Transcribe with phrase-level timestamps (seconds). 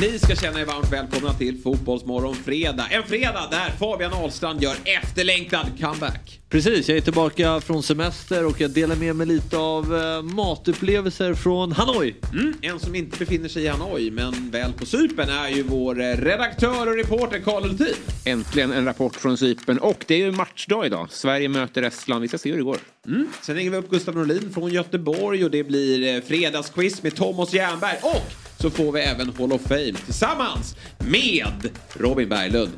[0.00, 2.86] Ni ska känna er varmt välkomna till Fotbollsmorgon fredag.
[2.90, 6.40] En fredag där Fabian Ahlstrand gör efterlängtad comeback.
[6.48, 11.34] Precis, jag är tillbaka från semester och jag delar med mig lite av eh, matupplevelser
[11.34, 12.14] från Hanoi.
[12.32, 16.00] Mm, en som inte befinner sig i Hanoi men väl på Cypern är ju vår
[16.00, 17.94] eh, redaktör och reporter Karl Hultin.
[18.24, 21.06] Äntligen en rapport från Cypern och det är ju matchdag idag.
[21.10, 22.22] Sverige möter Estland.
[22.22, 22.78] Vi ska se hur det går.
[23.06, 23.28] Mm.
[23.42, 27.52] Sen ringer vi upp Gustav Norlin från Göteborg och det blir eh, fredagsquiz med Thomas
[27.52, 32.70] Jernberg och så får vi även Hall of Fame tillsammans med Robin Berglund.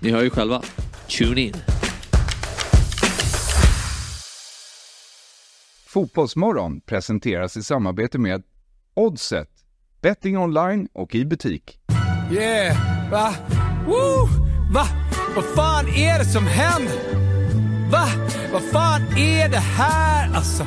[0.00, 0.62] Ni hör ju själva.
[1.08, 1.54] Tune in.
[5.86, 8.42] Fotbollsmorgon presenteras i samarbete med
[8.94, 9.48] Oddset,
[10.00, 11.78] betting online och i butik.
[12.32, 12.76] Yeah,
[13.10, 13.34] va?
[13.86, 14.28] Woo!
[14.72, 14.86] Va?
[15.34, 16.98] Vad fan är det som händer?
[17.90, 18.08] Va?
[18.52, 20.66] Vad fan är det här alltså?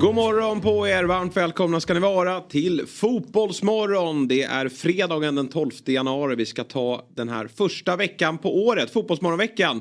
[0.00, 4.28] God morgon på er, varmt välkomna ska ni vara till Fotbollsmorgon.
[4.28, 6.34] Det är fredagen den 12 januari.
[6.36, 9.80] Vi ska ta den här första veckan på året, Fotbollsmorgonveckan,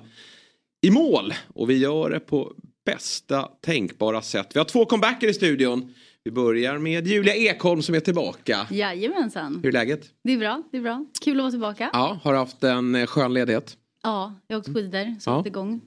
[0.82, 1.34] i mål.
[1.56, 2.54] Och vi gör det på
[2.86, 4.48] bästa tänkbara sätt.
[4.54, 5.94] Vi har två comebacker i studion.
[6.24, 8.68] Vi börjar med Julia Ekholm som är tillbaka.
[8.72, 9.60] Jajamensan.
[9.64, 10.02] Hur är läget?
[10.24, 11.06] Det är bra, det är bra.
[11.22, 11.90] Kul att vara tillbaka.
[11.94, 13.78] Ja, har haft en eh, skön ledighet.
[14.04, 15.44] Ja, jag har åkt skidor, så Ja.
[15.46, 15.82] igång.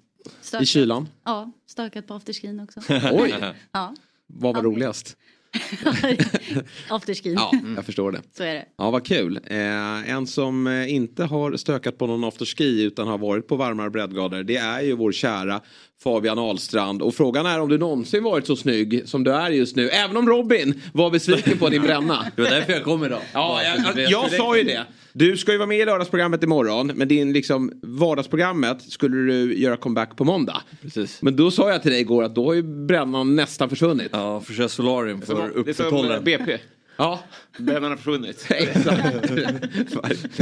[0.60, 1.08] I kylan.
[1.24, 2.80] Ja, stökat på afterskin också.
[3.12, 3.34] Oj,
[3.72, 3.94] ja,
[4.34, 4.66] vad var Ja.
[4.68, 5.16] roligast?
[6.88, 7.32] afterskin.
[7.34, 8.20] Ja, jag förstår det.
[8.36, 8.64] Så är det.
[8.78, 9.40] Ja, vad kul.
[9.46, 13.90] Eh, en som eh, inte har stökat på någon afterski utan har varit på varmare
[13.90, 15.60] breddgrader det är ju vår kära
[16.02, 17.02] Fabian Ahlstrand.
[17.02, 19.88] Och frågan är om du någonsin varit så snygg som du är just nu.
[19.88, 22.26] Även om Robin var besviken på din bränna.
[22.36, 23.20] Det var därför jag kom idag.
[23.32, 24.86] Ja, jag, jag, jag sa ju det.
[25.20, 26.92] Du ska ju vara med i lördagsprogrammet imorgon.
[26.94, 30.62] Men din liksom vardagsprogrammet skulle du göra comeback på måndag.
[30.82, 31.22] Precis.
[31.22, 34.08] Men då sa jag till dig igår att då har ju brännan nästan försvunnit.
[34.12, 36.58] Ja, för kör solarium för Det är som upprätthålla BP.
[37.00, 37.20] Ja,
[37.58, 38.46] Brännan har försvunnit.
[38.50, 40.40] Exakt.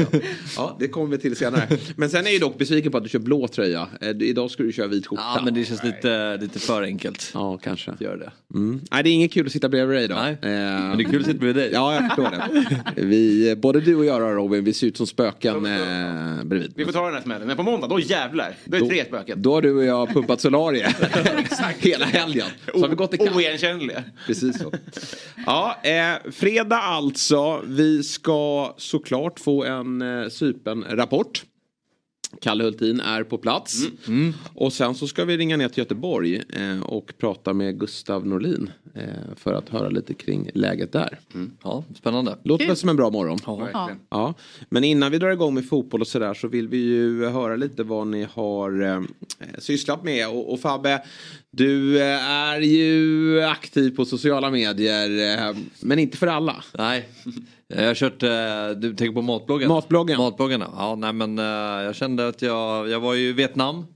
[0.56, 1.68] Ja, det kommer vi till senare.
[1.96, 3.88] Men sen är jag dock besviken på att du kör blå tröja.
[4.00, 5.22] Eh, Idag ska du köra vit skjorta.
[5.36, 7.30] Ja, men det känns lite, lite för enkelt.
[7.34, 7.92] Ja, kanske.
[8.00, 8.30] Gör det.
[8.54, 8.80] Mm.
[8.90, 10.18] Nej, det är inget kul att sitta bredvid dig idag.
[10.22, 11.70] Nej, Eh, Men det är kul att sitta bredvid dig.
[11.72, 12.66] Ja, jag förstår det.
[13.02, 16.72] Vi, både du och jag Robin, vi ser ut som spöken eh, bredvid.
[16.76, 17.46] Vi får ta den här smällen.
[17.46, 18.56] Men på måndag, då jävlar.
[18.64, 19.42] Då är det tre spöken.
[19.42, 20.94] Då har du och jag pumpat solarie
[21.78, 22.46] hela helgen.
[22.74, 23.36] Så har vi gått i kapp.
[23.36, 24.04] Oigenkännliga.
[24.26, 24.72] Precis så.
[25.46, 27.62] Ja, eh, fredag alltså.
[27.64, 31.44] Vi ska såklart få en eh, Cypern-rapport.
[32.40, 33.82] Kalle Hultin är på plats.
[34.54, 38.70] Och sen så ska vi ringa ner till Göteborg eh, och prata med Gustav Norlin.
[38.94, 41.18] Eh, för att höra lite kring läget där.
[41.62, 42.38] Ja, spännande.
[42.42, 43.38] Låter väl som en bra morgon?
[43.46, 43.90] Ja.
[44.10, 44.34] Ja,
[44.68, 47.82] men innan vi drar igång med fotboll och sådär så vill vi ju höra lite
[47.82, 49.02] vad ni har eh,
[49.58, 50.28] sysslat med.
[50.28, 51.02] Och, och Fabbe,
[51.50, 56.64] du eh, är ju aktiv på sociala medier, eh, men inte för alla.
[56.78, 57.08] Nej,
[57.68, 59.68] jag har kört, eh, du tänker på matbloggen?
[59.68, 60.18] Matbloggen.
[60.18, 61.44] Matbloggarna, ja nej men eh,
[61.84, 63.86] jag kände att jag, jag var ju i Vietnam.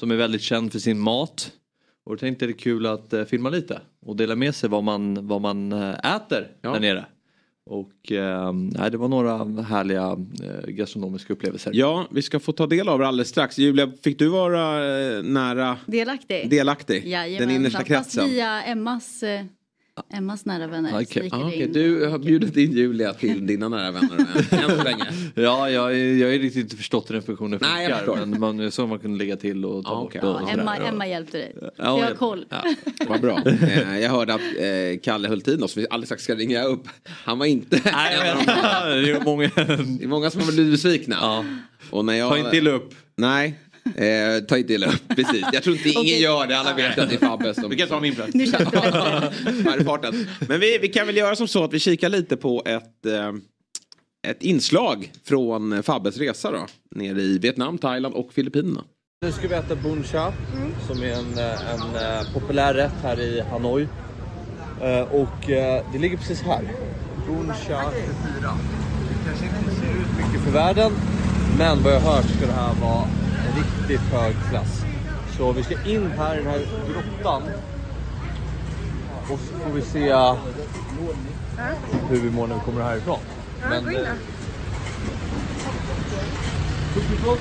[0.00, 1.52] Som är väldigt känd för sin mat.
[2.04, 3.80] Och då tänkte jag det är kul att eh, filma lite.
[4.06, 6.72] Och dela med sig vad man, vad man eh, äter Ja.
[6.72, 7.04] där nere.
[7.70, 11.70] Och eh, nej, det var några härliga eh, gastronomiska upplevelser.
[11.74, 13.58] Ja, vi ska få ta del av det alldeles strax.
[13.58, 16.50] Julia, fick du vara eh, nära Delaktig.
[16.50, 17.06] delaktig?
[17.06, 18.28] Jajamensan, Den innersta Fast kretsen?
[18.28, 19.44] via Emmas, eh,
[20.12, 21.00] Emmas nära vänner.
[21.00, 21.72] Gick Ah, in.
[21.72, 24.14] Du har bjudit in Julia till dina nära vänner
[24.50, 25.04] än, än så länge.
[25.34, 28.12] Ja, jag, jag har ju riktigt inte förstått hur den funktionen Nej, jag funkar.
[28.14, 28.26] förstår.
[28.26, 30.20] men man, så man kunde lägga till och ta Ja, bort okej.
[30.20, 30.48] och, Ja.
[30.60, 30.76] Emma.
[30.76, 31.52] Emma hjälpte dig.
[31.60, 32.44] Ja, jag har koll.
[32.48, 32.74] Ja,
[33.08, 33.42] vad bra.
[33.46, 36.88] Eh, jag hörde att eh, Kalle Hultin, då, som vi alldeles strax ska ringa upp,
[37.24, 38.46] han var inte Nej, en jag vet.
[39.04, 39.50] det är många...
[39.98, 41.16] Det är många som har blivit besvikna.
[41.20, 41.44] Ja.
[41.90, 42.30] Och när jag...
[42.30, 42.94] Ta inte illa upp.
[43.18, 43.58] Nej,
[43.96, 45.08] eh, ta inte illa upp.
[45.08, 45.44] Precis.
[45.52, 46.58] Jag tror inte ingen gör det.
[46.58, 47.70] Alla vet att det är Fabbe som...
[47.70, 48.34] Vi kan ta min plats.
[48.34, 48.46] Nu.
[50.48, 53.32] Men vi, vi kan väl göra som så att vi kikar lite på ett, eh,
[54.30, 56.66] ett inslag från Fabbes resa då.
[56.94, 58.84] Nere i Vietnam, Thailand och Filippinerna.
[59.24, 60.32] Nu ska vi äta bun cha
[60.86, 63.88] som är en, en eh, populär rätt här i Hanoi.
[64.82, 66.62] Eh, Och eh, det ligger precis här.
[67.26, 67.82] Bun cha 24.
[69.08, 70.92] Det kanske inte ser ut mycket för världen
[71.58, 73.04] men vad jag har hört ska det här vara
[73.56, 74.84] riktigt hög klass.
[75.36, 77.42] Så vi ska in här i den här grottan
[79.22, 80.12] och så får vi se
[82.08, 83.18] hur vi mår när vi kommer härifrån.
[83.70, 84.06] Men, gå in
[87.24, 87.36] då.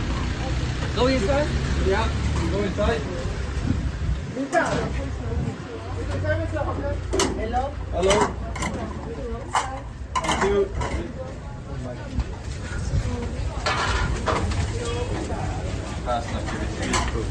[1.02, 1.48] Go inside?
[1.88, 2.08] Yeah,
[2.52, 3.02] go inside.
[7.94, 8.04] Här
[16.06, 17.26] snackar vi street food.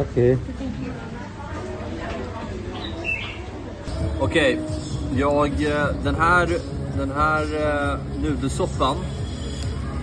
[0.00, 0.38] Okej.
[4.20, 4.58] Okej,
[5.16, 6.48] jag, eh, den här,
[6.98, 8.96] den här uh, nudelsoppan,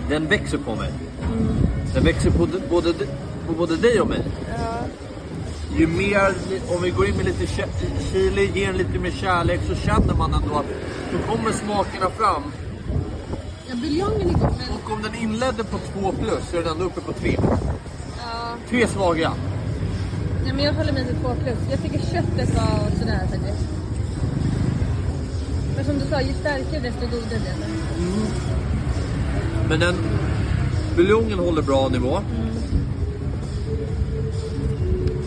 [0.08, 0.92] den växer på mig.
[1.94, 2.92] Den växer på, både,
[3.46, 4.22] på både dig och mig.
[5.76, 6.34] Ju mer,
[6.68, 7.46] om vi går in med lite
[8.12, 10.66] chili, ger den lite mer kärlek så känner man ändå att
[11.12, 12.42] då kommer smakerna fram.
[13.68, 16.72] Ja, buljongen är god men Och om den inledde på 2 plus så är den
[16.72, 17.38] ändå uppe på 3.
[18.68, 19.32] Tre svaga.
[20.44, 21.58] Nej, men jag håller mig till 2 plus.
[21.70, 23.77] Jag tycker köttet var sådär faktiskt.
[25.78, 27.68] Men som du sa, ju starkare desto godare blir det.
[29.68, 29.94] Men den
[30.96, 32.20] buljongen håller bra nivå.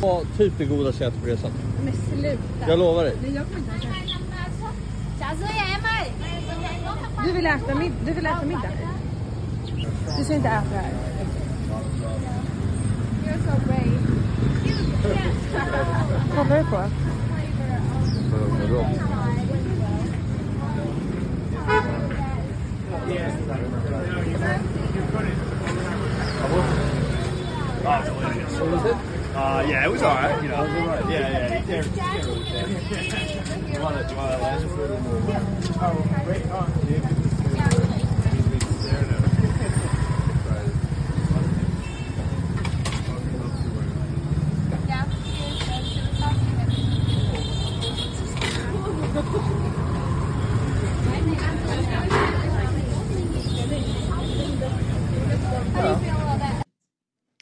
[0.01, 1.51] Ja, typ det godaste jag ätit på resan.
[1.85, 2.67] Men sluta.
[2.67, 3.15] Jag lovar dig.
[3.21, 3.87] Nej, jag kommer inte äta
[7.21, 7.27] det.
[7.27, 8.69] Du vill äta, mid- du vill äta middag?
[10.17, 10.93] Du ska inte äta det här.
[16.35, 16.83] Kollar du på?
[29.33, 30.43] Uh, yeah, it was all right.
[30.43, 31.59] You know, yeah, yeah.
[31.59, 33.73] You can't, you can't really say.
[33.73, 35.21] you want to, you want to last for a little more?
[35.81, 37.20] Oh, great talk, dude.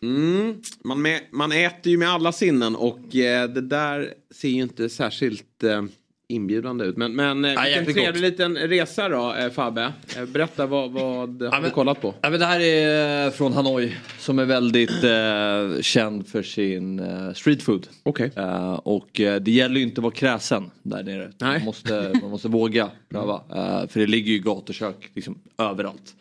[0.01, 4.61] Mm, man, med, man äter ju med alla sinnen och eh, det där ser ju
[4.61, 5.81] inte särskilt eh,
[6.27, 6.97] inbjudande ut.
[6.97, 9.93] Men, men eh, vilken jäkligt trevlig liten resa då eh, Fabbe.
[10.17, 12.13] Eh, berätta vad, vad har du men- kollat på?
[12.21, 17.33] Ja, men det här är från Hanoi som är väldigt eh, känd för sin eh,
[17.33, 17.87] street food.
[18.03, 18.31] Okej.
[18.35, 21.31] Eh, och eh, det gäller ju inte att vara kräsen där nere.
[21.37, 21.57] Nej.
[21.57, 23.41] Man måste, man måste våga pröva.
[23.49, 26.15] Eh, för det ligger ju gatukök liksom, överallt.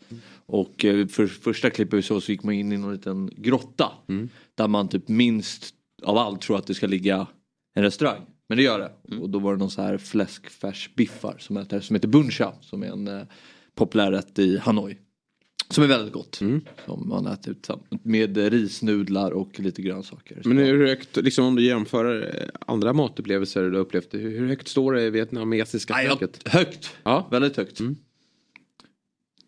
[0.48, 3.92] Och eh, för första klippet vi såg så gick man in i någon liten grotta.
[4.54, 7.26] Där man typ minst av allt tror att det ska ligga
[7.74, 8.20] en restaurang.
[8.48, 9.16] Men det gör det.
[9.16, 12.52] Och då var det någon så här fläskfärsbiffar som heter, som heter buncha.
[12.60, 13.22] Som är en eh,
[13.74, 14.98] populär rätt i Hanoi.
[15.70, 16.34] Som är väldigt gott.
[16.34, 17.68] Som man äter ut
[18.02, 20.42] med risnudlar och lite grönsaker.
[20.44, 24.92] Men hur högt, liksom om du jämför eh, andra matupplevelser du upplevt, hur, högt står
[24.92, 26.48] det i vietnamesiska köket?
[26.48, 26.90] högt.
[27.02, 27.28] Ja.
[27.30, 27.80] Väldigt högt.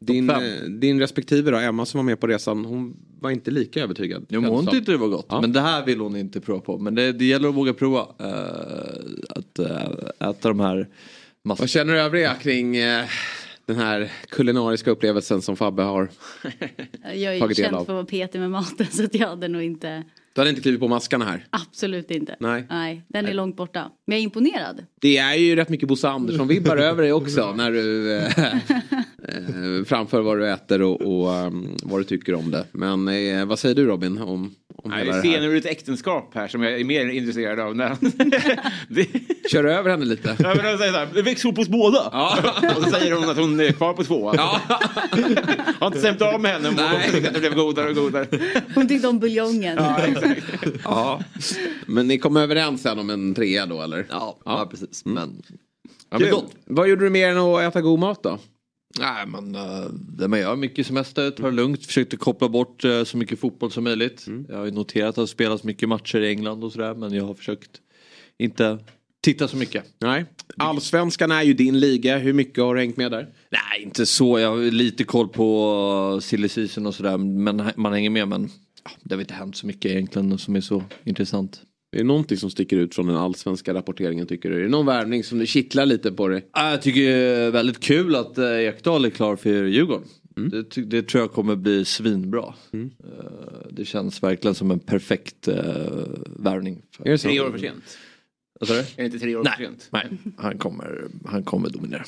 [0.00, 0.36] Din, eh,
[0.68, 4.26] din respektive då, Emma som var med på resan, hon var inte lika övertygad.
[4.28, 5.26] Jo, hon tyckte det var gott.
[5.28, 5.40] Ja.
[5.40, 6.78] Men det här vill hon inte prova på.
[6.78, 8.00] Men det, det gäller att våga prova.
[8.18, 10.88] eh, att eh, äta de här
[11.44, 11.62] massor.
[11.62, 13.04] Vad känner övriga kring eh,
[13.66, 16.08] den här kulinariska upplevelsen som Fabbe har?
[17.02, 17.84] Jag är ju Tagit del känd av.
[17.84, 20.62] för att vara petig med maten så att jag hade nog inte, Du hade inte
[20.62, 21.46] klivit på maskarna här.
[21.50, 22.36] absolut inte.
[22.40, 22.66] Nej.
[22.70, 23.90] Nej, den är långt borta.
[24.06, 24.84] Men jag är imponerad.
[25.00, 30.20] Det är ju rätt mycket Bosse Andersson-vibbar över dig också när du eh, eh, framför
[30.20, 32.64] vad du äter och, och um, vad du tycker om det.
[32.72, 34.54] Men eh, vad säger du Robin om
[34.84, 35.48] Nej, hela det är det scener här?
[35.48, 37.76] ur ett äktenskap här som jag är mer intresserad av.
[37.76, 37.96] När
[38.88, 39.06] det,
[39.50, 40.36] Kör över henne lite.
[40.38, 41.98] ja, men säger så här, det växer ihop hos båda.
[42.76, 44.32] Och så säger hon att hon är kvar på två.
[44.36, 44.60] Ja.
[45.80, 48.26] Har inte stämt av med henne hon tyckte att det blev godare och godare.
[48.74, 49.78] Hon tyckte om buljongen.
[50.84, 51.20] ja.
[51.86, 54.06] Men ni kom överens sen om en trea då eller?
[54.10, 54.68] Ja, ja.
[54.70, 55.04] precis.
[55.04, 55.42] Men,
[56.12, 56.30] Ja, men.
[56.64, 58.38] Vad gjorde du mer än att äta god mat då?
[58.98, 63.04] Nej, men uh, det man gör mycket semester, tar det lugnt, försökte koppla bort eh,
[63.04, 64.26] så mycket fotboll som möjligt.
[64.48, 66.94] Jag har ju noterat att det har spelats mycket matcher i England och sådär.
[66.94, 67.70] Men jag har försökt
[68.38, 68.78] inte
[69.20, 69.84] titta så mycket.
[69.98, 70.24] Nej.
[70.56, 72.18] Allsvenskan är ju din liga.
[72.18, 73.28] Hur mycket har du hängt med där?
[73.50, 74.38] Nej, inte så.
[74.38, 77.18] Jag har lite koll på silly season och sådär.
[77.18, 78.28] Men man hänger med.
[78.28, 78.50] Men
[79.02, 81.62] det har inte hänt så mycket egentligen som är så intressant.
[81.92, 84.56] Är det någonting som sticker ut från den allsvenska rapporteringen tycker du?
[84.56, 86.46] Är det någon värvning som du kittlar lite på dig?
[86.52, 90.04] Ja, Jag tycker det är väldigt kul att eh, Ekdal är klar för Djurgården.
[90.50, 92.54] Det, ty- det tror jag kommer bli svinbra.
[92.72, 92.80] Eh,
[93.70, 95.54] Det känns verkligen som en perfekt uh,
[96.36, 96.82] värvning.
[97.04, 97.18] det?
[97.18, 97.98] Tre år för sent.
[98.60, 98.80] Vad sa du?
[98.80, 99.88] Är det inte tre år för sent?
[99.90, 102.04] Nej, han kommer, han kommer dominera.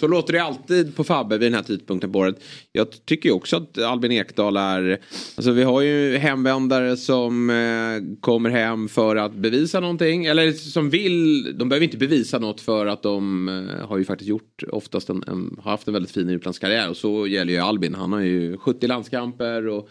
[0.00, 2.42] Så låter det alltid på Fabbe vid den här tidpunkten på året.
[2.72, 5.00] Jag tycker ju också att Albin Ekdal är...
[5.36, 10.24] Alltså vi har ju hemvändare som eh, kommer hem för att bevisa någonting.
[10.24, 11.42] Eller som vill...
[11.58, 15.24] De behöver inte bevisa något för att de eh, har ju faktiskt gjort oftast en,
[15.26, 16.90] en, har haft en väldigt fin utlandskarriär.
[16.90, 17.94] Och så gäller ju Albin.
[17.94, 19.88] Han har ju 70 landskamper och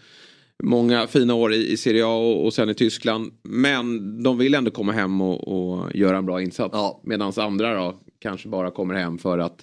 [0.63, 3.31] många fina år i, i Serie A och, och sen i Tyskland.
[3.43, 6.73] Men de vill ändå komma hem och, och göra en bra insats.
[6.73, 7.01] Ja.
[7.03, 9.57] Medan andra då kanske bara kommer hem för att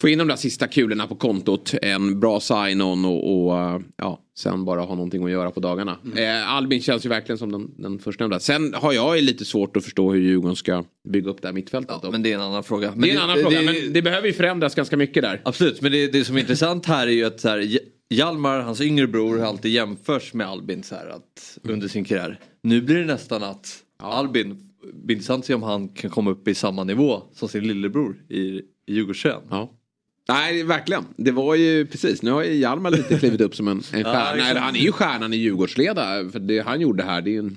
[0.00, 1.74] få in de där sista kulorna på kontot.
[1.82, 5.96] En bra sign-on och, och eh, ja, sen bara ha någonting att göra på dagarna.
[6.16, 8.40] Eh, Albin känns ju verkligen som den, den förstnämnda.
[8.40, 11.52] Sen har jag ju lite svårt att förstå hur Djurgården ska bygga upp det här
[11.52, 11.96] mittfältet.
[12.02, 12.90] Ja, men det är en annan fråga.
[12.90, 15.40] Men det är en annan fråga, men det behöver ju förändras ganska mycket där.
[15.44, 17.78] Absolut, men det, det som är intressant här är ju att så här,
[18.10, 22.40] Hjalmar, hans yngre bror, har alltid jämförs med Albin så här, att, under sin karriär.
[22.62, 24.48] Nu blir det nästan att Albin,
[24.82, 27.68] det blir intressant att se om han kan komma upp i samma nivå som sin
[27.68, 29.42] lillebror i, i Djurgårdströjan.
[29.50, 29.74] Ja.
[30.28, 31.04] Nej, verkligen.
[31.16, 32.22] Det var ju precis.
[32.22, 34.30] Nu har ju Hjalmar lite klivit upp som en, en stjärna.
[34.34, 34.50] exakt.
[34.50, 36.30] Eller han är ju stjärnan i Djurgårdsleda.
[36.32, 37.56] För det han gjorde här, det är ju en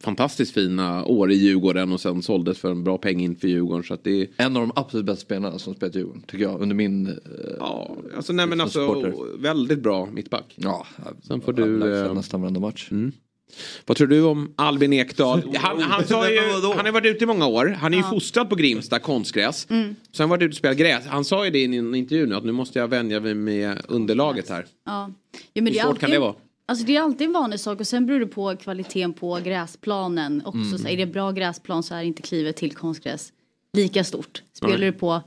[0.00, 3.84] fantastiskt fina år i Djurgården och sen såldes för en bra peng in för Djurgården.
[3.84, 6.44] Så att det är, En av de absolut bästa spelarna som spelat i Djurgården, tycker
[6.44, 7.06] jag, under min...
[7.06, 7.14] eh,
[7.58, 9.38] ja, alltså, nej, men alltså supporter.
[9.42, 10.54] väldigt bra mittback.
[10.56, 10.86] Ja,
[11.22, 12.90] Sen får du, har eh, nästan varenda match.
[13.86, 15.42] Vad tror du om Albin Ekdal?
[15.56, 16.38] Han, han, sa ju,
[16.76, 17.66] han har varit ute i många år.
[17.66, 19.66] Han är ju fostrad på Grimsta konstgräs.
[19.68, 21.06] Sen har han varit ute och spelat gräs.
[21.06, 23.80] Han sa ju det i en intervju nu att nu måste jag vänja mig med
[23.88, 24.66] underlaget här.
[24.86, 25.10] Ja.
[25.52, 26.34] Ja, men Hur svårt kan alltid- det vara?
[26.68, 30.42] Alltså det är alltid en vanlig sak och sen beror det på kvaliteten på gräsplanen
[30.44, 30.58] också.
[30.58, 30.78] Mm.
[30.78, 33.32] Så är det bra gräsplan så är inte klivet till konstgräs
[33.72, 34.42] lika stort.
[34.52, 34.86] Spelar Nej.
[34.86, 35.22] du på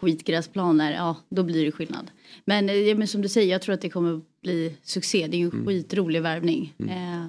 [0.00, 2.10] skitgräsplaner, ja då blir det skillnad.
[2.44, 5.26] Men, eh, ja, men som du säger, jag tror att det kommer bli succé.
[5.26, 5.66] Det är ju en Mm.
[5.66, 6.74] skitrolig värvning.
[6.78, 7.26] Eh,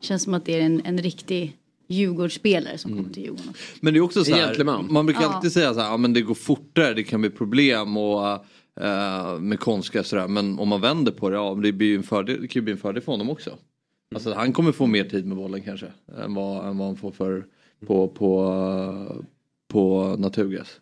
[0.00, 1.56] känns som att det är en, en riktig
[1.90, 3.52] Djurgårdsspelare som kommer till Djurgården.
[3.80, 5.34] Men det är också så här, man brukar Ja.
[5.34, 8.44] alltid säga så här, ja, men det går fortare, det kan bli problem och
[8.80, 10.28] eh, med konstgräs sådär.
[10.28, 12.64] Men om man vänder på det, ja det, blir ju en fördel, det kan ju
[12.64, 13.58] bli en fördel för honom också.
[14.14, 15.86] Alltså han kommer få mer tid med bollen kanske
[16.24, 17.44] än vad, än vad han får för
[17.86, 19.24] på, på,
[19.68, 20.80] på naturgräs.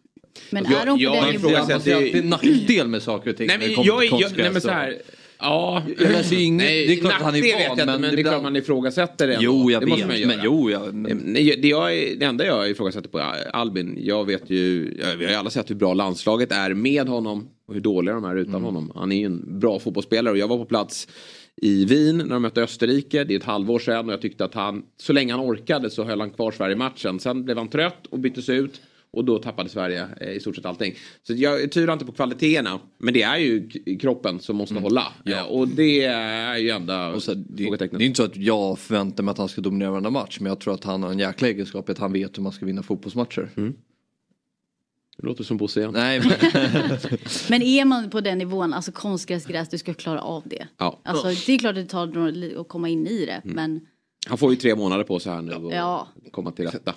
[0.50, 1.52] Men Jag- är de på jag den är nivån?
[1.52, 3.46] Man ser alltid nackdel med saker och ting.
[3.46, 4.96] Nej det men jag, jag, nej, men så här.
[5.38, 7.86] Ja, Jag läser ju inget- nej, det är klart att han är van, vet jag
[7.86, 9.38] men men det är klart man ifrågasätter det.
[9.40, 10.28] Jo jag det vet, man göra.
[10.28, 10.80] men jo ja.
[10.92, 13.18] Men, det, jag, det enda jag ifrågasätter på
[13.52, 17.48] Albin, jag vet ju, vi har ju alla sett hur bra landslaget är med honom
[17.68, 18.64] och hur dåliga de är utan Mm.
[18.64, 18.92] honom.
[18.94, 21.08] Han är ju en bra fotbollsspelare och jag var på plats
[21.62, 23.24] i Wien när de mötte Österrike.
[23.24, 26.04] Det är ett halvår sedan och jag tyckte att han, så länge han orkade så
[26.04, 27.20] höll han kvar Sverige-matchen.
[27.20, 28.80] Sen blev han trött och byttes ut.
[29.16, 30.94] Och då tappade Sverige eh, i stort sett allting.
[31.23, 32.80] Så jag tvivlar inte på kvaliteterna.
[32.99, 33.68] Men det är ju
[34.00, 35.12] kroppen som måste hålla.
[35.25, 35.37] Ja.
[35.37, 38.00] Eh, Och det är ju enda Och så, det, det frågetecknet.
[38.02, 40.37] är inte så att jag förväntar mig att han ska dominera varenda match.
[40.40, 42.66] Men jag tror att han har en jäkla egenskap att han vet hur man ska
[42.66, 43.50] vinna fotbollsmatcher.
[45.18, 45.92] Det låter som Bosse igen.
[45.94, 46.30] Nej, men,
[47.50, 50.66] Men är man på den nivån, alltså konstgräsgräs, du ska klara av det.
[50.78, 51.00] Ja.
[51.04, 53.40] Alltså det är klart att det tar några att komma in i det.
[53.44, 53.80] Men
[54.28, 56.08] Han får ju tre månader på sig här nu och Ja.
[56.30, 56.94] komma till rätta.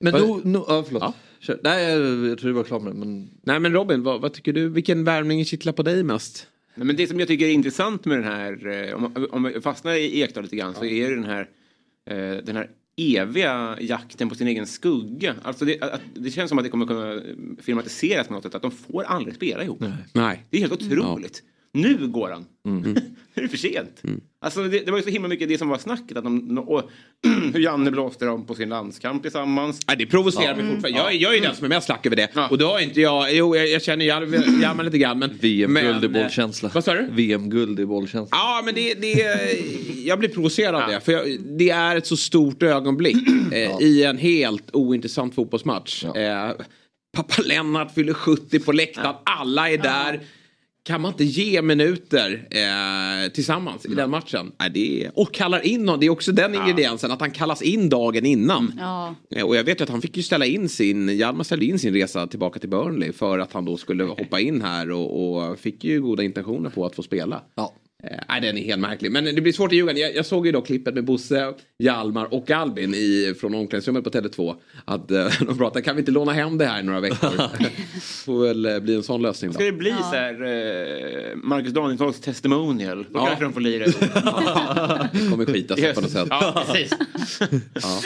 [0.00, 1.02] men då, no, förlåt.
[1.02, 1.12] Ja.
[1.46, 1.60] Kör.
[1.64, 4.32] Nej, jag, jag tror det var klart med det, men Nej men Robin, vad, vad
[4.32, 4.68] tycker du?
[4.68, 6.46] Vilken värvning kittlar på dig mest?
[6.74, 9.92] Nej, men det som jag tycker är intressant med den här, eh, om, vi fastnar
[9.92, 11.48] i Ekdal lite grann, så är det den här,
[12.10, 15.34] eh, den här eviga jakten på sin egen skugga.
[15.42, 17.22] Alltså det, att, det känns som att det kommer kunna
[17.62, 19.84] filmatiseras på något sätt, att de får aldrig spela ihop.
[20.12, 20.44] Nej.
[20.50, 21.42] Det är helt otroligt.
[21.76, 22.44] Nu går han.
[22.66, 22.82] Mm.
[22.92, 23.00] nu
[23.34, 24.02] är det för sent.
[24.40, 26.16] Alltså det, det var ju så himla mycket det som var snacket.
[26.16, 26.90] Att de, och,
[27.52, 29.80] hur Janne blåste dem på sin landskamp tillsammans.
[29.88, 30.98] Nej, det provocerar mig fortfarande.
[30.98, 32.30] Jag, jag är ju den som är mest lack över det.
[32.34, 32.48] Ja.
[32.48, 35.38] Och då har inte jag, jo jag, jag känner Hjalmar lite grann men...
[35.40, 36.70] VM-guld i bollkänsla.
[36.74, 37.08] Vad sa du?
[37.10, 38.36] VM-guld i bollkänsla.
[38.36, 39.12] Ja men det, det,
[40.04, 41.00] jag blir provocerad av det.
[41.00, 43.16] För jag, det är ett så stort ögonblick
[43.52, 46.04] eh, i en helt ointressant fotbollsmatch.
[46.04, 46.50] Eh,
[47.16, 50.20] pappa Lennart fyller 70 på läktaren, alla är där.
[50.86, 54.52] Kan man inte ge minuter eh, tillsammans i den matchen?
[54.58, 57.62] Nej, det är, och kallar in honom, det är också den ingrediensen att han kallas
[57.62, 58.72] in dagen innan.
[58.78, 61.64] ja, Eh, Och jag vet ju att han fick ju ställa in sin, Hjalmar ställde
[61.64, 65.36] in sin resa tillbaka till Burnley för att han då skulle hoppa in här och,
[65.50, 67.42] och fick ju goda intentioner på att få spela.
[67.54, 67.74] Ja.
[68.04, 69.12] Eh, Nej, den är helt märklig.
[69.12, 69.96] Men det blir svårt i Djurgården.
[70.00, 74.10] Jag, jag såg ju då klippet med Bosse, Hjalmar och Albin i, från omklädningsrummet på
[74.10, 74.56] Tele2.
[74.84, 77.30] Att eh, de pratade, kan vi inte låna hem det här i några veckor?
[78.24, 79.66] Får väl eh, bli en sån lösning Ska då.
[79.70, 83.06] det bli så här eh, Marcus Danielssons testimonial?
[83.12, 83.26] Då Ja.
[83.26, 83.84] kanske de får lira.
[85.12, 86.26] Det kommer skita sig på något sätt.
[86.30, 86.92] Ja, precis.
[87.74, 88.00] Ja.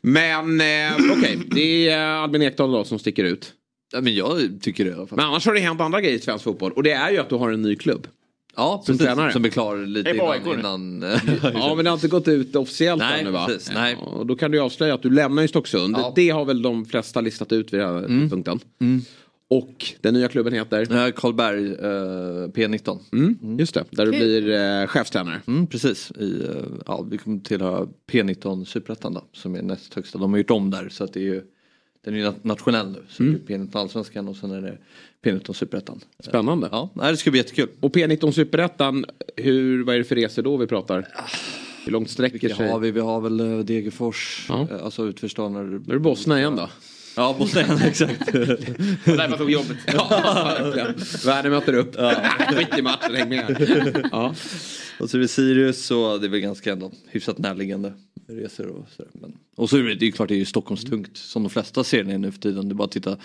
[0.00, 3.52] Men eh, okej, det är Albin Ekdal då som sticker ut.
[3.92, 5.16] Ja, men jag tycker det i alla fall.
[5.16, 6.72] Men annars har det hänt andra grejer i svensk fotboll.
[6.72, 8.06] Och det är ju att du har en ny klubb.
[8.56, 9.06] Ja, Som precis.
[9.06, 9.32] tränare.
[9.32, 10.58] Som blir klar lite innan.
[10.58, 11.02] innan
[11.54, 13.46] Ja men det har inte gått ut officiellt Nej, ännu va?
[13.46, 13.96] precis, nej.
[14.00, 15.96] Ja, Och då kan du ju avslöja att du lämnar ju Stocksund.
[15.98, 16.12] Ja.
[16.16, 18.60] Det har väl de flesta listat ut vid den här tidpunkten.
[19.52, 21.06] Och den nya klubben heter?
[21.06, 22.98] Eh, Karlberg eh, P19.
[23.12, 24.50] Mm, Just det, där du blir
[24.82, 25.40] eh, chefstränare.
[25.46, 26.10] Mm, precis.
[26.18, 30.18] I, eh, ja, vi kommer tillhöra P19 Superettan som är näst högsta.
[30.18, 31.42] De har gjort om där så att det är ju
[32.04, 33.02] den är ju nat- nationell nu.
[33.08, 34.78] Så det är P19 Allsvenskan och sen är det
[35.30, 36.00] P19 Superettan.
[36.24, 36.68] Spännande.
[36.72, 37.68] Ja, nej, det ska bli jättekul.
[37.80, 39.04] Och P19 Superettan,
[39.36, 41.08] hur, vad är det för resor då vi pratar?
[41.84, 42.68] Hur långt sträcker sig?
[42.68, 42.90] har vi?
[42.90, 44.66] Vi har väl eh, Degerfors, Ja.
[44.70, 45.60] eh, alltså utförstående.
[45.60, 46.68] Är det Bosna igen då?
[47.16, 48.32] Ja, Bosnien exakt.
[48.32, 49.76] Där man tog jobbet.
[49.92, 50.22] Ja.
[51.26, 51.96] Världen möter upp.
[52.54, 54.08] Skit i matchen, häng med.
[54.12, 54.34] Ja.
[55.00, 57.92] Och så är det Sirius och det är väl ganska ändå hyfsat närliggande
[58.26, 59.10] resor och sådär.
[59.14, 61.50] Men, och så är det, det är ju klart det är ju Stockholmstungt som de
[61.50, 62.68] flesta serierna är nu för tiden.
[62.68, 63.18] Det är bara att titta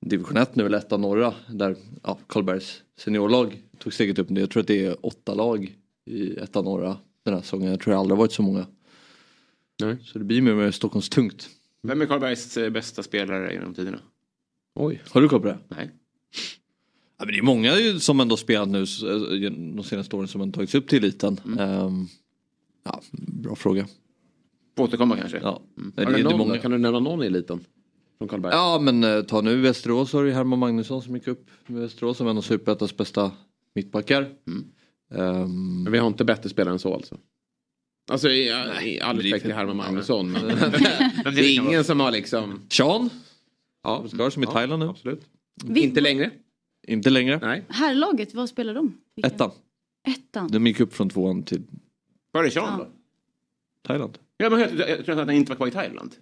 [0.00, 4.30] Division 1 nu är väl etta norra där ja, Karlbergs seniorlag tog steget upp.
[4.30, 5.76] Jag tror att det är åtta lag
[6.06, 7.70] i etta norra den här säsongen.
[7.70, 8.66] Jag tror det aldrig varit så många.
[9.82, 9.96] Nej.
[10.04, 11.48] Så det blir mer och mer Stockholmstungt.
[11.82, 13.98] Vem är Karlbergs bästa spelare genom tiderna?
[14.74, 15.02] Oj.
[15.10, 15.58] Har du koll på det?
[15.68, 15.90] Nej.
[17.18, 20.40] Ja, men det är många ju som ändå spelat nu eh, de senaste åren som
[20.40, 21.40] har tagits upp till eliten.
[21.58, 22.06] Ehm,
[22.84, 23.00] ja,
[23.42, 23.86] bra fråga.
[24.76, 25.38] Får återkomma kanske.
[25.42, 25.62] Ja.
[25.96, 26.58] Har Det inte någon, många.
[26.58, 27.60] Kan du nämna någon i eliten?
[28.18, 28.52] Från Karlberg?
[28.52, 32.16] Ja men eh, ta nu Västerås har du Herman Magnusson som gick upp med Västerås
[32.16, 33.32] som en av Superettans bästa
[33.74, 34.22] mittbackar.
[35.14, 37.18] Ehm, Men vi har inte bättre spelare än så alltså?
[38.10, 38.42] Alltså i,
[38.84, 40.32] i all men det är respekt till Herman Magnusson.
[40.32, 40.42] Men
[41.24, 42.60] Men det är ingen som har liksom...
[42.68, 43.10] Sean
[43.82, 44.88] Ja, Skar som i Thailand nu.
[44.88, 45.20] absolut.
[45.64, 46.30] Vi- Inte längre?
[46.86, 47.38] Inte längre.
[47.42, 47.64] Nej.
[47.68, 48.98] Herrlaget, vad spelar de?
[49.16, 49.28] Vilka?
[49.28, 49.50] Ettan.
[50.08, 50.48] Ettan.
[50.48, 51.62] De gick upp från tvåan till
[52.32, 52.86] Var är Sean då?
[53.88, 54.18] Thailand.
[54.36, 56.14] Ja, men jag, jag, jag tror att han inte var kvar i Thailand.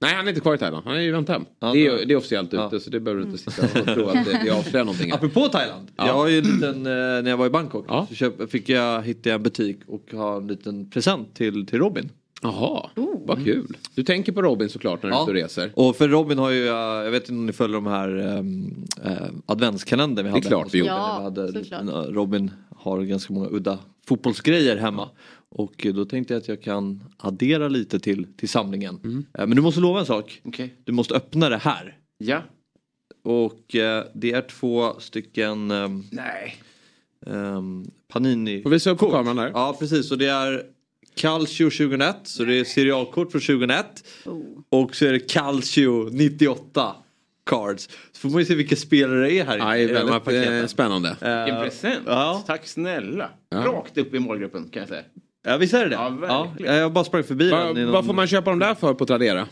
[0.00, 0.84] Nej, han är inte kvar i Thailand.
[0.84, 1.44] Han är ju vänt hem.
[1.58, 2.66] Ja, det, är, det är officiellt Ja.
[2.66, 5.10] ute så det behöver du inte sitta och tro att det, det avslöjar någonting.
[5.10, 5.16] här.
[5.18, 5.90] Apropå Thailand.
[5.96, 6.06] Ja.
[6.06, 8.06] Jag har ju en liten, eh, när jag var i Bangkok Ja.
[8.08, 11.78] så köp, fick jag, hittade jag en butik och ha en liten present till, till
[11.78, 12.10] Robin.
[12.42, 12.90] Jaha,
[13.26, 13.76] vad kul.
[13.94, 15.22] Du tänker på Robin såklart när du är Ja.
[15.24, 15.72] och reser.
[15.74, 18.84] Och för Robin har ju, eh, jag vet inte om ni följer de här um,
[19.46, 20.42] adventskalendern vi hade.
[20.42, 20.92] klart hemma vi hos gjorde.
[20.92, 21.02] Robin.
[21.02, 21.82] Ja, vi hade, såklart.
[22.08, 25.08] eh, Robin har ganska många udda fotbollsgrejer hemma.
[25.48, 29.00] Och eh, då tänkte jag att jag kan addera lite till, till samlingen.
[29.04, 29.24] Mm.
[29.38, 30.40] Eh, Men du måste lova en sak.
[30.44, 30.74] Okej.
[30.84, 31.98] Du måste öppna det här.
[32.18, 32.42] Ja.
[33.24, 36.56] Och eh, det är två stycken um, Nej.
[37.26, 38.62] um, Panini.
[38.62, 39.50] Får visa upp på kameran där.
[39.54, 40.62] Ja precis och det är
[41.20, 43.86] Calcio 2001 så det är serialkort från 2001.
[44.24, 44.42] Oh.
[44.68, 46.94] Och så är det Calcio 98
[47.50, 47.88] cards.
[48.12, 50.24] Så får man ju se vilka spelare det är här Ja, i de här väldigt
[50.24, 50.60] paketen.
[50.60, 51.16] eh, spännande.
[51.20, 52.02] Eh, En present.
[52.06, 52.44] Ja.
[52.46, 53.30] Tack snälla.
[53.48, 53.58] Ja.
[53.58, 55.02] Rakt upp i målgruppen kan jag säga.
[55.46, 55.94] ja visst är det det?
[55.94, 56.74] Ja, verkligen.
[56.76, 57.90] jag bara sprang förbi Va, den.
[57.90, 59.48] vad får man köpa dem där för på Tradera?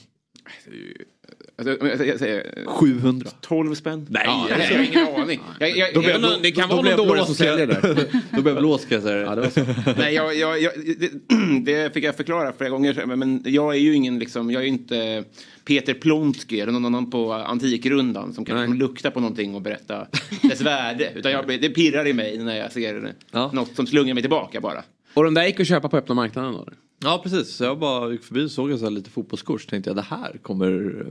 [1.59, 3.31] Alltså, jag, jag säger 700.
[3.40, 4.07] 12 spänn.
[4.11, 5.40] Nej, ja, jag har ingen aning.
[5.61, 8.07] Jag, jag, Då jag, jag- det kan då vara någon dåre som säljer det.
[8.43, 9.35] Då jag blåst kan jag säga.
[9.35, 9.95] Det.
[9.99, 13.07] Nej, jag, jag, jag, det, det fick jag förklara flera gånger.
[13.17, 15.25] Men- jag är ju ingen, liksom, jag är ju inte
[15.64, 20.07] Peter Plonsky eller någon annan på Antikrundan som kan liksom lukta på någonting och berätta
[20.43, 21.12] dess värde.
[21.14, 23.51] Utan jag, det pirrar i mig när jag ser Ja.
[23.53, 24.83] något som slungar mig tillbaka bara.
[25.14, 26.69] Och de där gick att köpa på öppna marknaden då?
[27.05, 29.67] Ja precis, så jag bara gick förbi och såg jag så här lite fotbollskurs.
[29.67, 31.07] Tänkte jag det här kommer...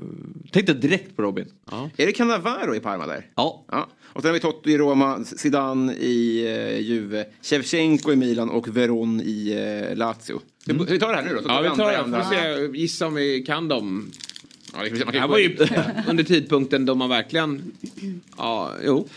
[0.51, 1.45] Tänkte jag direkt på Robin.
[1.97, 3.25] Är det Cannavaro i Parma där?
[3.35, 3.65] Ja.
[3.71, 3.89] Ja.
[4.03, 8.77] Och sen har vi Totti i Roma, Zidane i eh, Juve, Shevchenko i Milan och
[8.77, 9.51] Veron i
[9.89, 10.39] eh, Lazio.
[10.65, 11.41] Så Vi tar det här nu då.
[11.41, 11.97] så Ja, vi tar det.
[11.99, 12.23] andra.
[12.23, 12.31] Får
[12.71, 14.11] se, gissa om vi kan dem.
[14.73, 15.57] Ja, det Det var ju
[16.07, 17.71] under tidpunkten då man verkligen,
[18.37, 19.07] ja, jo,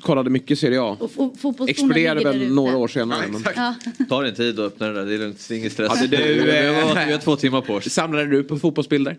[0.00, 0.96] kollade mycket Serie A.
[1.68, 3.26] Exploderade väl några år senare.
[3.28, 3.42] men...
[3.56, 3.74] Ja.
[4.08, 5.92] Ta din tid och öppna det där, det är lugnt, det är ingen stress.
[5.94, 7.90] Ja, det du, vi, har, eh, vi har två timmar på oss.
[7.90, 9.16] Samlade du på fotbollsbilder?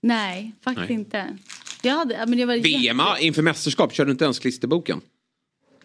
[0.00, 0.98] Nej, faktiskt Nej.
[0.98, 1.38] inte.
[1.82, 5.00] Jag hade, men jag var VM inför mästerskap, körde du inte ens klisterboken?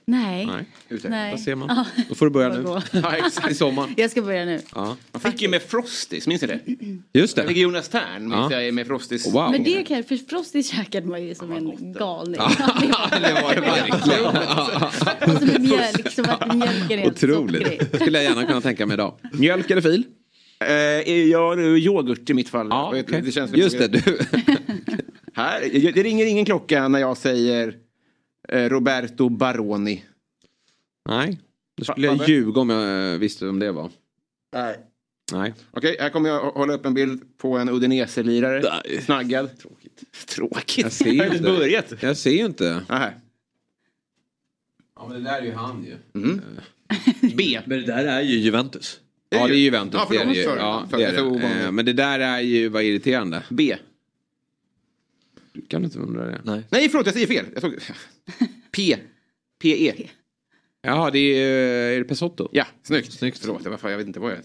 [0.06, 0.46] Nej.
[0.46, 0.66] Nej.
[0.90, 1.10] Ute.
[1.10, 1.32] Nej.
[1.32, 1.68] Där ser man.
[1.70, 2.04] Ja.
[2.10, 3.00] Då får du börja Vad nu.
[3.04, 3.52] Ja, exakt.
[3.52, 3.90] I sommar.
[3.98, 4.62] Jag ska börja nu.
[4.76, 4.98] Ja.
[5.12, 6.60] Man fick ju med Frosties, minns ni det?
[7.20, 7.62] Just Jag fick det.
[7.62, 8.62] Jonas Tern, minns Ja.
[8.62, 9.34] jag, med Frosties.
[9.34, 9.52] Wow.
[9.52, 12.34] Men det kan jag, för Frosties käkade man ju som en galning.
[13.22, 14.26] det var det verkligen.
[15.36, 17.92] Och så med mjölk, så var mjölken helt Otroligt.
[17.92, 19.14] Det skulle jag gärna kunna tänka mig idag.
[19.34, 20.04] Mjölk eller fil?
[20.66, 20.74] Eh,
[21.30, 22.68] ja, det är yoghurt i mitt fall.
[22.70, 23.22] Ja, okej.
[23.22, 24.02] det känns Just det, du.
[25.34, 27.74] Här, det ringer ingen klocka när jag säger eh,
[28.52, 30.06] Roberto Baroni.
[31.10, 31.40] Nej.
[31.78, 33.92] Då skulle jag ljuga om jag eh, visste vem det var.
[34.54, 34.78] Nej.
[35.34, 35.54] Nej.
[35.72, 38.62] Okej, här kommer jag hålla upp en bild på en Udinese-lirare.
[38.62, 39.02] Nej.
[39.02, 39.60] Snaggad.
[39.60, 40.04] Tråkigt.
[40.28, 40.84] Tråkigt.
[40.84, 41.40] Jag ser har inte.
[41.44, 41.94] börjat.
[42.00, 42.82] Jag ser ju inte.
[42.90, 43.14] Nähä.
[44.96, 45.98] Ja men det där är ju han ju.
[47.36, 47.60] B.
[47.66, 49.00] Men det där är ju Juventus.
[49.30, 50.00] Ja det är Juventus.
[50.00, 50.44] Ja, för det är de det ju.
[50.44, 51.66] Ja, För det är det.
[51.66, 53.44] Eh, Men det där är ju, vad irriterande.
[53.50, 53.78] B.
[55.54, 56.42] Du kan inte undra det.
[56.44, 56.64] Nej.
[56.70, 57.46] Nej, förlåt, jag säger fel.
[57.54, 57.74] Jag såg...
[58.72, 58.98] P.
[59.62, 60.10] P-E.
[60.82, 62.50] Jaha, det är, är det Pesotto?
[62.52, 63.14] Ja, snyggt.
[63.14, 63.38] snyggt.
[63.38, 64.40] Förlåt, jag, jag vet inte vad jag...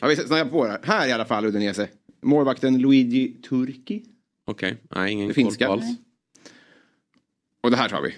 [0.00, 0.80] Ja, vi snabbar på det.
[0.82, 1.88] Här i alla fall Udinese.
[2.22, 4.04] Målvakten Luigi Turki.
[4.44, 5.66] Okej, nej ingen Det koll finska.
[5.66, 5.84] på alls.
[7.60, 8.14] Och det här tar vi.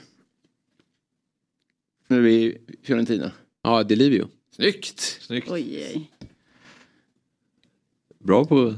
[2.09, 3.33] Nu är vi i Fiorentina.
[3.63, 4.29] Ja, Delivio.
[4.51, 5.01] Snyggt!
[5.01, 5.51] Snyggt.
[5.51, 6.11] Oj, oj.
[8.19, 8.75] Bra på...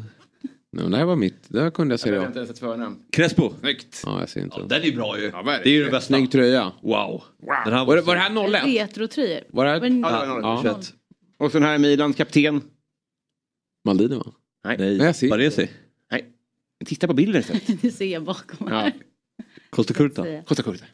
[0.73, 1.37] Nej, det här var mitt.
[1.49, 2.27] Det här kunde jag Jag säga har ja.
[2.27, 2.99] inte ens ett förnamn.
[3.13, 3.53] Crespo.
[3.61, 4.03] Snyggt!
[4.07, 4.57] Ja, jag ser inte.
[4.61, 5.25] Ja, den är bra ju.
[5.25, 6.07] Ja, det är ju den bästa.
[6.07, 6.73] Snygg tröja.
[6.83, 7.23] Wow.
[7.65, 8.89] Den här Var det, var det här 01?
[8.99, 9.41] Retrotröjor.
[9.51, 9.81] Var det här...
[9.81, 10.61] Men- Ja, det var Ja.
[10.63, 10.95] 21.
[11.39, 12.61] Och så den här Milans kapten.
[13.85, 14.33] Maldini va?
[14.65, 14.77] Nej.
[14.79, 15.29] Nej, jag ser.
[15.31, 15.69] Baresi.
[16.11, 16.25] Nej.
[16.87, 17.63] Titta på bilden istället.
[17.83, 18.79] Det ser jag bakom Ja.
[18.79, 18.93] här.
[19.71, 20.43] Costa Curta.
[20.47, 20.85] Costa Curta.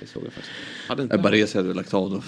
[0.00, 0.54] Det såg jag faktiskt.
[0.88, 2.22] Hade inte Nej, Baresi hade väl lagt av då.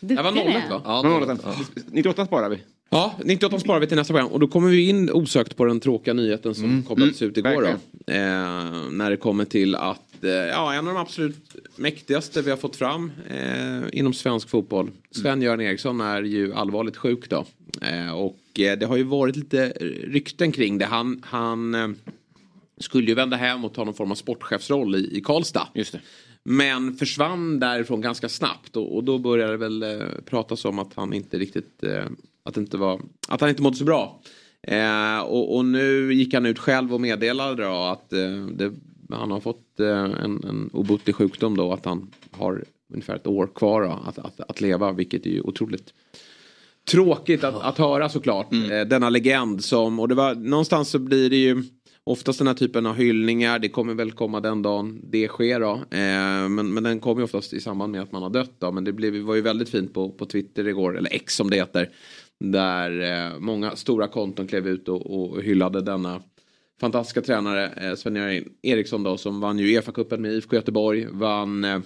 [0.00, 0.74] Det var Duktig 01 det.
[0.74, 0.82] va?
[0.84, 1.54] Ja, Men 08.
[1.86, 2.62] 98 sparar vi.
[2.94, 4.32] Ja, 98 sparar vi till nästa program.
[4.32, 7.62] Och då kommer vi in osökt på den tråkiga nyheten som kopplades ut igår.
[7.62, 7.68] Då.
[8.12, 12.56] Eh, när det kommer till att eh, ja, en av de absolut mäktigaste vi har
[12.56, 14.90] fått fram eh, inom svensk fotboll.
[15.10, 17.44] Sven-Göran Eriksson är ju allvarligt sjuk då.
[17.80, 19.68] Eh, och eh, det har ju varit lite
[20.06, 20.84] rykten kring det.
[20.84, 21.88] Han, han eh,
[22.80, 25.68] skulle ju vända hem och ta någon form av sportchefsroll i, i Karlstad.
[25.74, 26.00] Just det.
[26.44, 30.94] Men försvann därifrån ganska snabbt och, och då började det väl eh, pratas om att
[30.94, 32.04] han inte riktigt, eh,
[32.44, 34.20] att, inte var, att han inte mådde så bra.
[34.62, 38.72] Eh, och, och nu gick han ut själv och meddelade då att eh, det,
[39.10, 43.50] han har fått eh, en, en obotlig sjukdom då, att han har ungefär ett år
[43.54, 45.92] kvar då, att, att, att leva, vilket är ju otroligt
[46.90, 48.52] tråkigt att, att höra såklart.
[48.52, 51.62] Eh, denna legend som, och det var någonstans så blir det ju
[52.04, 53.58] oftast den här typen av hyllningar.
[53.58, 55.72] Det kommer väl komma den dagen det sker då.
[55.72, 58.72] Eh, men, men den kommer ju oftast i samband med att man har dött då.
[58.72, 61.56] Men det blev, var ju väldigt fint på, på Twitter igår, eller X som det
[61.56, 61.90] heter.
[62.50, 63.00] Där
[63.32, 66.22] eh, många stora konton klev ut och, och hyllade denna
[66.80, 71.06] fantastiska tränare eh, Sven-Göran Eriksson då som vann ju Uefa-cupen med IFK Göteborg.
[71.10, 71.80] Vann eh,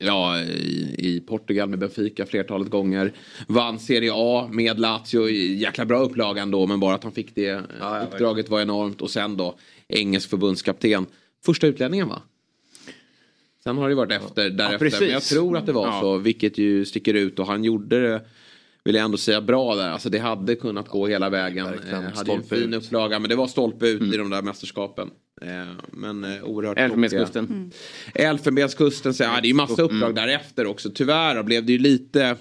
[0.00, 3.12] Ja, i, i Portugal med Benfica flertalet gånger.
[3.46, 7.62] Vann Serie A med Lazio jäkla bra upplaga ändå men bara att han fick det
[7.80, 9.00] ja, uppdraget var enormt.
[9.02, 11.06] Och sen då engelsk förbundskapten.
[11.44, 12.22] Första utlänningen va?
[13.64, 14.78] Sen har det varit efter därefter.
[14.78, 15.00] precis.
[15.00, 16.00] men jag tror att det var Ja.
[16.00, 18.20] så vilket ju sticker ut och han gjorde det
[18.88, 19.90] vill jag ändå säga bra där.
[19.90, 21.66] Alltså det hade kunnat gå hela vägen.
[21.66, 22.04] verkligen.
[22.04, 22.84] Eh, hade en fin ut.
[22.84, 25.10] upplaga men det var stolpe ut i de där mästerskapen.
[25.42, 25.48] Eh,
[25.92, 26.78] men eh, oerhört.
[26.78, 27.72] Elfenbenskusten.
[28.14, 30.90] Elfenbenskusten, så, ja, det är ju massa uppdrag därefter också.
[30.94, 32.36] Tyvärr då blev det ju lite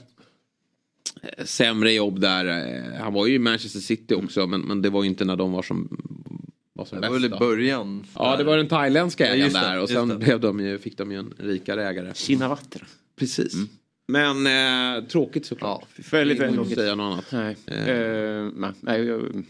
[1.22, 2.46] eh, sämre jobb där.
[2.46, 5.36] Eh, Han var ju i Manchester City också men, men det var ju inte när
[5.36, 5.98] de var som,
[6.74, 8.06] var som Det var väl i början.
[8.16, 10.98] Ja det var den thailändska Ja, ägaren det, där och sen blev de ju, fick
[10.98, 12.14] de ju en rikare ägare.
[12.14, 12.86] Shinawatra.
[13.20, 13.54] Precis.
[14.08, 15.84] Men eh, tråkigt såklart.
[15.98, 17.58] Ja, Väldigt, Det går väldigt inte att säga något annat.
[17.68, 17.78] Nej.
[17.90, 19.44] Eh, nej, nej, jag-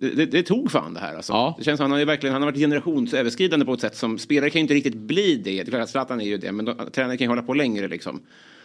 [0.00, 1.32] det, det, det tog fan det här alltså.
[1.32, 1.54] Ja.
[1.58, 4.50] Det känns som han har verkligen han har varit generationsöverskridande på ett sätt som spelare
[4.50, 5.50] kan ju inte riktigt bli det.
[5.50, 7.54] Det är klart att Zlatan är ju det men de, tränare kan ju hålla på
[7.54, 8.20] längre liksom.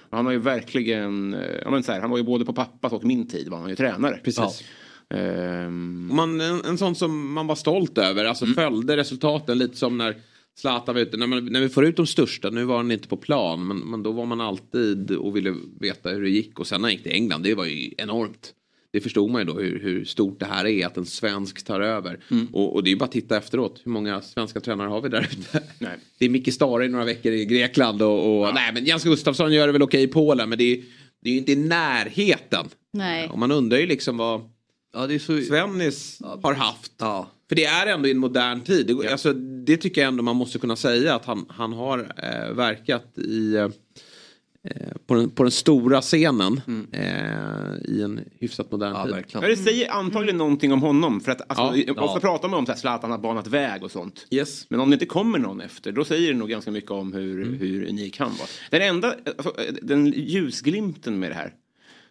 [0.10, 2.54] Och han har ju verkligen, eh, ja, men så här, han var ju både på
[2.54, 4.20] pappas och min tid var han ju tränare.
[4.24, 4.64] Precis.
[5.10, 9.98] Ehm, Man, en, en sån som man var stolt över, alltså följde resultaten lite som
[9.98, 10.16] när
[10.60, 11.18] Zlatan var ute.
[11.18, 13.78] När, man, när vi får ut de största, nu var han inte på plan, men,
[13.78, 16.60] men då var man alltid och ville veta hur det gick.
[16.60, 18.54] Och sen när han gick till England, det var ju enormt.
[18.94, 21.82] Det förstod man ju då hur, hur stort det här är, att en svensk tar
[21.82, 22.20] över.
[22.54, 25.10] Och, och det är ju bara att titta efteråt, hur många svenska tränare har vi
[25.10, 25.64] där ute?
[25.80, 25.98] Nej.
[26.20, 29.54] Det är Micke Stare i några veckor i Grekland och, och nej men Jens Gustafsson
[29.54, 30.84] gör det väl okej i Polen, men det är,
[31.22, 32.66] det är ju inte i närheten.
[32.94, 33.30] Nej.
[33.30, 34.51] Och man undrar ju liksom vad
[34.94, 35.42] Ja, det är så...
[35.42, 36.94] Svennis har haft.
[36.98, 37.28] Ja.
[37.50, 38.88] För det är ändå i en modern tid.
[38.88, 42.54] Det, alltså, det tycker jag ändå man måste kunna säga att han, han har eh,
[42.56, 43.68] verkat i, eh,
[45.08, 49.12] på, den, på den stora scenen eh, i en hyfsat modern Ja, tid.
[49.12, 49.50] Ja, verkligen.
[49.50, 51.22] det säger antagligen någonting om honom.
[51.22, 52.04] För att alltså, Ja.
[52.04, 54.28] ofta pratar man om att Zlatan har banat väg och sånt.
[54.30, 54.66] Yes.
[54.70, 57.46] Men om det inte kommer någon efter, då säger det nog ganska mycket om hur,
[57.56, 58.48] hur unik han var.
[58.70, 61.54] Den enda, alltså, den ljusglimten med det här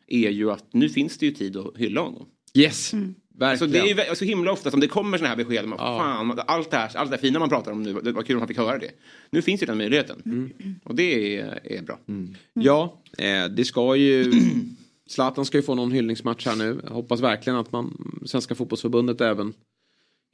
[0.07, 2.27] är ju att nu finns det ju tid att hylla honom.
[2.55, 2.93] Yes,
[3.43, 3.97] Alltså verkligen.
[3.97, 5.99] det är så himla ofta som det kommer såna här besked att Ja.
[5.99, 8.37] fan, allt det, här, allt det här fina man pratar om nu, det var kul
[8.37, 8.91] om han fick höra det.
[9.31, 10.51] Nu finns ju den möjligheten.
[10.85, 11.99] Och det är, är bra.
[12.55, 14.33] Ja, eh, det ska ju...
[15.11, 16.81] Zlatan ska ju få någon hyllningsmatch här nu.
[16.85, 19.53] Jag hoppas verkligen att man, Svenska fotbollsförbundet även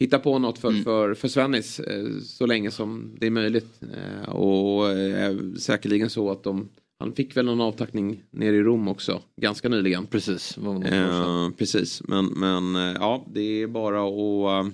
[0.01, 3.81] hittar på något för, för, för Svennis eh, så länge som det är möjligt.
[3.83, 8.89] Eh, och eh, säkerligen så att de, han fick väl någon avtackning nere i Rom
[8.89, 10.07] också, ganska nyligen.
[10.07, 10.59] Precis.
[10.59, 14.73] Eh, precis, men, men eh, ja, det är bara att eh,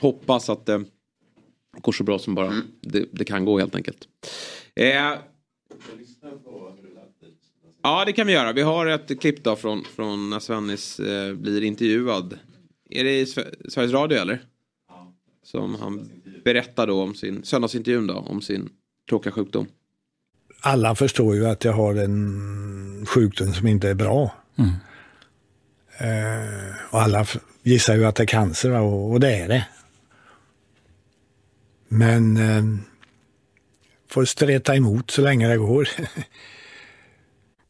[0.00, 0.84] hoppas att det
[1.80, 4.08] går så bra som bara det, det kan gå helt enkelt.
[4.74, 5.14] Eh,
[7.82, 8.52] ja, det kan vi göra.
[8.52, 12.38] Vi har ett klipp då från, från när Svennis eh, blir intervjuad.
[12.90, 14.44] Är det i Sve- Sveriges Radio eller?
[15.42, 16.10] Som han
[16.44, 18.68] berättar då om sin, söndagsintervjun då, om sin
[19.08, 19.66] tråkiga sjukdom.
[20.60, 24.34] Alla förstår ju att jag har en sjukdom som inte är bra.
[25.98, 27.26] Eh, och alla
[27.62, 29.66] gissar ju att det är cancer och, och det är det.
[31.88, 32.64] Men eh,
[34.10, 35.88] får streta emot så länge det går.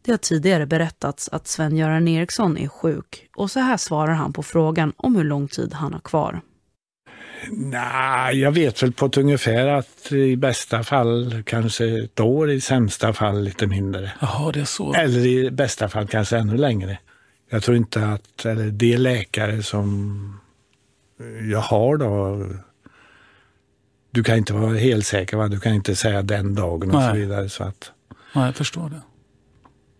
[0.02, 4.42] Det har tidigare berättats att Sven-Göran Eriksson är sjuk och så här svarar han på
[4.42, 6.40] frågan om hur lång tid han har kvar.
[7.50, 12.60] Nej, jag vet väl på ett ungefär att i bästa fall kanske ett år, i
[12.60, 14.12] sämsta fall lite mindre.
[14.20, 14.94] Jaha, det är så.
[14.94, 16.98] Eller i bästa fall kanske ännu längre.
[17.50, 20.40] Jag tror inte att, eller de läkare som
[21.50, 22.46] jag har då,
[24.10, 25.48] du kan inte vara helt säker, va?
[25.48, 27.20] du kan inte säga den dagen och så Nej.
[27.20, 27.48] vidare.
[27.48, 27.92] Så, att,
[28.34, 29.00] Ja, jag förstår det.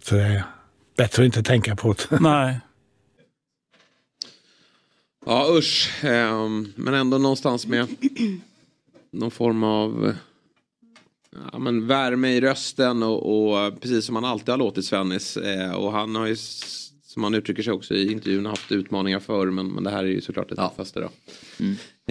[0.04, 0.42] så det är
[0.96, 2.20] bättre att inte tänka på det.
[2.20, 2.60] Nej.
[5.26, 7.86] Ja usch, ehm, men ändå någonstans med
[9.10, 10.14] någon form av
[11.52, 15.36] ja, men värme i rösten och, och eh, precis som han alltid har låtit Svennis.
[15.36, 16.36] Eh, och han har ju,
[17.10, 20.08] som han uttrycker sig också i intervjun, haft utmaningar förr men, men det här är
[20.08, 21.08] ju såklart det tuffaste då.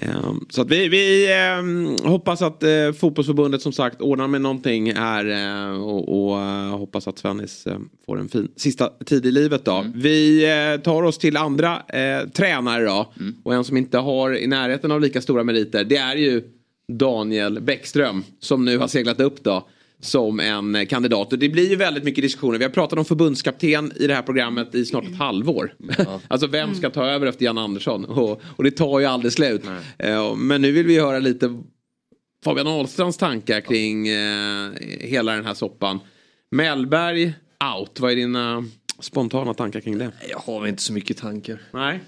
[0.01, 4.93] Ehm, Så att vi, vi ehm, hoppas att eh, fotbollsförbundet som sagt ordnar med någonting
[4.95, 7.67] här eh, och, och eh, hoppas att Svennis
[8.05, 9.85] får en fin sista tid i livet då.
[9.95, 11.81] Vi eh, tar oss till andra
[12.33, 13.13] tränare då.
[13.43, 16.43] Och en som inte har i närheten av lika stora meriter det är ju
[16.91, 19.67] Daniel Bäckström som nu har seglat upp då
[20.01, 21.33] som en eh, kandidat.
[21.33, 22.57] Och det blir ju väldigt mycket diskussioner.
[22.57, 25.73] Vi har pratat om förbundskapten i det här programmet i snart ett halvår.
[26.27, 28.05] alltså vem ska ta över efter Jan Andersson?
[28.05, 29.63] Och, och det tar ju aldrig slut.
[29.97, 31.61] Eh, Men nu vill vi höra lite
[32.43, 35.99] Fabian Ahlstrands tankar kring eh, hela den här soppan.
[36.51, 37.33] Mellberg
[37.77, 37.99] out.
[37.99, 38.65] Vad är dina
[38.99, 40.11] spontana tankar kring det?
[40.29, 41.61] Jag har inte så mycket tankar.
[41.73, 41.99] Nej,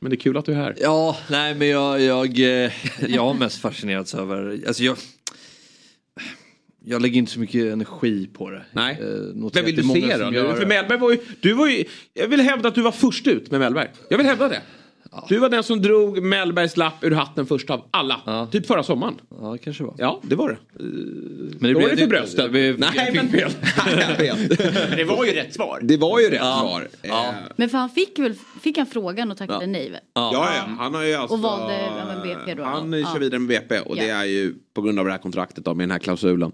[0.00, 0.74] men det är kul att du är här.
[0.80, 2.72] Ja, nej men jag, jag, eh,
[3.08, 4.96] jag har mest fascinerats över, alltså jag,
[6.88, 8.62] jag lägger inte så mycket energi på det.
[8.72, 8.98] Nej.
[9.00, 10.32] Eh, Vem vill du se då?
[10.32, 10.66] gör för.
[10.66, 13.60] Mellberg var ju, du var ju, jag vill hävda att du var först ut med
[13.60, 13.88] Mellberg.
[14.08, 14.60] Jag vill hävda det.
[15.28, 18.48] Du var den som drog Mellbergs lapp ur hatten först av alla.
[18.52, 19.14] Typ förra sommaren.
[19.40, 19.94] Ja, det kanske var.
[19.98, 20.56] Ja, det var det.
[21.60, 22.44] Men Då var det för det- bröstet.
[22.44, 23.50] det blev- Nej, jag fick men fel.
[24.96, 25.78] det var ju rätt svar.
[25.82, 26.88] Det var ju rätt svar.
[27.02, 27.34] Ja.
[27.56, 29.70] Men för han fick väl, fick han frågan och tackade Ja.
[29.70, 29.92] nej?
[30.14, 31.34] Ja, ja, han har ju alltså...
[31.36, 32.62] Och valde, ja, BP då.
[32.64, 33.12] Han Ja.
[33.12, 34.14] kör vidare med BP och det Ja.
[34.16, 36.52] är ju på grund av det här kontraktet då, med den här klausulen.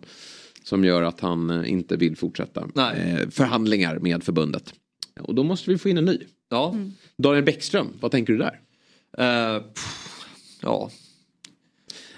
[0.64, 3.16] Som gör att han eh, inte vill fortsätta Nej.
[3.22, 4.72] eh, förhandlingar med förbundet.
[5.20, 6.18] Och då måste vi få in en ny.
[6.50, 6.70] Ja.
[6.74, 6.92] Mm.
[7.18, 8.60] Daniel Bäckström, vad tänker du där?
[9.74, 10.24] Pff,
[10.62, 10.90] ja.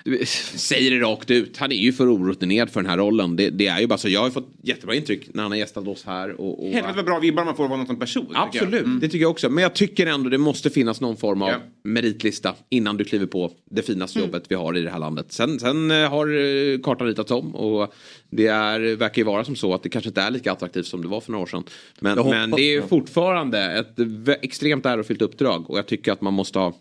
[0.04, 3.37] Du, Säger det rakt ut, han är ju för orutinerad för den här rollen.
[3.37, 5.88] Det, det är ju bara så, jag har fått jättebra intryck när han har gästat
[5.88, 6.40] oss här.
[6.40, 8.26] Och, och Helvete vad bra vibbar man får av honom som person.
[8.26, 8.40] tycker.
[8.40, 9.50] Absolut, det tycker jag också.
[9.50, 11.57] Men jag tycker ändå det måste finnas någon form av Ja.
[11.83, 15.26] meritlista innan du kliver på det finaste jobbet vi har i det här landet.
[15.33, 17.94] Sen, sen eh, har eh, kartan ritats om och
[18.36, 21.02] det är, verkar ju vara som så att det kanske inte är lika attraktivt som
[21.02, 21.64] det var för några år sedan.
[22.00, 23.98] Men, men det är ju fortfarande ett
[24.42, 26.74] extremt ärofyllt uppdrag och jag tycker att man måste ha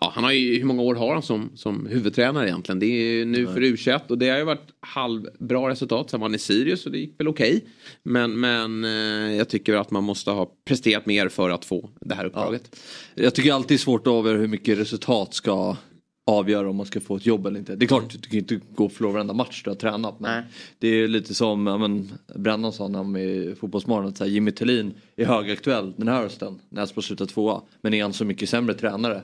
[0.00, 2.78] Ja, han har ju, hur många år har han som, som huvudtränare egentligen?
[2.78, 6.10] Det är nu för U21 och det har ju varit halvbra resultat.
[6.10, 7.64] Sen var han i Sirius och det gick väl okej.
[8.02, 12.14] Men, men eh, jag tycker att man måste ha presterat mer för att få det
[12.14, 12.76] här uppdraget.
[13.14, 15.76] Jag tycker alltid det är svårt att avgöra hur mycket resultat ska
[16.28, 17.76] avgöra om man ska få ett jobb eller inte.
[17.76, 20.20] Det är klart, du kan inte gå och förlora varenda match du har tränat.
[20.20, 20.42] Men
[20.78, 24.26] det är lite som ja, men, Brännan sa när han var i Fotbollsmorgon att här,
[24.26, 27.62] Jimmy Tillin är högaktuell den här hösten när Elfsborg slutar tvåa.
[27.80, 29.22] Men är han så mycket sämre tränare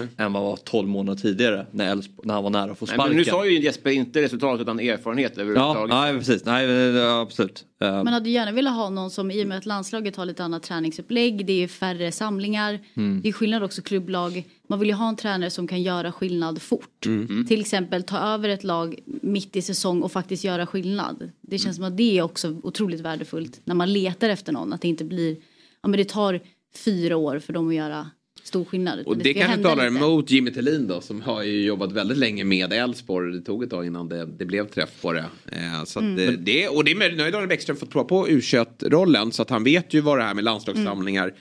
[0.00, 2.86] än vad han var 12 månader tidigare när, Elfsborg, när han var nära att få
[2.86, 3.08] Nej, sparken.
[3.16, 5.88] men nu sa ju Jesper inte resultat utan erfarenhet Ja, överhuvudtaget.
[5.94, 6.44] nej, precis.
[6.44, 7.64] Nej, ja, absolut.
[7.82, 10.44] Eh, Man hade gärna velat ha någon som, i och med att landslaget har lite
[10.44, 13.20] annat träningsupplägg, det är färre samlingar, Mm.
[13.22, 14.44] det är skillnad också klubblag.
[14.68, 17.06] Man vill ju ha en tränare som kan göra skillnad fort.
[17.06, 17.46] Mm.
[17.46, 21.30] Till exempel ta över ett lag mitt i säsong och faktiskt göra skillnad.
[21.40, 24.72] Det känns som att det är också otroligt värdefullt när man letar efter någon.
[24.72, 25.36] Att det inte blir,
[25.82, 26.40] ja men det tar
[26.84, 28.10] fyra år för dem att göra
[28.44, 28.98] stor skillnad.
[29.06, 30.04] Och det ska kanske talar lite.
[30.04, 33.32] emot Jimmy Tillin då som har ju jobbat väldigt länge med Elfsborg.
[33.32, 35.24] Det tog ett tag innan det, det blev träff på det.
[35.52, 36.16] Eh, så att Mm.
[36.16, 38.40] det, det, och det är möjligt, nu har ju Daniel Bäckström fått prova på u
[38.82, 41.34] rollen så att han vet ju vad det här med landslagssamlingar,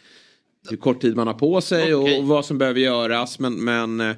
[0.69, 3.39] hur kort tid man har på sig och, och vad som behöver göras.
[3.39, 4.15] Men, men eh,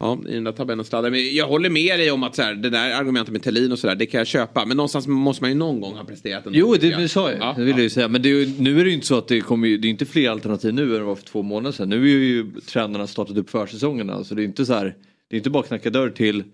[0.00, 1.10] ja, i den där tabellen sladdar.
[1.10, 3.78] Men jag håller med dig om att så här, det där argumentet med Thelin och
[3.78, 4.66] sådär, det kan jag köpa.
[4.66, 7.56] Men någonstans måste man ju någon gång ha presterat en Jo, det, sa jag.
[7.56, 8.08] det vill jag ju säga.
[8.08, 10.30] Men det nu är det ju inte så att det kommer det är inte fler
[10.30, 11.88] alternativ nu än det var för två månader sedan.
[11.88, 14.24] Nu är ju tränarna startat upp försäsongerna.
[14.24, 14.94] Så det är inte så här,
[15.28, 16.44] det är inte bara att knacka dörr till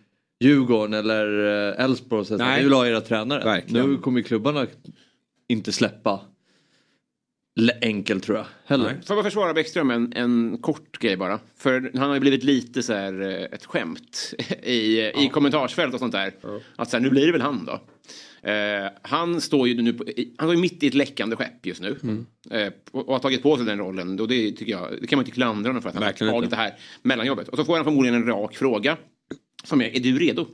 [0.41, 1.47] Djurgården eller
[1.79, 3.45] eh, Elfsborg och säga vi vill ha era tränare.
[3.45, 3.91] Verkligen.
[3.91, 4.67] Nu kommer ju klubbarna
[5.49, 6.21] inte släppa
[7.83, 8.47] enkelt tror jag.
[8.67, 8.89] Heller.
[8.89, 11.41] Får jag bara försvara Bäckström en, en kort grej bara.
[11.59, 16.01] För han har ju blivit lite så här eh, ett skämt i, i kommentarsfält och
[16.01, 16.33] sånt där.
[16.77, 17.81] Att så här, nu blir det väl han då.
[18.51, 20.05] Eh, han står ju nu på,
[20.39, 21.99] han står mitt i ett läckande skepp just nu.
[22.03, 22.27] Mm.
[22.51, 24.21] Eh, och, och har tagit på sig den rollen.
[24.21, 26.41] Och det, tycker jag, det kan man inte klandra honom för att han Verkligen har
[26.41, 27.49] tagit det här mellanjobbet.
[27.49, 28.97] Och så får han förmodligen en rak fråga.
[29.65, 30.47] Som är, är du redo?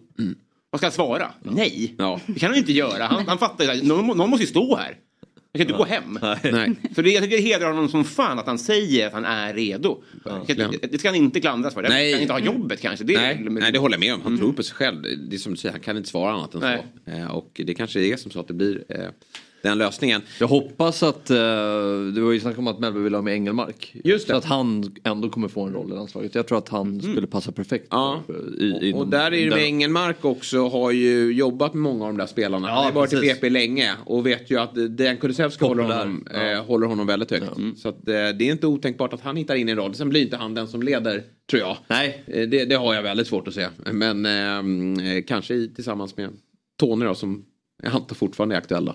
[0.71, 1.31] Vad ska jag svara?
[1.43, 2.11] Nej, Mm.
[2.11, 2.21] Ja.
[2.27, 3.05] det kan han inte göra.
[3.07, 4.97] Han, han fattar ju, någon, någon måste ju stå här.
[5.55, 6.19] Jag kan inte gå hem.
[6.53, 6.75] Nej.
[6.95, 9.55] Så det, jag tycker det hedrar honom som fan att han säger att han är
[9.55, 10.03] redo.
[10.91, 11.83] Det ska han inte klandras för.
[11.83, 12.13] Nej.
[12.13, 13.05] Han kan inte ha jobbet kanske.
[13.05, 14.21] Det Nej, nej, det håller jag med om.
[14.23, 15.03] Han tror på sig själv.
[15.03, 16.87] Det är som du säger, han kan inte svara annat än Nej.
[17.05, 17.11] så.
[17.11, 19.09] Eh, och det kanske är som så att det blir eh,
[19.63, 20.23] den lösningen.
[20.41, 21.37] Jag hoppas att, eh,
[22.15, 23.97] det var ju snack om att Mellby vill ha med Engelmark.
[24.05, 24.33] Just det.
[24.33, 26.35] Så att han ändå kommer få en roll i landslaget.
[26.35, 27.87] Jag tror att han skulle passa perfekt.
[27.91, 28.23] Ja.
[28.59, 32.13] I, inom Och där är det med Engelmark också har ju jobbat med många av
[32.13, 32.69] de där spelarna.
[32.69, 33.21] Ja, han har varit i.
[33.21, 37.45] BP länge och vet ju att Dejan Kulusevski håller honom, eh, håller honom väldigt högt.
[37.77, 39.95] Så att, eh, det är inte otänkbart att han hittar in i en roll.
[39.95, 41.77] Sen blir inte han den som leder, tror jag.
[41.89, 42.25] Nej.
[42.27, 43.69] Eh, det, det har jag väldigt svårt att se.
[43.93, 46.31] Men eh, eh, kanske i, tillsammans med
[46.81, 47.45] Tony då som
[47.83, 48.95] jag antar fortfarande är aktuell då.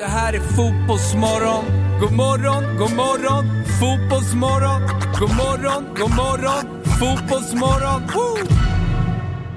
[0.00, 1.64] Det här är Fotbollsmorgon.
[2.00, 3.64] God morgon, god morgon.
[3.80, 4.82] Fotbollsmorgon.
[5.18, 6.82] God morgon, god morgon.
[6.84, 8.02] Fotbollsmorgon.
[8.14, 8.59] Woo!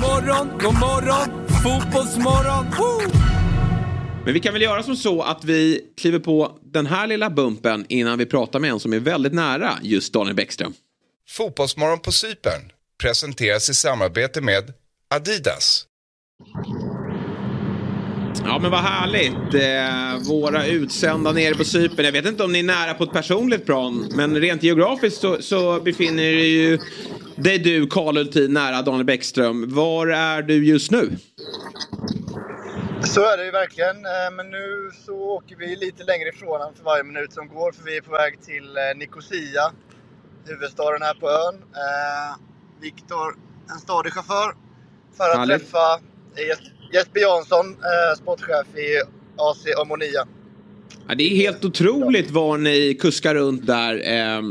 [0.00, 1.46] Morgon, god morgon.
[1.62, 2.66] Fotbollsmorgon.
[2.78, 3.10] Woo!
[4.24, 7.86] Men vi kan väl göra som så att vi kliver på den här lilla bumpen
[7.88, 10.72] innan vi pratar med en som är väldigt nära just Daniel Bäckström.
[11.28, 12.60] Fotbollsmorgon på Cypern
[13.02, 14.72] presenteras i samarbete med
[15.14, 15.86] Adidas.
[18.44, 19.54] Ja men vad härligt.
[19.54, 22.04] Eh, våra utsända nere på Cypern.
[22.04, 24.08] Jag vet inte om ni är nära på ett personligt plan.
[24.14, 26.78] Men rent geografiskt så, så befinner du ju
[27.36, 29.74] dig du, Karl Ultin, nära Daniel Bäckström.
[29.74, 31.10] Var är du just nu?
[33.04, 33.96] Så är det ju verkligen.
[33.96, 37.72] Eh, Men nu så åker vi lite längre ifrån honom för varje minut som går.
[37.72, 39.72] För vi är på väg till eh, Nicosia,
[40.46, 41.54] huvudstaden här på ön.
[41.54, 42.36] Eh,
[42.80, 43.36] Viktor,
[43.70, 44.54] en stadig chaufför,
[45.16, 45.58] för att Härligt.
[45.58, 46.00] träffa
[46.36, 47.76] Jes- Jesper Jansson,
[48.16, 49.00] sportchef i
[49.36, 50.26] AC Omonia.
[51.08, 54.42] Ja, det är helt otroligt var ni kuskar runt där eh,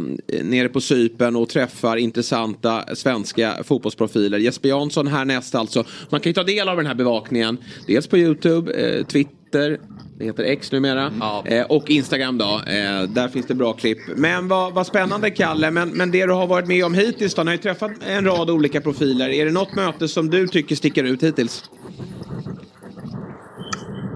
[0.43, 4.38] nere på Cypern och träffar intressanta svenska fotbollsprofiler.
[4.38, 5.86] Jesper Jansson härnäst alltså.
[6.10, 7.58] Man kan ju ta del av den här bevakningen.
[7.88, 9.80] Dels på Youtube, eh, Twitter,
[10.17, 11.12] det heter X numera.
[11.45, 12.62] Eh, och Instagram då.
[12.67, 13.97] Eh, där finns det bra klipp.
[14.15, 15.71] Men vad, vad spännande Kalle.
[15.71, 17.43] Men, men det du har varit med om hittills då.
[17.43, 19.30] Ni har ju träffat en rad olika profiler.
[19.30, 21.63] Är det något möte som du tycker sticker ut hittills?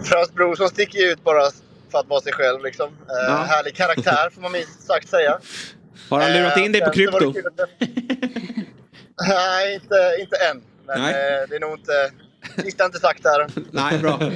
[0.04, 1.42] Frans Brorsson sticker ju ut bara
[1.96, 2.64] för att vara sig själv.
[2.64, 2.88] Liksom.
[2.88, 2.94] Eh,
[3.28, 3.36] Ja.
[3.36, 5.40] Härlig karaktär får man minst sagt säga.
[6.10, 7.34] Har han lurat in dig på Eh, krypto?
[9.28, 10.64] Nej, inte, inte än.
[10.88, 11.12] Men Nej.
[11.14, 12.12] eh, det är nog inte...
[12.64, 13.48] Sista inte sagt där.
[13.72, 14.20] Nej, bra.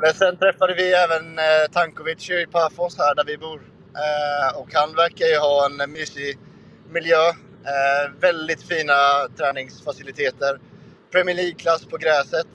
[0.00, 1.38] Men sen träffade vi även
[1.72, 3.60] Tankovic i Pafos här där vi bor.
[4.54, 6.38] Och han verkar ju ha en mysig
[6.90, 7.32] miljö.
[8.20, 10.58] Väldigt fina träningsfaciliteter.
[11.12, 12.46] Premier League-klass på gräset.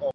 [0.00, 0.14] Och,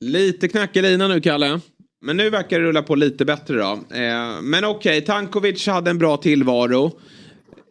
[0.00, 1.60] Lite lina nu Kalle.
[2.02, 3.72] Men nu verkar det rulla på lite bättre då.
[3.96, 6.98] Eh, men okej, Tankovic hade en bra tillvaro.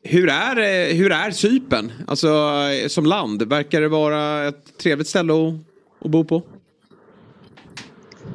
[0.03, 1.91] Hur är, eh, hur är Cypern?
[2.07, 5.53] Alltså eh, som land, verkar det vara ett trevligt ställe att,
[6.05, 6.43] att bo på?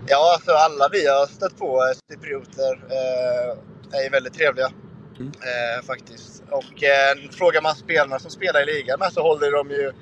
[0.08, 4.72] ja, alltså alla vi har stött på cyprioter eh, är väldigt trevliga.
[5.20, 6.42] Eh, faktiskt.
[6.50, 9.92] Och eh, frågar man spelarna som spelar i ligan så håller de ju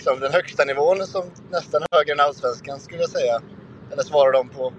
[0.00, 3.42] liksom, den högsta nivån som nästan högre än allsvenskan skulle jag säga.
[3.92, 4.72] Eller svarar de på.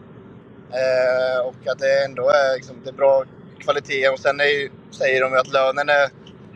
[0.71, 3.23] Eh, och att det ändå är, liksom, det är bra
[3.59, 4.09] kvalitet.
[4.09, 6.09] Och sen är ju, säger de ju att lönen är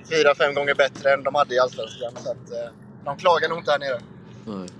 [0.09, 2.11] fyra, fem gånger bättre än de hade i allsvenskan.
[2.16, 2.72] Så att, eh,
[3.05, 3.99] de klagar nog inte här nere.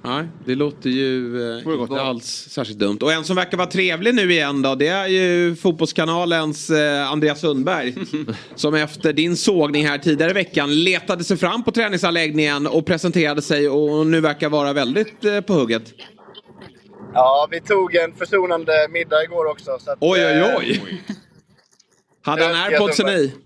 [0.01, 2.97] Nej, det låter ju eh, inte alls särskilt dumt.
[3.01, 7.39] Och en som verkar vara trevlig nu igen då, det är ju Fotbollskanalens eh, Andreas
[7.39, 7.95] Sundberg.
[8.55, 13.41] som efter din sågning här tidigare i veckan letade sig fram på träningsanläggningen och presenterade
[13.41, 15.93] sig och nu verkar vara väldigt eh, på hugget.
[17.13, 19.78] Ja, vi tog en försonande middag igår också.
[19.80, 21.03] Så att, Oj, oj, eh, oj.
[22.22, 23.34] Hade han airpodsen i?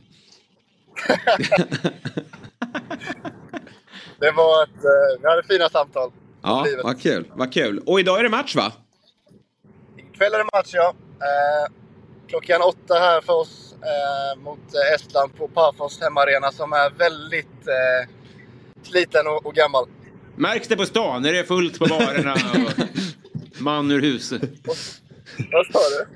[4.20, 6.12] Det var ett, eh, vi hade fina samtal.
[6.42, 6.84] Ja, Livet.
[6.84, 7.32] vad kul.
[7.34, 7.80] Vad kul.
[7.86, 8.72] Och idag är det match va?
[9.98, 10.94] Ikväll är det match, ja.
[11.22, 11.72] Eh,
[12.28, 14.60] klockan åtta här för oss eh, mot
[14.96, 18.10] Estland på Pafos hemmaarena som är väldigt eh,
[18.84, 19.86] sliten och, och gammal.
[20.36, 21.26] Märks det på stan?
[21.26, 22.34] Är det fullt på barerna?
[22.34, 24.42] Och man ur huset?
[25.52, 26.08] Vad sa du?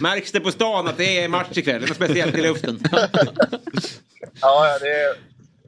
[0.00, 1.80] Märks det på stan att det är match ikväll?
[1.80, 2.78] Det är något speciellt i luften?
[4.40, 5.16] Ja, ja, det,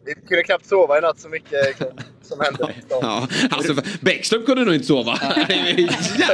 [0.04, 1.78] vi kunde knappt sova i natt så mycket
[2.22, 2.74] som hände.
[2.88, 5.18] Ja, alltså, Bäckström kunde nog inte sova.
[5.48, 5.78] Det är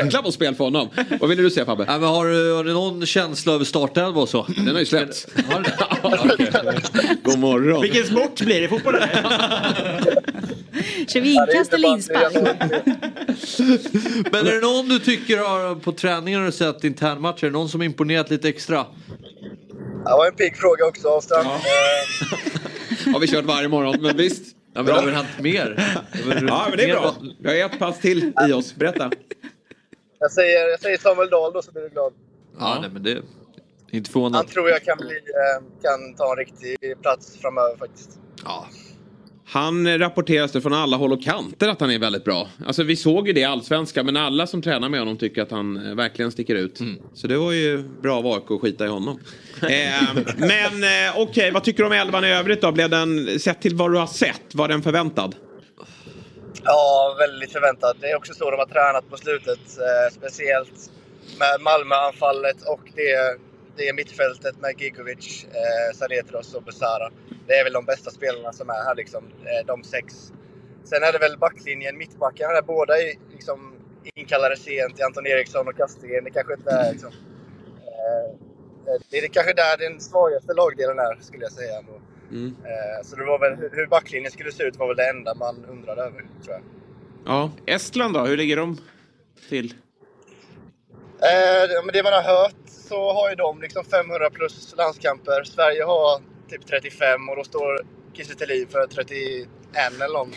[0.04, 0.88] Jäklar på spel för honom.
[1.20, 1.84] Vad ville du säga Fabbe?
[1.88, 4.46] Ja, men har, du, har du någon känsla över startelva och så?
[4.56, 5.26] Den har ju släppts.
[5.50, 5.60] Har
[6.36, 7.16] det?
[7.22, 7.82] God morgon.
[7.82, 8.68] Vilken sport blir det?
[8.68, 9.08] Fotboll eller?
[11.08, 12.34] Kör vi inkast eller inspark?
[14.32, 17.44] Men är det någon du tycker har på träningen har du sett internmatcher?
[17.44, 18.86] Är det någon som imponerat lite extra?
[20.04, 21.46] Det var en pigg fråga också, Avstrand.
[21.46, 22.59] Eh,
[23.12, 24.56] Har vi kört varje morgon, men visst.
[24.72, 25.74] Ja, men det har väl hänt mer?
[26.48, 27.14] Ja, men det är bra.
[27.38, 28.74] Vi har ett pass till i oss.
[28.74, 29.10] Berätta.
[30.18, 32.12] jag, säger, jag säger Samuel Dahl då så blir du glad.
[32.58, 33.28] Ja, nej, men det är inte
[33.92, 34.48] Han förvånad.
[34.48, 38.18] tror jag kan, bli, eh, kan ta en riktig plats framöver faktiskt.
[38.44, 38.66] Ja.
[39.52, 42.48] Han rapporteras det från alla håll och kanter att han är väldigt bra.
[42.66, 45.50] Alltså vi såg ju det i Allsvenskan men alla som tränar med honom tycker att
[45.50, 46.80] han eh, verkligen sticker ut.
[47.14, 49.20] Så det var ju bra av AIK att skita i honom.
[49.62, 52.72] eh, men eh, okej, vad tycker du om elvan i övrigt då?
[52.72, 55.34] Blev den, sett till vad du har sett, var den förväntad?
[56.64, 57.96] Ja, väldigt förväntat.
[58.00, 59.60] Det är också så de har tränat på slutet.
[59.78, 60.90] Eh, speciellt
[61.38, 63.38] med Malmö-anfallet och det,
[63.76, 67.10] det mittfältet med Gigovic, eh, Saretros och Besara.
[67.46, 70.32] Det är väl de bästa spelarna som är här, liksom, eh, de sex.
[70.84, 73.74] Sen är det väl backlinjen, mittbackarna där båda är liksom
[74.14, 76.24] inkallade sent till Anton Eriksson och Kastgren.
[76.24, 77.10] Det kanske inte är liksom,
[77.76, 81.78] eh, det är kanske där den svagaste lagdelen är, skulle jag säga.
[81.78, 82.00] ändå.
[82.30, 82.56] Mm.
[82.64, 85.34] Eh, Så det var väl hur hur backlinjen skulle se ut var väl det enda
[85.34, 86.62] man undrade över, tror jag.
[87.26, 87.50] Ja.
[87.66, 88.20] Estland då?
[88.20, 88.78] Hur ligger de
[89.48, 89.74] till?
[91.22, 95.44] Eh, men det man har hört så har ju de liksom 500 plus landskamper.
[95.44, 96.20] Sverige har
[96.50, 97.80] typ 35 och då står
[98.14, 100.32] Kiese Thelin för 31 eller någon,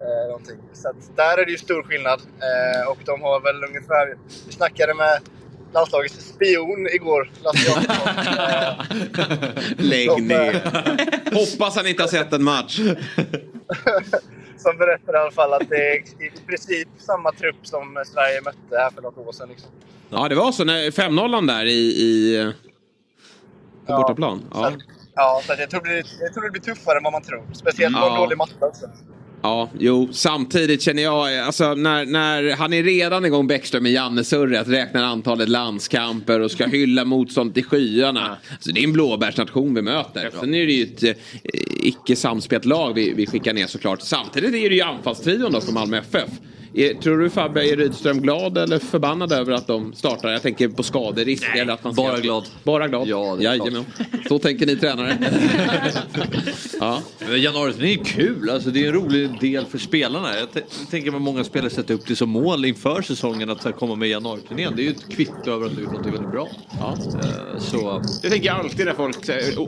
[0.00, 0.56] eh, någonting.
[0.72, 2.20] Så att där är det ju stor skillnad.
[2.20, 4.16] Eh, och de har väl ungefär...
[4.46, 5.20] Vi snackade med
[5.74, 8.08] landslagets spion igår, Lasse Jakobsson.
[9.78, 10.54] Eh, Lägg De, ner.
[10.54, 12.80] eh, Hoppas han inte har sett en match.
[14.58, 18.58] som berättade i alla fall att det är i princip samma trupp som Sverige mötte
[18.78, 19.48] här för något år sedan.
[19.48, 19.70] Liksom.
[20.10, 20.64] Ja, det var så.
[20.64, 22.52] när 5-0 där i, i
[23.86, 23.96] på Ja.
[23.96, 24.42] bortaplan.
[24.54, 24.72] Ja.
[25.16, 27.42] Ja, så jag, tror det, jag tror det blir tuffare än vad man tror.
[27.54, 28.18] Speciellt på en Ja.
[28.20, 28.86] dålig matta också.
[29.42, 34.68] Ja, jo, samtidigt känner jag, alltså när, när han är redan igång Bäckström med Janne-surret,
[34.68, 38.36] räknar antalet landskamper och ska hylla motståndet i skyarna.
[38.52, 40.30] Alltså, det är en blåbärsnation vi möter.
[40.40, 41.10] Sen är det ju ett eh,
[41.82, 44.00] icke samspelt lag vi, vi skickar ner såklart.
[44.02, 46.30] Samtidigt är det ju anfallstrion då från Malmö FF.
[46.78, 50.30] Är, tror du Fabbe, är Rydström glad eller förbannad över att de startar?
[50.32, 51.44] Jag tänker på skaderisk.
[51.56, 52.44] eller att man ska- bara glad.
[52.64, 53.08] Bara glad?
[53.08, 53.84] Ja, Jajamän.
[54.28, 55.18] Så tänker ni tränare.
[56.80, 57.02] ja.
[57.36, 60.28] Januari det är kul, alltså, det är en rolig del för spelarna.
[60.38, 60.48] Jag
[60.90, 64.08] tänker att många spelare sätter upp det som mål inför säsongen att här, komma med
[64.08, 64.72] januariturnén.
[64.76, 66.48] Det är ju ett kvitto över att du gjort något väldigt bra.
[66.80, 66.96] Ja.
[67.22, 69.16] Eh, Så Jag tänker alltid när folk,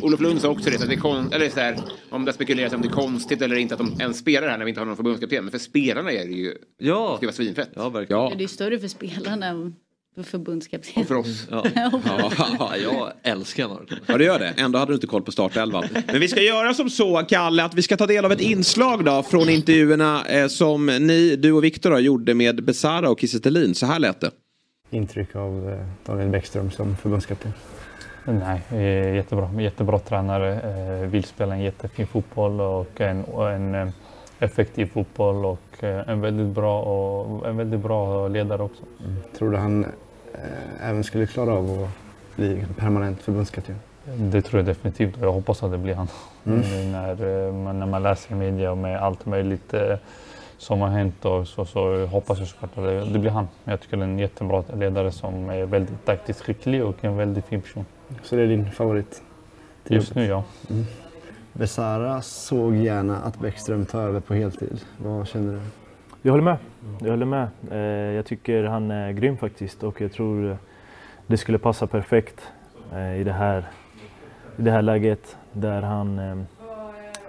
[0.02, 1.76] Olof Lund sa också det, att det är kon, eller så här,
[2.11, 4.64] om det spekuleras om det är konstigt eller inte att de ens spelar här när
[4.64, 5.44] vi inte har någon förbundskapten.
[5.44, 6.97] Men för spelarna är det ju, ja.
[7.20, 7.70] Det var svinfett.
[7.74, 8.22] Ja, verkligen.
[8.22, 8.32] Ja.
[8.38, 9.74] Det är större för spelarna än
[10.14, 11.03] för förbundskapten.
[11.03, 11.46] Och för oss.
[11.51, 11.64] Ja.
[12.05, 12.76] Ja.
[12.82, 13.86] jag älskar januari.
[14.07, 14.55] Ja, det gör det.
[14.57, 15.84] Ändå hade du inte koll på startelvan.
[16.07, 19.05] Men vi ska göra som så, Kalle, att vi ska ta del av ett inslag
[19.05, 23.74] då från intervjuerna eh, som ni, du och Viktor gjorde med Besara och Kiese.
[23.74, 24.30] Så här lät det.
[24.90, 27.53] intryck av eh, Daniel Bäckström som förbundskapten?
[28.24, 29.62] Nej, eh, jättebra.
[29.62, 30.61] Jättebra tränare.
[31.03, 33.88] Eh, Vill spela en jättefin fotboll och en, en eh,
[34.38, 38.82] effektiv fotboll och eh, en väldigt bra, och en väldigt bra ledare också.
[39.38, 39.84] Tror du han
[40.34, 43.74] eh, även skulle klara av att bli en permanent förbundskapten?
[44.16, 46.08] Det tror jag definitivt och jag hoppas att det blir han.
[46.46, 46.60] Mm.
[46.60, 49.94] Nu När, eh, man- när man läser i media med allt möjligt eh,
[50.58, 53.48] som har hänt och så, så hoppas jag såklart att det, det blir han.
[53.64, 57.44] Jag tycker det är en jättebra ledare som är väldigt taktiskt skicklig och en väldigt
[57.46, 57.84] fin person.
[58.22, 59.22] Så det är din favorit?
[59.88, 60.44] Just nu ja.
[60.70, 60.84] Mm.
[61.59, 64.80] Besara såg gärna att Bäckström tar över på heltid.
[64.98, 65.61] Vad känner du?
[66.22, 66.56] Jag håller med.
[67.00, 67.48] Jag håller med.
[67.70, 67.78] Eh,
[68.16, 70.56] Jag tycker han är grym faktiskt och jag tror
[71.26, 72.52] det skulle passa perfekt
[72.92, 73.64] eh, i det här,
[74.56, 76.36] i det här läget där han, eh,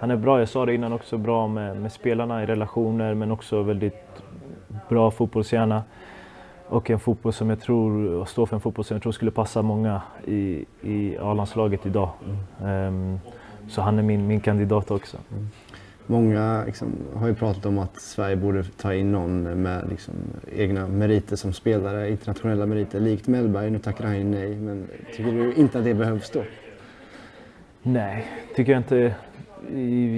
[0.00, 0.38] han är bra.
[0.38, 4.22] Jag sa det innan också, bra med, med spelarna i relationer men också väldigt
[4.88, 5.82] bra fotbollshjärna.
[6.68, 9.30] och en fotboll som jag tror, och stå för en fotboll som jag tror skulle
[9.30, 12.10] passa många i, i A-landslaget idag.
[12.64, 13.18] Ehm,
[13.70, 15.16] så han är min, min kandidat också.
[16.06, 20.14] Många liksom, har ju pratat om att Sverige borde ta in någon med liksom,
[20.56, 23.70] egna meriter som spelare, internationella meriter, likt Mellberg.
[23.70, 26.42] Nu tackar han ju nej, men tycker du inte att det behövs då?
[27.82, 29.14] Nej, tycker jag inte.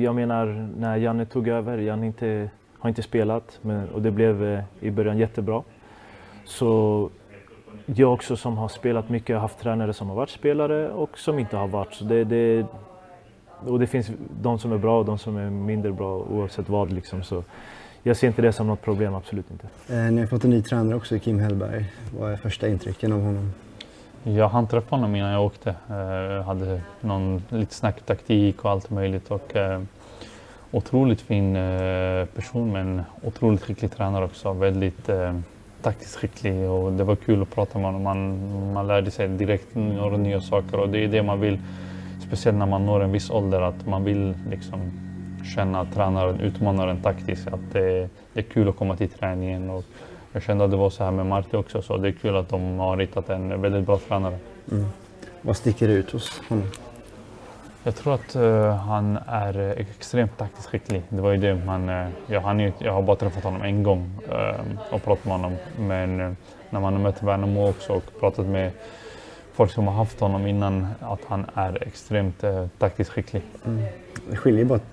[0.03, 4.45] Jag menar, när Janne tog över, Janne inte, har inte spelat men, och det blev
[4.45, 5.63] eh, i början jättebra.
[6.45, 7.11] Så
[7.87, 11.39] jag också som har spelat mycket har haft tränare som har varit spelare och som
[11.39, 11.95] inte har varit.
[11.95, 12.67] Så det, det,
[13.67, 14.11] och det finns
[14.43, 16.93] de som är bra och de som är mindre bra oavsett vad.
[16.93, 17.23] Liksom.
[17.23, 17.45] Så
[18.03, 19.67] jag ser inte det som något problem, absolut inte.
[19.95, 21.85] Eh, ni har fått en ny tränare också, Kim Hellberg.
[22.19, 23.53] Vad är första intrycken av honom?
[24.23, 25.71] Jag hann träffa honom innan jag åkte.
[25.71, 29.31] Eh, hade någon lite snack taktik och allt möjligt.
[29.31, 29.83] Och, eh,
[30.71, 34.53] otroligt fin eh, person men otroligt skicklig tränare också.
[34.53, 35.35] Väldigt eh,
[35.83, 38.03] taktiskt skicklig och det var kul att prata med honom.
[38.03, 41.59] Man, man lärde sig direkt några nya saker och det är det man vill.
[42.33, 44.81] Speciellt när man når en viss ålder att man vill liksom
[45.55, 47.47] känna att tränaren utmanar en taktiskt.
[47.47, 49.71] Att det, det är kul att komma till träningen.
[49.71, 49.85] Och
[50.33, 52.49] jag kände att det var så här med Marti också så det är kul att
[52.49, 54.39] de har hittat en väldigt bra tränare.
[54.71, 54.87] Mm.
[55.43, 56.69] Vad sticker ut hos honom?
[57.83, 61.03] Jag tror att eh, han är eh, extremt taktiskt skicklig.
[61.09, 61.89] Det var ju det man...
[61.89, 65.35] Uh, jag, han är, jag har bara träffat honom en gång eh, och pratat med
[65.35, 65.57] honom.
[65.79, 66.33] Men eh,
[66.71, 68.73] när man har mött Värnamo också och pratat med
[69.53, 73.43] folk som har haft honom innan, att han är extremt uh, taktiskt skicklig.
[73.65, 73.85] Mm.
[74.31, 74.85] Det skiljer bara att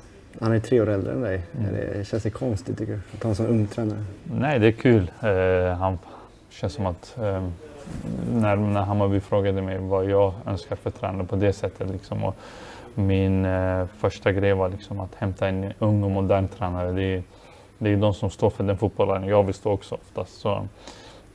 [0.41, 1.41] han är tre år äldre än dig.
[1.59, 1.73] Mm.
[1.73, 2.99] Det känns det konstigt tycker du?
[3.17, 4.03] Att ha en sån ung tränare?
[4.23, 5.11] Nej, det är kul.
[5.21, 5.99] Eh, han
[6.49, 7.47] känns som att eh,
[8.33, 11.89] när, när Hammarby frågade mig vad jag önskar för tränare på det sättet.
[11.89, 12.35] Liksom, och
[12.95, 16.91] min eh, första grej var liksom att hämta en ung och modern tränare.
[16.91, 17.23] Det är,
[17.77, 20.39] det är de som står för den fotbollen jag vill stå också oftast.
[20.39, 20.67] Så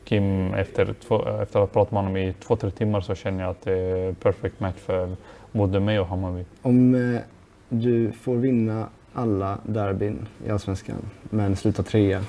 [0.05, 3.43] Kim, efter, två, efter att ha pratat med honom i två, tre timmar så känner
[3.43, 5.17] jag att det är perfect match för
[5.53, 6.45] både mig och Hammarby.
[6.63, 7.21] Om eh,
[7.69, 12.25] du får vinna alla derbyn i Allsvenskan men sluta trea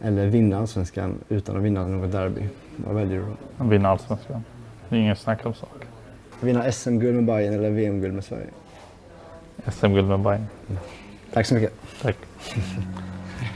[0.00, 3.24] eller vinna Allsvenskan utan att vinna något derby, vad väljer du
[3.58, 3.64] då?
[3.64, 4.44] Vinna allsvenskan.
[4.88, 5.88] Det är ingen snack om saken.
[6.40, 8.46] Vinna SM-guld med Bayern eller VM-guld med Sverige?
[9.72, 10.46] SM-guld med Bayern.
[11.32, 11.72] Tack så mycket.
[12.02, 12.16] Tack.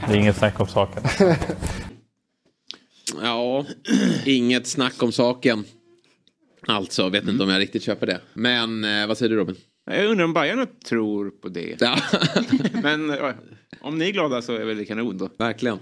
[0.07, 1.03] Det är inget snack om saken.
[3.21, 3.65] Ja,
[4.25, 5.65] inget snack om saken.
[6.67, 8.21] Alltså, vet inte om jag riktigt köper det.
[8.33, 9.55] Men eh, vad säger du Robin?
[9.85, 11.81] Jag undrar om Bajarna tror på det.
[11.81, 11.99] Ja.
[12.83, 13.35] Men eh,
[13.81, 15.29] om ni är glada så är väl det kanon då.
[15.37, 15.79] Verkligen.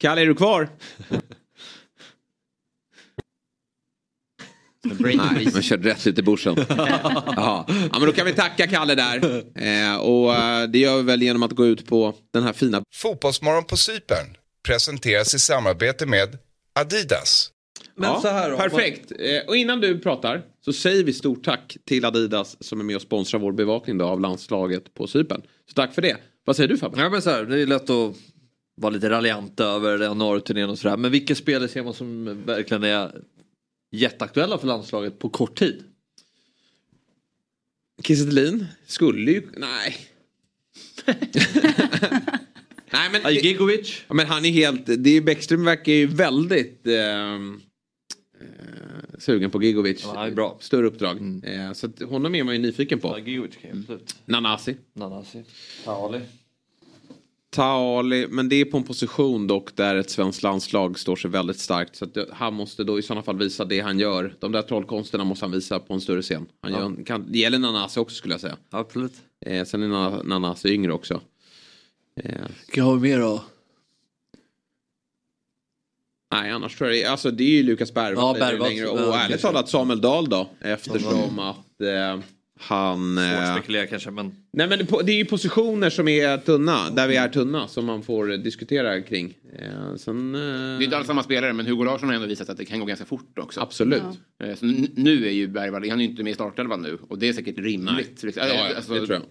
[0.00, 0.68] Kalle, är du kvar?
[4.82, 6.56] Nej, man körde rätt ut i bushen.
[7.36, 9.44] Ja, men då kan vi tacka Kalle där.
[9.54, 12.82] Eh, och eh, det gör vi väl genom att gå ut på den här fina...
[12.94, 14.36] Fotbollsmorgon på Cypern
[14.66, 16.38] presenteras i samarbete med
[16.72, 17.52] Adidas.
[17.96, 19.12] ja, perfekt.
[19.18, 22.96] Eh, och innan du pratar så säger vi stort tack till Adidas som är med
[22.96, 25.42] och sponsrar vår bevakning då av landslaget på Cypern.
[25.68, 26.16] Så tack för det.
[26.44, 27.00] Vad säger du Fabbe?
[27.00, 28.16] Ja, men så här, det är lätt att
[28.74, 30.96] vara lite raljant över januariturnén och sådär.
[30.96, 33.22] Men vilka spelare ser man som verkligen är
[33.92, 35.84] jätteaktuella för landslaget på kort tid?
[38.02, 39.48] Kiese skulle ju...
[39.56, 39.96] Nej.
[42.92, 43.34] Nej men...
[43.34, 44.02] Gigovic?
[44.08, 44.86] Ja, men han är helt...
[44.86, 47.60] Det är, Bäckström verkar ju väldigt ehm,
[48.40, 50.02] eh, sugen på Gigovic.
[50.14, 50.56] Ja, är bra.
[50.60, 51.16] Större uppdrag.
[51.44, 53.08] Eh, så att honom är man ju nyfiken på.
[53.08, 54.14] Ja, Gigovic absolut.
[54.26, 54.76] Nanasi.
[54.94, 55.44] Nanasi.
[55.84, 56.20] Taali.
[57.52, 61.58] Taali, men det är på en position dock där ett svenskt landslag står sig väldigt
[61.58, 61.96] starkt.
[61.96, 64.34] Så han måste då i sådana fall visa det han gör.
[64.38, 66.46] De där trollkonsterna måste han visa på en större scen.
[66.62, 66.78] Han Ja.
[66.80, 68.56] gör, kan, det gäller Nanasi också skulle jag säga.
[68.70, 69.12] Absolut.
[69.46, 71.20] Eh, sen är Nana- Nanasi yngre också.
[72.24, 72.32] Eh,
[72.66, 73.44] Vilka har vi mer då?
[76.32, 78.38] Nej, annars tror jag det är, alltså, det är ju Lukas Bergvall.
[78.38, 78.68] Ja, Bergvall.
[78.68, 78.84] längre.
[78.84, 79.38] Ja, Och ärligt kanske.
[79.38, 80.50] talat Samuel Dahl då.
[80.60, 82.20] Eftersom att eh,
[82.60, 83.16] han...
[83.16, 84.32] Svårt Eh, att spekulera kanske men...
[84.52, 86.90] nej men det, är ju positioner som är tunna.
[86.90, 87.68] Där vi är tunna.
[87.68, 89.34] Som man får eh, diskutera kring.
[89.58, 92.48] Eh, sen, eh, Det är inte alls samma spelare men Hugo Larsson har ändå visat
[92.48, 93.60] att det kan gå ganska fort också.
[93.60, 94.02] Absolut.
[94.44, 96.98] Eh, Så n- nu är ju Bergvall, han är ju inte med i startelvan nu
[97.08, 98.22] och det är säkert rimligt.
[98.22, 98.32] Nej.
[98.36, 99.22] Ja, ja, Alltså, det tror jag.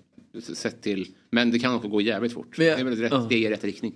[0.42, 2.58] Sett till, men det kan också gå jävligt fort.
[2.58, 3.26] Men- det är väl rätt Ja.
[3.26, 3.94] steg i rätt riktning.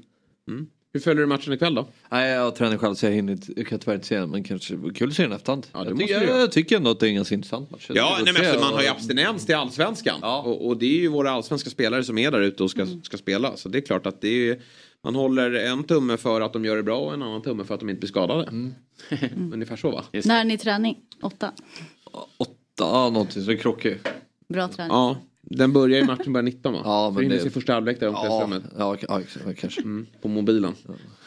[0.94, 1.88] Hur följer du matchen ikväll då?
[2.12, 4.44] Nej, jag tränar själv så jag, hinner, inte- jag kan tyvärr inte se den men
[4.44, 5.68] kanske kul att se den efterhand.
[5.74, 6.48] Ja, det jag, måste tycker, jag, göra.
[6.48, 7.86] tycker ändå att det är en ganska intressant match.
[7.88, 10.24] Jag Ja, nej, men alltså, man har ju abstinens till allsvenskan.
[10.24, 13.18] Och, och det är ju våra allsvenska spelare som är där ute och ska, ska
[13.18, 13.58] spela.
[13.58, 14.62] Så det är klart att det är,
[15.04, 17.74] man håller en tumme för att de gör det bra och en annan tumme för
[17.74, 18.48] att de inte blir skadade.
[19.54, 20.04] Ungefär så va?
[20.26, 20.98] När är ni träning?
[21.22, 21.52] Åtta?
[22.80, 23.98] Ja, någonting så krockig.
[24.50, 24.92] Bra träning.
[24.92, 26.82] Ja, Den börjar ju matchen börjar 19 va?
[26.84, 29.82] Ja, men det- sin första halvlek där Ja, ja, ja, ja, kanske.
[29.82, 30.76] Mm, på mobilen.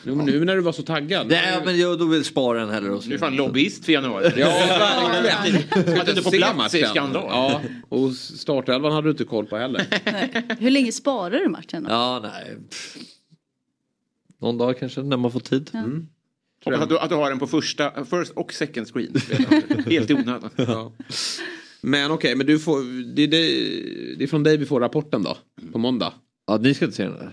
[0.04, 1.26] Jo, men nu när du var så taggad.
[1.26, 3.00] Nej, men jag, då vill spara den heller.
[3.08, 4.32] Du är fan lobbyist för januari.
[4.36, 4.46] Ja,
[5.22, 5.98] verkligen.
[6.00, 7.24] Att du inte får Se plats i skandal.
[7.28, 9.86] Ja, och startelvan hade du inte koll på heller.
[10.60, 11.90] Hur länge sparar du matchen då?
[11.90, 12.56] Ja, nej.
[12.70, 12.96] pff.
[14.40, 15.70] Någon dag kanske, när man får tid.
[15.74, 16.06] Mm.
[16.64, 19.14] Hoppas att du, att du har den på första, first och second screen.
[19.86, 20.50] Helt i onödan.
[21.86, 23.36] Men okej, men du får, det, det,
[24.16, 25.36] det är från dig vi får rapporten då?
[25.72, 26.12] På måndag?
[26.46, 27.32] Ja, ni ska inte se den där?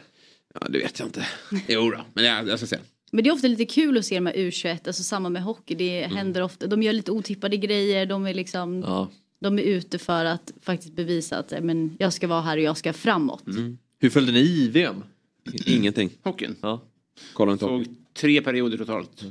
[0.54, 1.26] Ja, det vet jag inte.
[1.68, 2.78] Jo då, men jag, jag ska se.
[3.12, 5.76] Men det är ofta lite kul att se de här U21, alltså samma med hockey.
[5.76, 6.18] Det Mm.
[6.18, 9.10] händer ofta, de gör lite otippade grejer, de är liksom Ja.
[9.39, 12.78] De är ute för att faktiskt bevisa att men, jag ska vara här och jag
[12.78, 13.43] ska framåt.
[13.99, 14.95] Hur följde ni i VM?
[15.66, 16.10] Ingenting.
[16.24, 16.56] Hockeyn.
[16.62, 16.82] Ja.
[17.34, 19.24] Kolla inte Såg tre perioder totalt.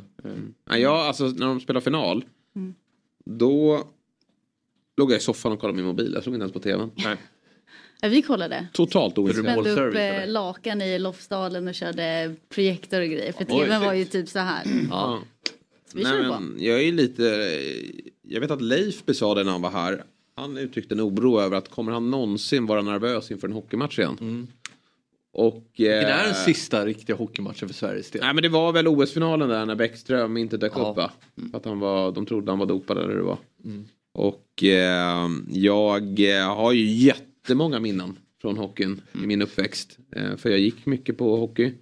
[0.69, 2.25] Ja, jag, alltså när de spelar final.
[2.57, 2.75] Mm.
[3.25, 3.85] Då
[4.97, 6.13] låg jag i soffan och kollade min mobil.
[6.15, 6.91] Jag såg inte ens på tvn.
[6.95, 7.17] Nej.
[8.01, 8.67] Ja, vi kollade.
[8.73, 9.63] Totalt ointresserad.
[9.63, 13.33] Spände upp eh, lakan i Lofsdalen och körde projektor och grejer.
[13.33, 14.63] För tvn var ju typ så här.
[14.91, 15.19] Ja.
[15.87, 16.41] Så vi Nej, körde på.
[16.41, 17.23] men jag är lite...
[18.23, 20.05] Jag vet att Leif sa det när han var här.
[20.35, 24.49] Han uttryckte en oro över att kommer han någonsin vara nervös inför en hockeymatch igen?
[25.33, 25.65] Och...
[25.77, 28.23] Vilken eh, är den sista riktiga hockeymatchen för Sveriges del?
[28.23, 30.91] Nej men det var väl OS-finalen där när Bäckström inte dök Ja.
[30.91, 31.11] upp va?
[31.51, 33.39] För att han var, de trodde han var dopad eller hur det var.
[33.65, 33.85] Mm.
[34.13, 39.99] Och eh, jag eh, har ju jättemånga minnen från hockeyn i min uppväxt.
[40.17, 41.75] Eh, för jag gick mycket på hockey.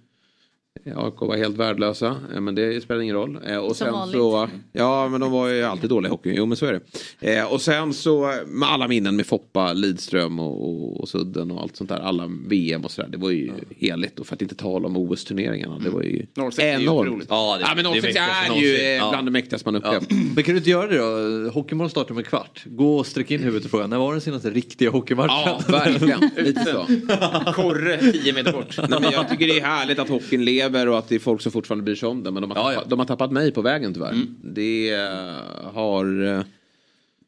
[0.85, 3.39] AIK var helt värdelösa, eh, men det spelar ingen roll.
[3.47, 4.17] Eh, Och Som sen vanligt.
[4.17, 6.79] så, ja men de var ju alltid dåliga i hockey, jo men så är
[7.19, 7.33] det.
[7.37, 11.61] Eh, Och sen så med alla minnen med Foppa, Lidström och, och, och Sudden och
[11.61, 11.99] allt sånt där.
[11.99, 13.09] Alla VM och sådär.
[13.11, 15.79] Det var ju heligt och för att inte tala om OS-turneringarna.
[15.79, 17.25] Det var ju 06 är ju enormt.
[17.29, 19.09] Ja, det- ja men det är 06 mäktigast är ju eh, Ja.
[19.11, 20.11] bland det mäktigaste man upplevt.
[20.35, 21.49] Men kan du inte göra det då?
[21.49, 22.63] Hockeymorgon startar om en kvart.
[22.65, 25.29] Gå och sträck in huvudet och fråga, när var den senaste riktiga hockeymatchen?
[25.45, 26.29] Ja, verkligen.
[26.37, 26.85] Lite så.
[27.53, 28.77] Korre 10 meter bort.
[28.89, 31.41] Nej, men jag tycker det är härligt att hockeyn lever och att det är folk
[31.41, 32.31] som fortfarande bryr sig om det.
[32.31, 34.15] Men de har, tappat, De har tappat mig på vägen tyvärr.
[34.43, 36.43] Det eh, har eh,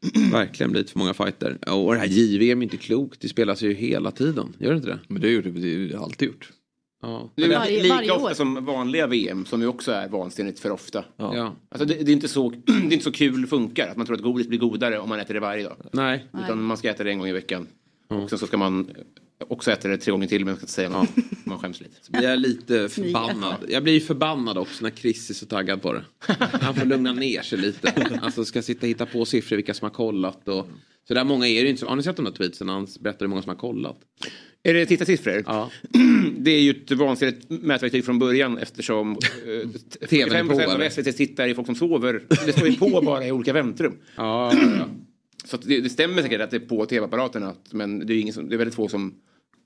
[0.32, 1.58] verkligen blivit för många fighter.
[1.72, 3.22] Och det här JVM är inte klokt.
[3.22, 4.56] Det spelas ju hela tiden.
[4.60, 5.00] Gör det inte det?
[5.08, 6.52] Men det har gjort det, har alltid gjort.
[7.02, 7.30] Ja.
[7.36, 8.34] Det är Varje- lika varje ofta år.
[8.34, 11.06] som vanliga VM som ju också är vansinnigt för ofta.
[11.18, 11.56] Ja.
[11.70, 14.16] Alltså det, det, är inte så, det är inte så kul funkar att man tror
[14.16, 15.76] att godis blir godare om man äter det varje dag.
[15.92, 16.26] Nej.
[16.44, 17.68] Utan man ska äta det en gång i veckan.
[18.08, 18.90] Och sen så ska man
[19.48, 21.10] också äta det tre gånger till men jag ska inte säga något.
[21.44, 21.96] Man skäms lite.
[22.12, 23.58] Jag är lite förbannad.
[23.70, 26.04] Jag blir förbannad också när Chris är så taggad på det.
[26.62, 28.20] Han får lugna ner sig lite.
[28.22, 30.48] Alltså ska sitta och hitta på siffror vilka som har kollat.
[30.48, 30.68] Och...
[31.08, 31.86] Så där många är det inte.
[31.86, 32.70] Har ni sett de där tweetsen?
[32.70, 33.98] Han berättar hur många som har kollat.
[34.64, 35.44] Är det tittarsiffror?
[35.48, 35.72] Ja.
[36.38, 40.82] Det är ju ett vansinnigt mätverktyg från början eftersom eh, TVn är på, 45% av?
[40.82, 42.24] SVTs tittare är folk som sover.
[42.46, 43.98] Det står ju på bara i olika väntrum.
[44.16, 44.86] Ja, ja, ja.
[45.44, 48.50] Så det, det stämmer säkert att det är på tv-apparaterna men det är, ingen som,
[48.50, 49.16] det är väldigt få som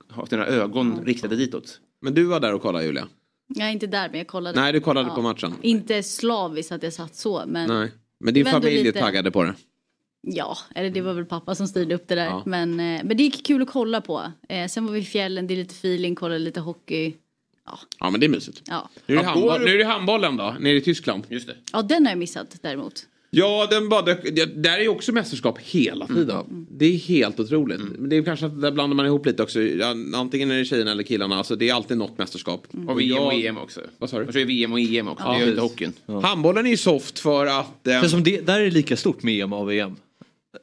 [0.09, 1.79] har sina ögon riktade ditåt.
[2.01, 3.07] Men du var där och kollade Julia?
[3.55, 4.61] Jag är inte där men jag kollade.
[4.61, 5.53] Nej, du kollade på matchen.
[5.61, 7.67] Inte slaviskt att jag satt så men.
[7.69, 7.91] Nej.
[8.19, 9.53] Men din familj lite- är taggade på det?
[10.21, 12.25] Ja, eller det var väl pappa som styrde upp det där.
[12.25, 12.43] Ja.
[12.45, 14.31] Men, eh, men det gick kul att kolla på.
[14.49, 17.13] Eh, sen var vi i fjällen, det är lite feeling, kollade lite hockey.
[17.99, 18.61] Ja men det är mysigt.
[18.65, 21.23] Ja, Nu är det, Ja, handboll, nu är det handbollen då, nere i Tyskland.
[21.29, 21.55] Just det.
[21.73, 23.05] ja den har jag missat däremot.
[23.29, 26.67] Ja, den bara, det, det, där är ju också mästerskap hela tiden.
[26.71, 27.79] Det är helt otroligt.
[27.97, 29.61] Men det är kanske att där blandar man ihop lite också.
[29.61, 31.35] Ja, antingen är det tjejerna eller killarna.
[31.37, 32.67] Alltså, det är alltid något mästerskap.
[32.87, 33.81] Och VM och jag- EM också.
[33.97, 34.33] Vad sa du?
[34.33, 35.23] Kör ju VM och EM också.
[35.25, 35.93] Ja, det gör ju inte hockeyn.
[36.23, 37.87] Handbollen är ju soft för att...
[37.87, 39.95] Eh, som det, där är det lika stort med EM och VM.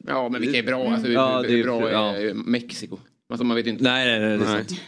[0.07, 0.91] Ja, men vilka är bra?
[0.93, 2.15] Alltså, Ja, det är- bra ja.
[2.15, 2.97] är Mexiko?
[3.29, 3.83] Alltså man vet ju inte.
[3.83, 4.37] Nej, nej, nej.
[4.37, 4.65] Det är Nej.
[4.67, 4.79] sant.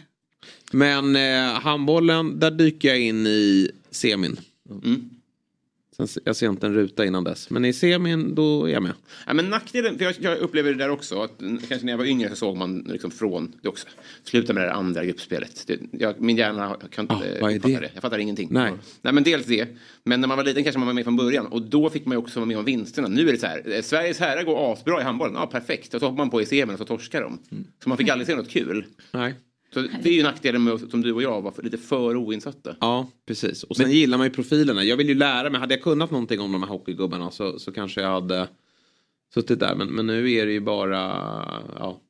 [0.72, 4.36] Men eh, handbollen, där dyker jag in i semin.
[4.84, 5.10] Mm.
[6.06, 7.50] Sen, jag ser inte en ruta innan dess.
[7.50, 8.92] Men i semin, då är jag med.
[9.26, 11.98] Ja, men nackdelen, för jag, jag upplever det där också, att mm, kanske när jag
[11.98, 13.86] var yngre så såg man liksom från det också.
[14.24, 15.64] Sluta med det där andra gruppspelet.
[15.66, 17.90] Det, jag, min hjärna kan inte Ah, vad är fatta det?
[17.94, 18.48] Jag fattar ingenting.
[18.50, 18.72] Nej.
[19.02, 19.68] Nej men dels det.
[20.04, 22.12] Men när man var liten kanske man var med från början och då fick man
[22.14, 23.08] ju också vara med om vinsterna.
[23.08, 25.34] Nu är det så här, eh, Sveriges herrar går asbra i handbollen.
[25.34, 25.94] Ja perfekt.
[25.94, 27.38] Och så hoppar man på i semin och så torskar de.
[27.82, 28.84] Så man fick aldrig se något kul.
[29.12, 29.34] Nej.
[29.74, 32.76] Så det är ju nackdelen med som du och jag var för, lite för oinsatta.
[32.80, 33.62] Ja, precis.
[33.62, 34.84] Och sen gillar man ju profilerna.
[34.84, 35.60] Jag vill ju lära mig.
[35.60, 38.48] Hade jag kunnat någonting om de här hockeygubbarna så, så kanske jag hade
[39.34, 39.74] suttit där.
[39.74, 40.96] Men, men nu är det ju bara
[41.78, 42.00] ja,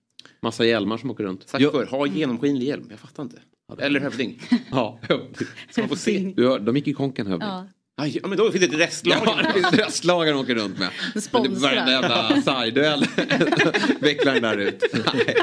[0.42, 1.48] massa hjälmar som åker runt.
[1.48, 2.86] Sagt förr, ha genomskinlig hjälm.
[2.90, 3.38] Jag fattar inte.
[3.78, 4.40] Eller hövding.
[4.70, 4.98] Ja,
[5.70, 6.32] Så man får se.
[6.36, 7.48] du hör, de gick i konken hövding.
[7.48, 7.66] Ja.
[8.00, 9.22] Aj, Ja, men då finns det ett restlager.
[9.26, 10.88] Ja, det finns röstlagen åker runt med.
[11.02, 11.70] Men det Sponsrar.
[11.70, 13.04] varenda jävla sargduell
[14.00, 14.84] vecklar den där ut.
[14.92, 15.36] Nej,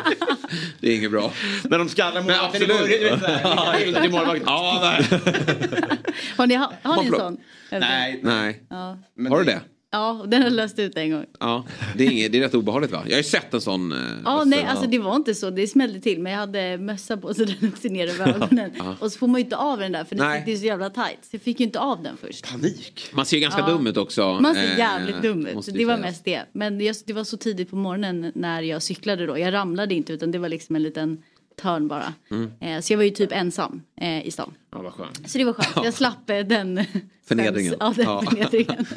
[0.80, 1.32] det är inget bra.
[1.64, 3.22] När de skallar Men målvakten i absolut.
[3.22, 4.02] början.
[4.04, 4.44] till målvakten.
[4.46, 4.80] Ja,
[5.10, 5.20] nej.
[6.38, 7.38] Har ni, har, har ni en sån?
[7.72, 8.20] Nej.
[8.24, 8.64] nej.
[8.70, 8.98] Ja.
[9.18, 9.60] Men Har du det?
[9.96, 11.26] Ja, den har löst ut en gång.
[11.40, 11.66] Ja,
[11.98, 13.02] det är, inget, det är rätt obehagligt va?
[13.06, 13.92] Jag har ju sett en sån.
[13.92, 15.50] eh, Ja, nej, alltså det var inte så.
[15.50, 16.20] Det smällde till.
[16.22, 18.72] Men jag hade mössa på så den åkte ner över ögonen.
[18.78, 18.96] Ja.
[19.00, 20.40] Och så får man ju inte av den där för Nej.
[20.40, 21.20] sitter ju så jävla tight.
[21.22, 22.52] Så jag fick ju inte av den först.
[22.52, 23.10] Panik.
[23.14, 23.68] Man ser ju ganska Ja.
[23.68, 24.40] dum ut också.
[24.42, 25.66] Man ser eh, jävligt dum ut.
[25.74, 26.42] Det var mest det.
[26.52, 29.40] Men jag, det var så tidigt på morgonen när jag cyklade då.
[29.40, 31.24] Jag ramlade inte utan det var liksom en liten
[31.62, 32.14] törn bara.
[32.32, 32.52] Mm.
[32.60, 34.54] Eh, så jag var ju typ ensam eh, i stan.
[34.72, 35.30] Ja, vad skönt.
[35.30, 35.86] Så det var skönt.
[35.86, 36.84] Jag slapp eh, den
[37.28, 37.76] Förnedringen.
[37.80, 38.22] Ja, den Ja.
[38.30, 38.86] förnedringen.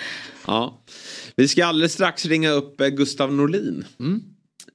[0.46, 0.78] Ja.
[1.36, 3.84] Vi ska alldeles strax ringa upp eh, Gustav Norlin.
[4.00, 4.22] Mm.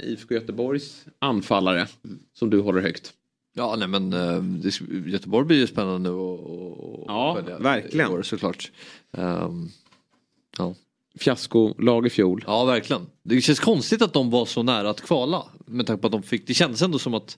[0.03, 1.87] IFK Göteborgs anfallare.
[2.33, 3.13] Som du håller högt.
[3.53, 4.09] Ja, nej men
[4.61, 8.11] det, Göteborg blir ju spännande och, Ja, följa verkligen.
[8.11, 8.71] år, såklart.
[9.11, 9.69] Um,
[10.57, 10.75] ja.
[11.19, 12.43] Fiaskolag i fjol.
[12.47, 13.01] Ja, verkligen.
[13.23, 15.43] Det känns konstigt att de var så nära att kvala.
[15.65, 17.37] Med tanke på att de fick, det kändes ändå som att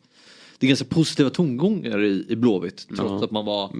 [0.57, 2.87] det är ganska positiva tongångar i, i Blåvitt.
[2.87, 3.23] Trots Ja.
[3.23, 3.71] att man var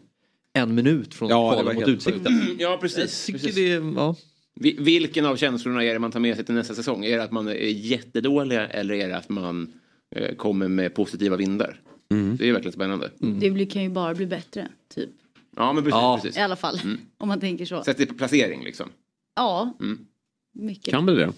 [0.54, 2.56] en minut från Ja, det var mot helt Utsikten.
[2.60, 3.28] Ja, precis.
[3.32, 3.56] Precis.
[3.56, 4.16] det, ja.
[4.56, 7.06] Vi- Vilken av känslorna är det man tar med sig till nästa säsong?
[7.06, 9.74] Är det att man är jättedåliga eller är det att man
[10.16, 11.82] eh, kommer med positiva vindar?
[12.12, 12.38] Mm.
[12.38, 13.12] Det är verkligen spännande.
[13.20, 14.68] Det blir, kan ju bara bli bättre.
[14.96, 15.10] Typ.
[15.56, 15.96] Ja, men precis.
[15.96, 16.20] Ja.
[16.24, 16.38] precis.
[16.38, 16.80] I alla fall.
[16.84, 16.98] Mm.
[17.18, 17.84] Om man tänker så.
[17.84, 18.90] Sett till placering liksom.
[19.36, 20.06] Ja, Mm.
[20.54, 20.92] mycket.
[20.94, 21.32] Kan det det?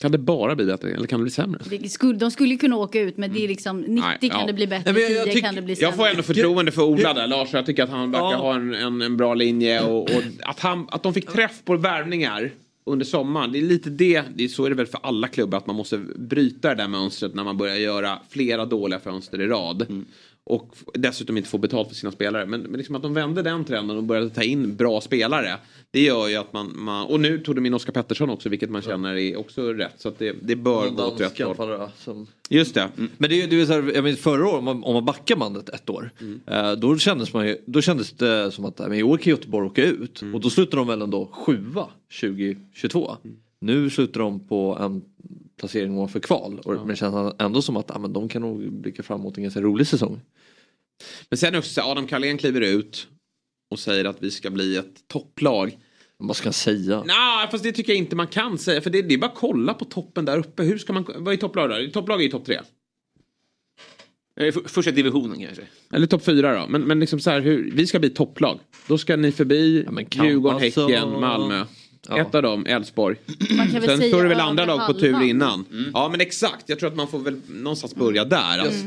[0.00, 1.60] Kan det bara bli bättre eller kan det bli sämre?
[1.80, 4.40] Det skulle, de skulle ju kunna åka ut men det är liksom 90 Nej, kan
[4.40, 4.46] ja.
[4.46, 5.86] det bli bättre, Nej, jag- jag 10 tycker- kan det bli sämre.
[5.88, 7.52] Jag får ändå förtroende för Ola där, Lars.
[7.52, 8.36] Jag tycker att han verkar Ja.
[8.36, 11.76] ha en, en, en bra linje och, och att, han, att de fick träff på
[11.76, 12.50] värvningar
[12.86, 13.52] under sommaren.
[13.52, 15.76] Det är lite det, det är, så är det väl för alla klubbar att man
[15.76, 20.04] måste bryta det där mönstret när man börjar göra flera dåliga fönster i rad.
[20.46, 22.46] Och dessutom inte få betalt för sina spelare.
[22.46, 25.58] Men, men liksom att de vände den trenden och började ta in bra spelare.
[25.90, 28.70] Det gör ju att man, man och nu tog de in Oskar Pettersson också vilket
[28.70, 29.94] man känner är också rätt.
[29.96, 31.88] Så att det, det bör gå åt rätt håll.
[31.98, 32.26] som...
[32.48, 32.88] Just det.
[32.96, 35.04] Men det är, det är så här, jag minns förra året, om man, om man
[35.04, 36.10] backar bandet ett år.
[36.46, 39.66] Eh, då, kändes man ju, då kändes det som att men i år kan Göteborg
[39.66, 40.22] åka ut.
[40.34, 41.88] Och då slutade de väl ändå sjua
[42.20, 43.16] 2022.
[43.60, 45.02] Nu slutar de på en
[45.56, 46.58] placering ovanför kval.
[46.64, 49.36] Och, Men det känns ändå som att ja, men de kan nog blicka fram mot
[49.36, 50.20] en ganska rolig säsong.
[51.30, 53.06] Men sen också så här, Adam Carlén kliver ut
[53.70, 55.78] och säger att vi ska bli ett topplag.
[56.16, 57.02] Vad ska han säga?
[57.06, 58.80] Nej, fast det tycker jag inte man kan säga.
[58.80, 60.62] För det, det är bara att kolla på toppen där uppe.
[60.62, 61.90] Hur ska man, vad är topplag då?
[61.92, 62.60] Topplag är ju topp tre.
[64.40, 65.62] Eh, Första divisionen kanske.
[65.92, 66.66] Eller topp fyra då.
[66.68, 68.60] Men, men liksom så här, hur, vi ska bli topplag.
[68.88, 71.64] Då ska ni förbi kan Djurgården, alltså- Häcken, Malmö.
[72.08, 72.18] Ja.
[72.20, 73.16] Ett av dem, Elfsborg.
[73.86, 75.64] Sen står det väl andra lag på tur innan.
[75.94, 78.58] Ja men exakt, jag tror att man får väl någonstans börja där.
[78.58, 78.84] Alltså.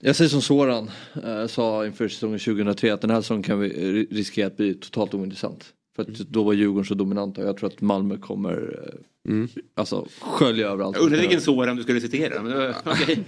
[0.00, 0.90] Jag säger som Soran
[1.24, 4.74] eh, sa inför säsongen 2003 att den här säsongen kan vi ri- riskera att bli
[4.74, 5.64] totalt ointressant.
[5.96, 8.80] För att då var Djurgården så dominanta och jag tror att Malmö kommer
[9.28, 10.96] eh, alltså, skölja över allt.
[10.96, 12.42] Jag undrar vilken Soran du skulle citera.
[12.42, 13.24] Men, okej,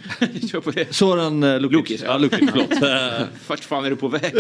[0.50, 0.94] kör på det.
[0.94, 1.72] Soran eh, Lukic.
[1.76, 2.70] Lukic, Ja, Lukic, förlåt.
[3.48, 4.34] Vart fan är du på väg?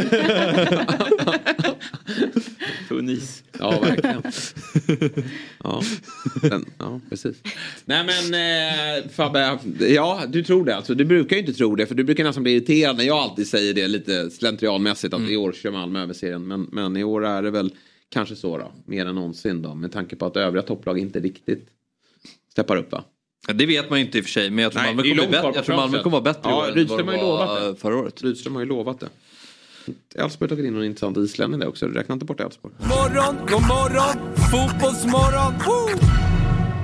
[2.88, 3.42] Tunis.
[3.58, 4.22] Ja, verkligen.
[5.64, 5.82] ja.
[6.42, 7.36] Den, ja, precis.
[7.84, 9.58] Nej men eh, Fabbe,
[9.88, 10.94] ja du tror det alltså.
[10.94, 13.46] Du brukar ju inte tro det för du brukar nästan bli irriterad när jag alltid
[13.46, 16.46] säger det lite slentrianmässigt att i år kör Malmö över serien.
[16.46, 17.70] Men, men i år är det väl
[18.16, 19.74] kanske så då, mer än någonsin då.
[19.74, 21.68] Med tanke på att övriga topplag inte riktigt
[22.52, 23.04] steppar upp va?
[23.48, 25.14] Ja, det vet man ju inte i och för sig men jag tror Nej, Malmö
[25.14, 25.52] kommer, bättre.
[25.54, 27.60] Jag tror Malmö kommer vara bättre i Ja, år än vad Rydström de var, lovat
[27.74, 27.80] det.
[27.80, 28.22] förra året.
[28.22, 29.08] Rydström har ju lovat det.
[30.14, 31.86] Elfsborg tagit in någon intressant islänning där också.
[31.86, 32.74] Räkna inte bort Elfsborg.
[32.78, 35.52] Morgon, god morgon, fotbollsmorgon.
[35.66, 35.98] Woo!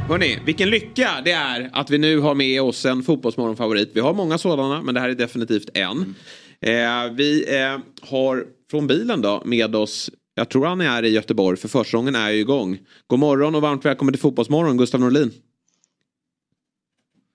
[0.09, 3.91] Hörni, vilken lycka det är att vi nu har med oss en fotbollsmorgonfavorit.
[3.95, 6.15] Vi har många sådana, men det här är definitivt en.
[6.61, 7.79] Eh, vi eh,
[8.11, 12.31] har från bilen då med oss, jag tror han är i Göteborg, för försäsongen är
[12.31, 12.79] ju igång.
[13.07, 15.31] God morgon och varmt välkommen till Fotbollsmorgon, Gustav Norlin.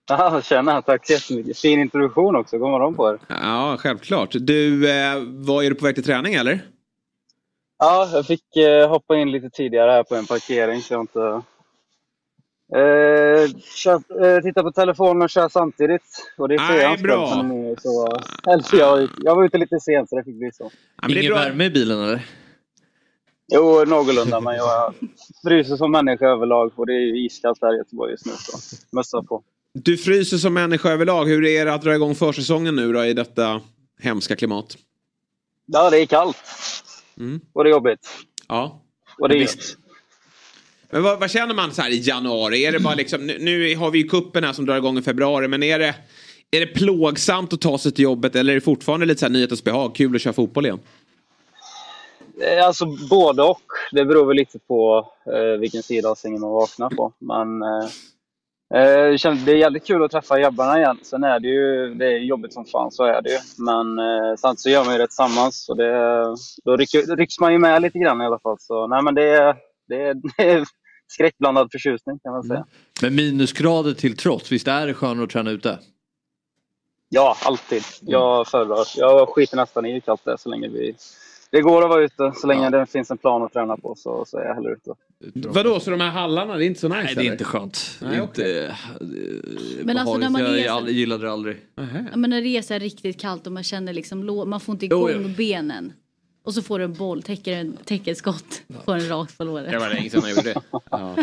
[0.10, 1.58] Ja, tjena, tack så jättemycket.
[1.58, 2.58] Fin introduktion också.
[2.58, 3.20] God morgon på er.
[3.28, 4.30] Ja, självklart.
[4.40, 6.62] Du, eh, vad är du på väg till träning eller?
[7.80, 11.42] Ja, jag fick eh, hoppa in lite tidigare här på en parkering så jag inte...
[12.76, 16.34] Eh, kör, eh, titta på telefonen och kör samtidigt.
[16.38, 17.28] Och det är Nej, bra.
[17.28, 19.10] som är så jag.
[19.18, 20.72] Jag var ute lite sent så det fick bli så.
[21.10, 22.26] Ingen värme i bilen eller?
[23.54, 24.94] Jo, någorlunda, men jag
[25.44, 28.32] fryser som människa överlag och det är ju iskallt här i Göteborg just nu.
[28.38, 28.58] Så
[28.92, 29.44] mössa på.
[29.74, 31.26] Du fryser som människa överlag.
[31.26, 33.62] Hur är det att dra igång försäsongen nu då i detta
[34.00, 34.78] hemska klimat?
[35.66, 36.38] Ja, det är kallt.
[37.20, 37.42] Mm.
[37.54, 38.10] Och det är jobbigt.
[38.48, 38.82] Ja.
[39.20, 39.78] Och det är Visst.
[40.90, 42.66] Men vad, vad känner man så här i januari?
[42.66, 45.02] Är det bara liksom, nu, nu har vi ju kuppen här som drar igång i
[45.02, 45.96] februari, men är det,
[46.52, 49.34] är det plågsamt att ta sig till jobbet eller är det fortfarande lite så här
[49.34, 49.96] nyhetens behag?
[49.96, 50.80] Kul att köra fotboll igen?
[52.42, 53.62] Eh, Alltså både och.
[53.92, 57.14] Det beror väl lite på eh, vilken sida av sängen man vaknar på.
[57.20, 57.86] Men eh,
[58.82, 61.00] eh, det är jävligt kul att träffa grabbarna igen.
[61.04, 63.38] Sen är det ju det är jobbigt som fan, så är det ju.
[63.58, 65.66] Men eh, samtidigt så gör man ju det tillsammans.
[65.66, 65.92] Så det,
[66.66, 68.58] då rycker, rycks man ju med lite grann i alla fall.
[68.60, 69.56] Så nej men det är,
[69.88, 70.64] det är, det är
[71.08, 72.66] skräckblandad förtjusning kan man säga.
[73.02, 75.80] Men minusgrader till trots, visst är det skönare att träna ute?
[77.10, 77.84] Ja, alltid.
[78.02, 78.86] Jag föredrar.
[78.96, 80.96] Jag skiter nästan i kallt så länge vi...
[81.52, 82.32] Det går att vara ute.
[82.36, 84.94] Så länge det finns en plan att träna på så, så är jag hellre ute.
[85.34, 87.04] Vadå, så de här hallarna, det är inte så nice?
[87.04, 87.32] Nej, det är eller?
[87.32, 87.98] inte skönt.
[88.02, 88.74] Nej, inte, eh,
[89.84, 91.58] Men alltså när man jag, gillade det aldrig.
[91.76, 91.84] Ja,
[92.16, 94.86] men när det är så här riktigt kallt och man känner liksom, man får inte
[94.86, 95.34] Jo, igång jo.
[95.38, 95.94] benen.
[96.46, 99.44] Och så får du en boll, täcker, en, täcker ett skott, får en rakt på
[99.44, 99.72] låret.
[99.72, 100.62] Det var länge sedan jag gjorde det.
[100.92, 101.16] Ja.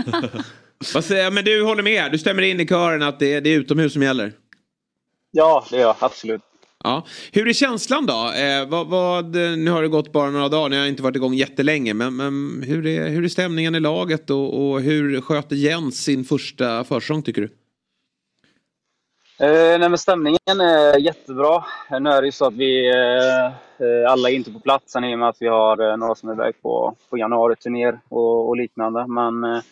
[0.95, 3.51] Vad säger, men du håller med, du stämmer in i kören att det är, det
[3.51, 4.33] är utomhus som gäller?
[5.31, 6.41] Ja, det gör jag absolut.
[6.85, 7.05] Ja.
[7.33, 8.13] Hur är känslan då?
[8.13, 11.35] Eh, vad, vad, nu har det gått bara några dagar, ni har inte varit igång
[11.35, 11.95] jättelänge.
[11.95, 16.25] Men, men hur, är, hur är stämningen i laget och, och hur sköter Jens sin
[16.25, 17.49] första försäsong tycker du?
[19.39, 21.65] Eh, nej, men stämningen är jättebra.
[22.01, 25.15] Nu är det ju så att vi eh, eh alla är inte på plats i
[25.15, 28.57] och med att vi har eh, några som är iväg på, på januari-turnéer och, och
[28.57, 29.07] liknande.
[29.07, 29.63] Men eh,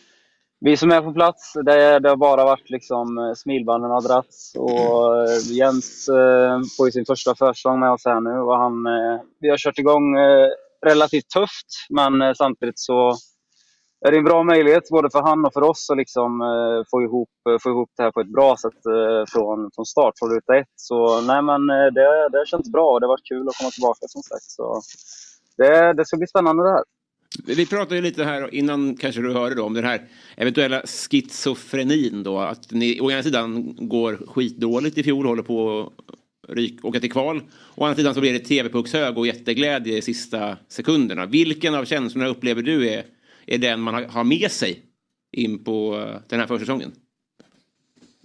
[0.65, 4.55] vi som är på plats, det, det har bara varit liksom eh, smilbanden har dragits
[4.57, 8.87] och eh, Jens eh, får ju sin första försäsong med oss här nu och han,
[8.87, 10.49] eh, vi har kört igång eh,
[10.87, 13.13] relativt tufft men eh, samtidigt så
[14.07, 17.03] är det en bra möjlighet både för han och för oss att liksom, eh, få,
[17.03, 20.31] ihop, eh, få ihop det här på ett bra sätt eh, från, från start, från
[20.31, 20.75] ruta ett.
[20.77, 23.71] Så nej, men eh, det, det känns bra och det har varit kul att komma
[23.71, 24.51] tillbaka som sagt.
[24.59, 24.81] Så
[25.57, 26.85] det, det ska bli spännande det här.
[27.47, 32.23] Vi pratade ju lite här innan kanske du hörde då om den här eventuella schizofrenin
[32.23, 32.39] då.
[32.39, 36.15] Att ni å ena sidan går skitdåligt i fjol, håller på att
[36.49, 37.43] ryk, åka till kval.
[37.75, 41.27] Å andra sidan så blir det TV-puckshög och jätteglädje i sista sekunderna.
[41.27, 43.05] Vilken av känslorna upplever du är,
[43.47, 44.83] är den man har, med sig
[45.33, 46.93] in på eh, den här försäsongen?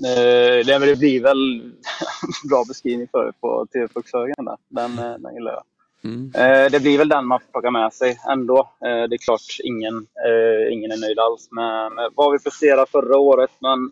[0.06, 1.72] Eh, det, blir väl
[2.50, 4.58] bra beskrivning för på TV-puckshögen där.
[4.70, 5.64] Den, eh, den gillar jag.
[6.04, 6.32] Mm.
[6.36, 8.58] Eh, det blir väl den man får plocka med sig ändå.
[8.60, 12.92] Eh, det är klart ingen, eh, ingen är nöjd alls med, med vad vi presterade
[12.92, 13.52] förra året.
[13.60, 13.92] Men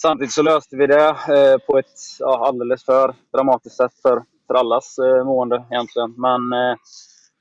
[0.00, 4.54] samtidigt så löste vi det eh, på ett ja, alldeles för dramatiskt sätt för, för
[4.54, 6.14] allas eh, mående egentligen.
[6.16, 6.76] Men eh,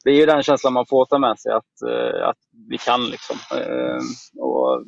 [0.04, 2.38] det är ju den känslan man får ta med sig att, eh, att
[2.70, 3.36] vi kan liksom.
[3.58, 4.00] Eh,
[4.44, 4.84] och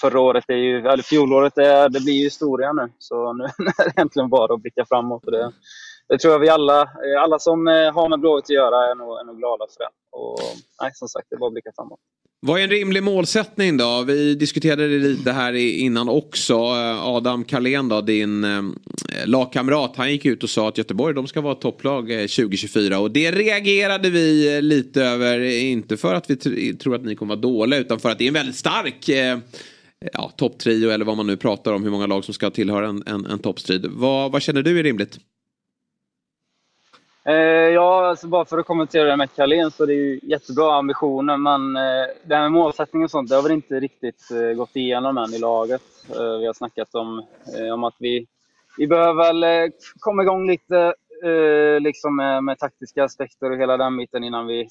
[0.00, 2.92] förra året är ju, eller fjolåret, är, det blir ju historia nu.
[2.98, 3.44] Så nu
[3.78, 5.24] är det egentligen bara att blicka framåt.
[5.24, 5.52] Och det,
[6.08, 8.94] det tror jag vi alla, eh, alla som eh, har med Blåvitt att göra är
[8.94, 9.90] nog, är nog glada för det.
[10.12, 10.38] Och
[10.82, 12.00] nej, som sagt, det är bara att blicka framåt.
[12.46, 14.04] Vad är en rimlig målsättning då?
[14.06, 16.54] Vi diskuterade det lite här innan också.
[16.54, 18.46] Eh, Adam Carlén då, din
[19.24, 23.10] lagkamrat, han gick ut och sa att Göteborg de ska vara ett topplag 2024 och
[23.10, 25.40] det reagerade vi lite över.
[25.40, 26.36] Inte för att vi
[26.76, 29.08] tror att ni kommer vara dåliga utan för att det är en väldigt stark
[30.12, 33.02] ja, topptrio eller vad man nu pratar om, hur många lag som ska tillhöra en,
[33.06, 33.86] en, en toppstrid.
[33.90, 35.18] Vad, vad känner du är rimligt?
[37.26, 37.34] Eh,
[37.74, 41.36] ja, alltså bara för att kommentera det med Carlén så det är ju jättebra ambitioner
[41.36, 44.76] men eh, det här med målsättning och sånt det har väl inte riktigt eh, gått
[44.76, 45.82] igenom än i laget.
[46.10, 47.26] Eh, vi har snackat om,
[47.58, 48.26] eh, om att vi,
[48.78, 50.94] vi behöver väl eh, komma igång lite
[51.24, 54.68] eh, liksom med, med taktiska aspekter och hela den biten innan vi,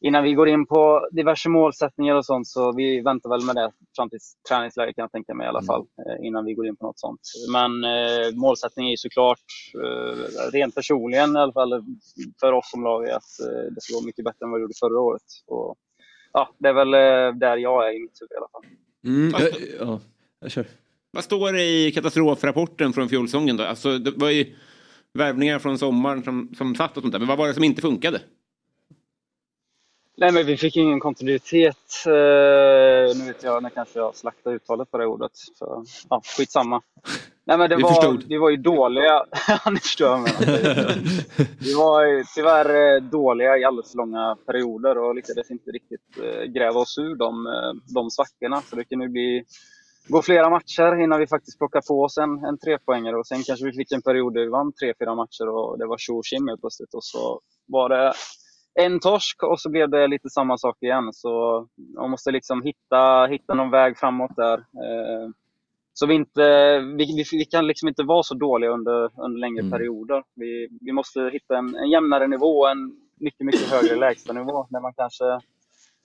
[0.00, 2.48] innan vi går in på diverse målsättningar och sånt.
[2.48, 5.62] Så vi väntar väl med det fram till träningsläget kan jag tänka mig i alla
[5.62, 5.80] fall.
[5.80, 7.20] eh, Innan vi går in på något sånt.
[7.52, 9.44] Men eh, målsättningen är ju såklart,
[9.84, 11.84] eh, rent personligen i alla fall
[12.40, 14.62] för oss som lag, är att eh, det ska vara mycket bättre än vad vi
[14.62, 15.22] gjorde förra året.
[15.46, 15.76] Och,
[16.32, 18.64] ja, det är väl eh, där jag är i mitt huvud i alla fall.
[19.04, 19.32] Mm.
[19.80, 20.00] ja,
[20.40, 20.66] jag kör.
[21.12, 23.64] Vad står det i katastrofrapporten från fjolsäsongen då?
[23.64, 24.56] Alltså, det var ju
[25.14, 27.18] värvningar från sommaren som, som satt och sånt där.
[27.18, 28.20] Men vad var det som inte funkade?
[30.20, 31.76] Nej, men vi fick ingen kontinuitet.
[32.06, 35.30] Eh, nu vet jag, nu kanske jag slaktar uttalet på det ordet.
[35.34, 36.82] Så, ja, skitsamma.
[37.44, 38.24] Nej, men det Vi var, förstod.
[38.28, 39.24] vi var ju dåliga.
[39.70, 40.56] Ni förstår vad.
[41.60, 46.18] Vi var ju tyvärr eh, dåliga i alldeles för långa perioder och lyckades inte riktigt
[46.22, 47.46] eh, gräva oss ur de,
[47.94, 48.62] de svackorna.
[48.62, 49.44] Så det kan nu bli
[50.08, 53.16] gå flera matcher innan vi faktiskt plockar på oss en, en trepoängare.
[53.16, 55.86] Och sen kanske vi fick en period där vi vann tre, fyra matcher och det
[55.86, 56.94] var tjo och helt plötsligt.
[56.94, 58.12] Och så var det
[58.74, 61.12] en torsk och så blev det lite samma sak igen.
[61.12, 61.66] Så
[61.96, 64.58] man måste liksom hitta, hitta någon väg framåt där.
[64.58, 65.28] Eh,
[65.92, 70.22] Så vi, inte, vi, vi, kan liksom inte vara så dåliga under, under längre perioder.
[70.34, 74.92] Vi, vi måste hitta en, en jämnare nivå, en mycket, mycket högre lägstanivå där man
[74.94, 75.24] kanske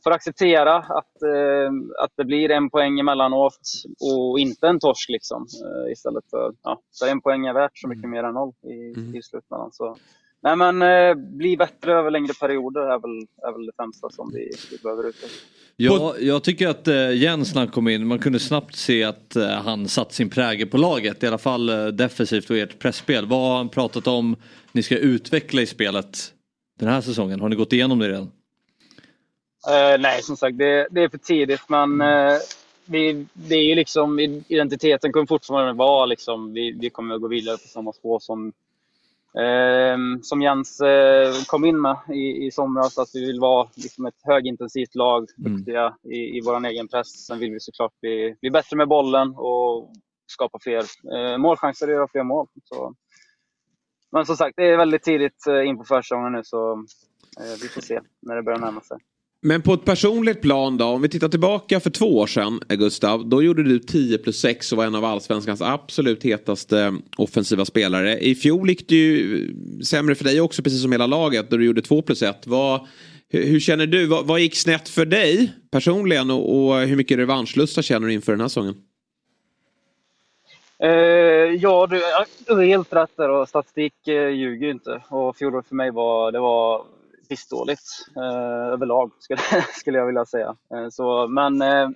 [0.04, 1.72] får acceptera att, eh,
[2.04, 3.60] att det blir en poäng emellanåt
[4.00, 5.48] och inte en torsk liksom.
[5.66, 9.18] Eh, istället för, ja, så en poäng är värt så mycket mer än noll i,
[9.18, 9.72] i slutändan.
[9.72, 9.96] Så,
[10.46, 14.32] nej men eh, bli bättre över längre perioder är väl, är väl det främsta som
[14.34, 15.38] vi, vi behöver utveckla.
[15.78, 19.36] Ja, jag tycker att eh, Jens när han kom in, man kunde snabbt se att
[19.36, 21.24] eh, han satt sin prägel på laget.
[21.24, 23.26] I alla fall eh, defensivt och ert pressspel.
[23.26, 24.36] Vad har han pratat om
[24.72, 26.34] ni ska utveckla i spelet
[26.80, 27.40] den här säsongen?
[27.40, 28.32] Har ni gått igenom det redan?
[29.68, 31.70] Eh, nej, som sagt, det, det är för tidigt.
[31.70, 32.38] Men eh,
[32.86, 37.28] vi, det är ju liksom, identiteten kommer fortfarande vara liksom, vi, vi kommer att gå
[37.28, 38.54] vidare på samma spår som,
[39.44, 42.98] eh, som Jens eh, kom in med i, i somras.
[42.98, 45.56] Att vi vill vara liksom, ett högintensivt lag, Mm.
[45.56, 47.26] duktiga i, i vår egen press.
[47.26, 49.92] Sen vill vi såklart bli, bli bättre med bollen och
[50.28, 50.84] skapa fler
[51.16, 52.48] eh, målchanser och göra fler mål.
[52.64, 52.94] Så.
[54.12, 56.74] Men som sagt, det är väldigt tidigt eh, in på försäsongen nu så
[57.40, 58.98] eh, vi får se när det börjar närma sig.
[59.46, 62.78] Men på ett personligt plan då, om vi tittar tillbaka för två år sedan, eh,
[62.78, 67.66] Gustav, då gjorde du 10 plus 6 och var en av allsvenskans absolut hetaste offensiva
[67.66, 68.20] spelare.
[68.20, 71.58] I fjol gick det ju eh, sämre för dig också, precis som hela laget, då
[71.58, 72.48] du gjorde 2 plus 1.
[72.48, 72.88] Vad,
[73.30, 77.82] hur, känner du, vad, vad gick snett för dig personligen och, och hur mycket revanschlusta
[77.82, 78.76] känner du inför den här säsongen?
[80.80, 80.90] Eh,
[81.60, 85.02] ja, du, eh, ja, du är helt rätt där och statistik eh, ljuger ju inte.
[85.10, 86.86] Och fjolåret för mig var, det var
[87.30, 87.82] pissdåligt
[88.18, 89.42] eh, överlag, skulle,
[89.74, 90.56] skulle jag vilja säga.
[90.74, 91.90] Eh, så, men eh,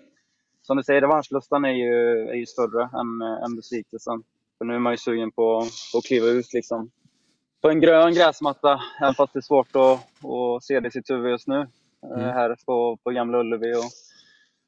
[0.62, 4.24] som du säger, revanschlustan är ju, är ju större än, eh, än besvikelsen.
[4.58, 6.92] För nu är man ju sugen på, på att kliva ut liksom,
[7.62, 10.00] på en grön gräsmatta, även fast det är svårt att,
[10.30, 11.60] att se det i sitt huvud just nu.
[11.60, 11.68] Eh,
[12.12, 12.22] Mm.
[12.34, 13.74] här på, på Gamla Ullevi.
[13.74, 13.92] Och,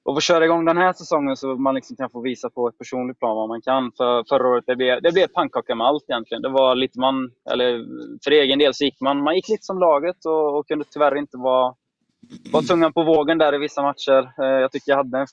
[0.04, 2.78] och få köra igång den här säsongen så man liksom kan få visa på ett
[2.78, 3.92] personligt plan vad man kan.
[3.98, 6.42] För förra året det blev det blev pannkaka med allt egentligen.
[6.42, 7.86] Det var lite man, eller
[8.24, 11.18] för egen del så gick man, man gick lite som laget och, och kunde tyvärr
[11.18, 11.76] inte vara,
[12.54, 14.32] vara tungan på vågen där i vissa matcher.
[14.44, 15.26] Eh, Jag tycker jag hade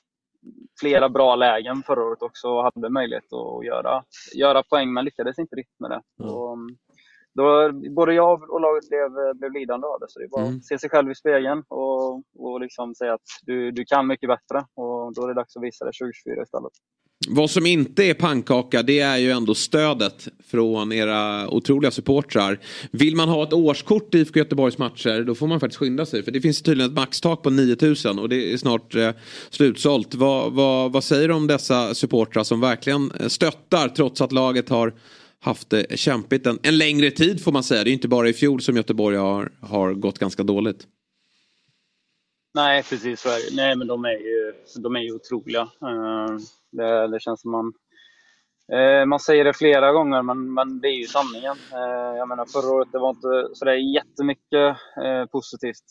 [0.79, 4.03] flera bra lägen förra året också och hade möjlighet att göra,
[4.35, 6.01] göra poäng men lyckades inte riktigt med det.
[6.23, 6.57] Och,
[7.39, 9.09] då, både jag och laget blev,
[9.39, 10.05] blev lidande av det.
[10.09, 10.57] Så det är bara Mm.
[10.57, 14.29] att se sig själv i spegeln och, och liksom säga att du, du kan mycket
[14.29, 14.57] bättre.
[14.81, 16.73] Och då är det dags att visa det 2024 istället.
[17.29, 22.59] Vad som inte är pannkaka det är ju ändå stödet från era otroliga supportrar.
[22.91, 26.23] Vill man ha ett årskort i IFK Göteborgs matcher då får man faktiskt skynda sig.
[26.23, 29.11] För det finns tydligen ett maxtak på 9000 och det är snart eh,
[29.49, 30.15] slutsålt.
[30.15, 34.93] Vad, vad, vad säger du om dessa supportrar som verkligen stöttar trots att laget har
[35.41, 37.83] haft det kämpigt en, en längre tid får man säga.
[37.83, 40.87] Det är inte bara i fjol som Göteborg har, har gått ganska dåligt.
[42.53, 43.55] Nej, precis så är det.
[43.55, 45.61] Nej, men de är ju, de är ju otroliga.
[45.61, 46.37] Eh,
[46.71, 47.73] det, det känns som man...
[48.73, 51.57] Eh, man säger det flera gånger, men, men det är ju sanningen.
[51.73, 54.77] Eh, jag menar, förra året det var inte så där jättemycket
[55.31, 55.85] positivt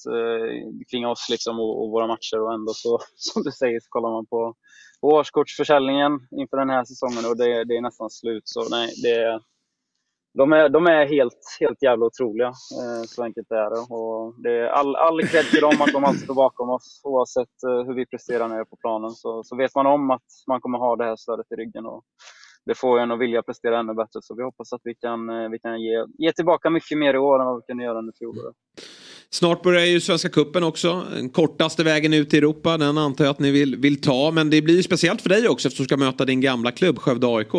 [0.90, 2.40] kring oss liksom, och, och våra matcher.
[2.40, 4.55] Och ändå så, som du säger, så kollar man på
[5.01, 8.42] årskortsförsäljningen inför den här säsongen och det, det är nästan slut.
[8.44, 9.40] Så nej, det
[10.34, 12.49] de är, de är helt, helt jävla otroliga.
[12.49, 13.80] Eh, så enkelt är det.
[13.96, 17.01] Och det är all, all cred till dem att de alltid står bakom oss.
[17.05, 20.61] Oavsett eh, hur vi presterar nere på planen så, så vet man om att man
[20.61, 21.86] kommer ha det här stödet i ryggen.
[21.86, 22.05] Och
[22.68, 24.20] det får en att vilja prestera ännu bättre.
[24.22, 27.18] Så vi hoppas att vi kan, eh, vi kan ge, ge tillbaka mycket mer i
[27.18, 28.54] år än vad vi kunde göra under fjolåret.
[29.30, 31.02] Snart börjar ju Svenska Cupen också.
[31.14, 32.76] Den kortaste vägen ut i Europa.
[32.76, 34.30] Den antar jag att ni vill, vill ta.
[34.30, 36.98] Men det blir ju speciellt för dig också eftersom du ska möta din gamla klubb
[36.98, 37.52] Skövde AIK.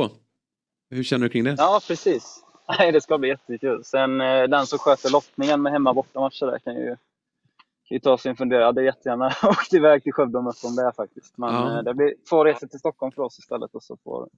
[0.91, 1.55] Hur känner du kring det?
[1.57, 2.43] Ja, precis.
[2.79, 3.83] Nej, det ska bli jättekul.
[3.83, 6.87] Sen eh, den som sköter lottningen med hemma bortamatcher där kan ju,
[7.87, 8.61] kan ju ta sig en funderare.
[8.61, 11.37] Jag hade jättegärna åkt iväg till Skövde och mött dem där faktiskt.
[11.37, 11.77] Men Ja.
[11.77, 14.29] eh, det blir två resor till Stockholm för oss istället och så får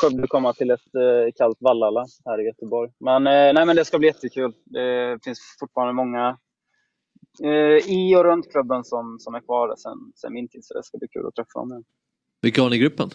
[0.00, 2.90] Skövde komma till ett eh, kallt Vallala här i Göteborg.
[2.98, 4.52] Men, eh, nej, men det ska bli jättekul.
[4.64, 6.38] Det finns fortfarande många
[7.42, 10.82] eh, i och runt klubben som, som är kvar sen, sen min tid, så det
[10.84, 11.84] ska bli kul att träffa dem igen.
[12.40, 13.10] Vilka har ni i gruppen?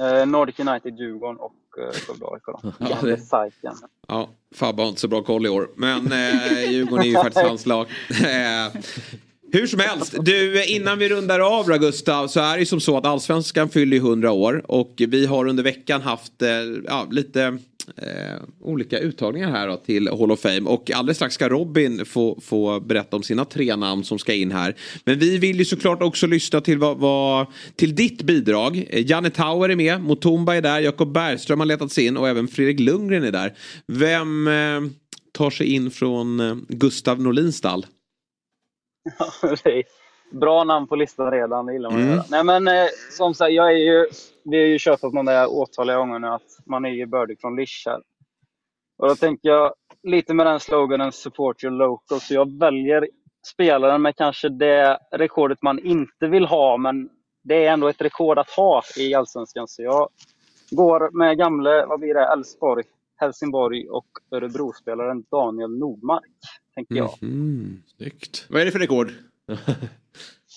[0.00, 2.74] Eh, Nordic United, Djurgården och eh, Skövde AIK.
[2.90, 3.74] Ja, det- Sajken.
[4.08, 5.70] Ja, Fabbe har inte så bra koll i år.
[5.76, 7.86] Men eh, Djurgården är ju faktiskt hans lag.
[9.52, 12.80] Hur som helst, du innan vi rundar av då, Gustav så är det ju som
[12.80, 16.48] så att allsvenskan fyller ju 100 år och vi har under veckan haft eh,
[16.86, 17.58] ja, lite
[17.96, 22.40] eh, olika uttagningar här då, till Hall of Fame och alldeles strax ska Robin få,
[22.42, 24.74] få berätta om sina tre namn som ska in här.
[25.04, 27.46] Men vi vill ju såklart också lyssna till, vad, vad,
[27.76, 28.86] till ditt bidrag.
[28.90, 32.48] Eh, Janne Tauer är med, Mutumba är där, Jakob Bergström har letats in och även
[32.48, 33.54] Fredrik Lundgren är där.
[33.86, 34.80] Vem eh,
[35.32, 37.86] tar sig in från eh, Gustav Norlins stall?
[40.30, 42.14] Bra namn på listan redan, det gillar man Mm.
[42.14, 42.24] göra.
[42.30, 44.06] Nej men eh, som sagt, jag är ju,
[44.44, 47.56] vi har ju kört på det åtaliga gånger nu att man är ju bördig från
[47.86, 48.02] här.
[48.98, 53.08] Och då tänker jag lite med den sloganen support your local, så jag väljer
[53.46, 57.08] spelaren med kanske det rekordet man inte vill ha, men
[57.44, 59.68] det är ändå ett rekord att ha i Allsvenskan.
[59.68, 60.08] Så jag
[60.70, 62.84] går med gamle, vad blir det, Elfsborg,
[63.16, 66.24] Helsingborg och Örebro-spelaren Daniel Nordmark,
[66.86, 67.18] tänker jag.
[67.22, 68.46] Mm, snyggt.
[68.50, 69.12] Vad är det för rekord?
[69.46, 69.58] Nej,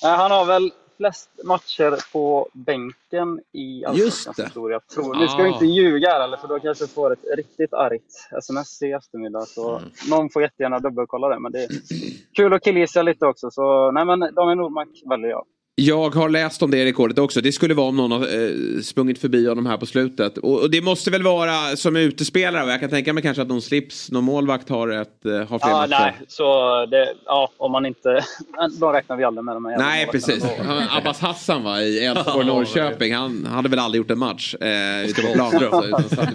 [0.17, 4.79] han har väl flest matcher på bänken i Allsvenskans historia.
[4.93, 5.15] Tror.
[5.15, 5.47] Nu ska Ah.
[5.47, 9.45] inte ljuga här eller för då kanske jag får ett riktigt argt sms i eftermiddag.
[9.45, 9.89] Så Mm.
[10.09, 11.39] någon får jättegärna dubbelkolla det.
[11.39, 11.69] Men det är
[12.35, 13.51] kul att killgissa lite också.
[13.51, 15.45] Så nej men Daniel Nordmark väljer jag.
[15.85, 17.41] Jag har läst om det rekordet också.
[17.41, 20.37] Det skulle vara om någon har eh, sprungit förbi honom här på slutet.
[20.37, 22.65] Och, och det måste väl vara som utespelare.
[22.65, 22.71] va?
[22.71, 25.59] Jag kan tänka mig kanske att någon slips, någon målvakt har, ett, eh, har fler
[25.59, 25.89] Ja, matcher.
[25.89, 26.45] nej, så
[26.85, 28.23] det, ja, om man inte...
[28.79, 30.43] Då räknar vi aldrig med de här Nej, precis.
[30.65, 33.13] Han- Abbas Hassan va, i Elfsborg Norrköping.
[33.15, 35.27] Han hade väl aldrig gjort en match eh, ute på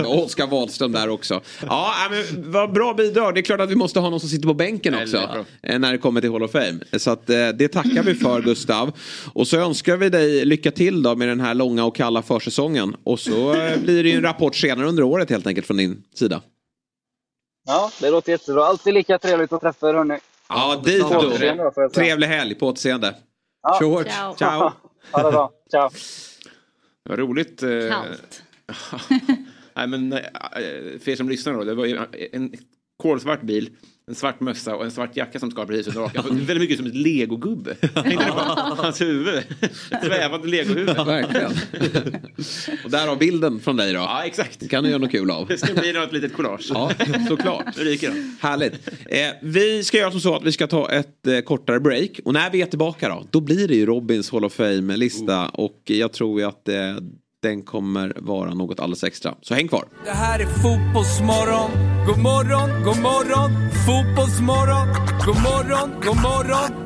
[0.08, 1.40] Oskar Wahlström där också.
[1.68, 3.34] Ja, men vad bra bidrag.
[3.34, 5.16] Det är klart att vi måste ha någon som sitter på bänken också.
[5.62, 6.78] eh, När det kommer till Hall of Fame.
[6.98, 8.92] Så att, eh, det tackar vi för Gustav.
[9.36, 12.96] Och så önskar vi dig lycka till då med den här långa och kalla försäsongen.
[13.04, 16.02] Och så eh, blir det ju en rapport senare under året helt enkelt från din
[16.14, 16.42] sida.
[17.66, 18.64] Ja, det låter jättebra.
[18.64, 20.18] Alltid lika trevligt att träffa er hörni.
[20.48, 21.88] Ja, dit då.
[21.88, 23.14] Trevlig helg, på återseende.
[23.62, 23.78] Ja.
[23.86, 24.06] Hårt.
[24.06, 24.34] Ciao.
[24.36, 24.72] Ciao.
[25.12, 25.52] Ha det bra.
[25.70, 25.90] Ciao.
[27.04, 27.62] Det var roligt.
[27.62, 28.42] eh, Kallt.
[29.76, 30.20] Nej, men eh,
[31.00, 31.64] för er som lyssnar då.
[31.64, 31.98] Det var ju
[32.32, 32.54] en
[32.96, 33.70] kolsvart bil,
[34.08, 36.24] en svart mössa och en svart jacka som skar precis under hakan.
[36.30, 37.74] Väldigt mycket som ett legogubbe.
[37.74, 39.42] Tänkte du på Hans huvud.
[39.60, 40.96] Ett svävande legohuvud.
[41.06, 41.52] Verkligen.
[42.84, 43.98] Och där har bilden från dig då.
[43.98, 44.70] Ja, exakt.
[44.70, 45.46] Kan du göra något kul av.
[45.48, 46.70] Det ska bli något litet collage.
[46.74, 46.90] Ja,
[47.28, 47.78] såklart.
[47.78, 48.12] Ryker.
[48.40, 48.88] Härligt.
[49.06, 52.20] Eh, vi ska göra som så att vi ska ta ett eh, kortare break.
[52.24, 55.48] Och när vi är tillbaka då, då blir det ju Robins Hall of Fame-lista.
[55.48, 56.74] Och jag tror ju att eh,
[57.42, 59.34] den kommer vara något alldeles extra.
[59.42, 59.84] Så häng kvar.
[60.04, 61.70] Det här är fotbollsmorgon.
[62.06, 63.50] God morgon, god morgon.
[63.86, 64.88] Fotbollsmorgon.
[65.26, 66.85] God morgon, god morgon.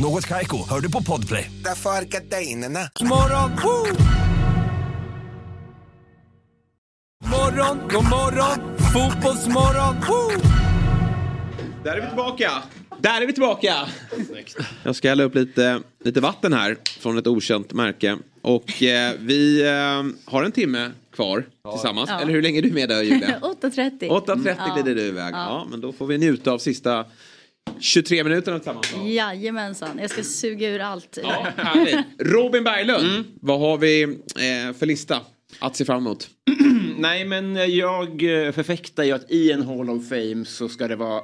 [0.00, 1.50] Något Kaiko, hör du på Podplay.
[1.64, 2.80] Därför är gardinerna.
[3.00, 3.96] Morgon, woo!
[7.30, 8.76] morgon, god morgon.
[8.92, 9.96] Fotbollsmorgon.
[10.08, 10.42] Woo!
[11.84, 12.50] Där är vi tillbaka.
[12.98, 13.74] Där är vi tillbaka.
[14.82, 18.18] Jag ska hälla upp lite, lite vatten här från ett okänt märke.
[18.42, 22.10] Och eh, vi eh, har en timme kvar tillsammans.
[22.10, 22.20] Ja.
[22.20, 23.38] Eller hur länge är du med där Julia?
[23.62, 24.08] 8.30.
[24.08, 24.74] 8.30 Ja.
[24.74, 25.34] glider du iväg.
[25.34, 25.38] Ja.
[25.38, 25.66] Ja.
[25.70, 27.04] men då får vi njuta av sista
[27.80, 28.94] 23 minuterna tillsammans.
[29.04, 31.18] Jajamensan, jag ska suga ur allt.
[31.22, 32.06] Ja, härligt.
[32.18, 35.20] Robin Berglund, vad har vi eh, för lista
[35.58, 36.28] att se fram emot?
[36.98, 38.08] Nej, men jag
[38.46, 41.22] eh, förfäktar ju att i en Hall of Fame så ska det vara...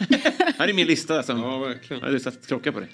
[0.58, 1.22] här är min lista.
[1.22, 1.38] Som...
[1.38, 2.00] Ja, verkligen.
[2.00, 2.88] Jag hade satt klocka på det.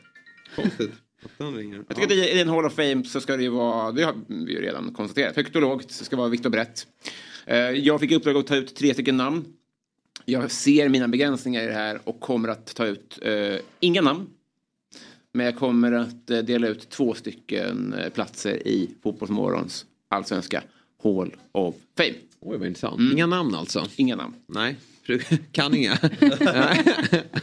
[0.56, 0.90] Konstigt.
[1.38, 1.56] Jag
[1.88, 4.14] tycker att i i en Hall of Fame så ska det ju vara, det har
[4.28, 5.88] vi ju redan konstaterat, högt och lågt.
[5.88, 6.86] Det ska vara vitt och brett.
[7.46, 9.44] Eh, Jag fick i uppdrag att ta ut tre stycken namn.
[10.24, 14.26] Jag ser mina begränsningar i det här och kommer att ta ut eh, inga namn.
[15.32, 20.62] Men jag kommer att eh, dela ut två stycken eh, platser i Fotbollsmorgons allsvenska
[21.02, 22.14] Hall of Fame.
[22.40, 23.12] Oj, vad intressant.
[23.12, 23.86] Inga namn alltså?
[23.96, 24.34] Inga namn.
[24.46, 24.76] Nej,
[25.52, 25.94] kan inga.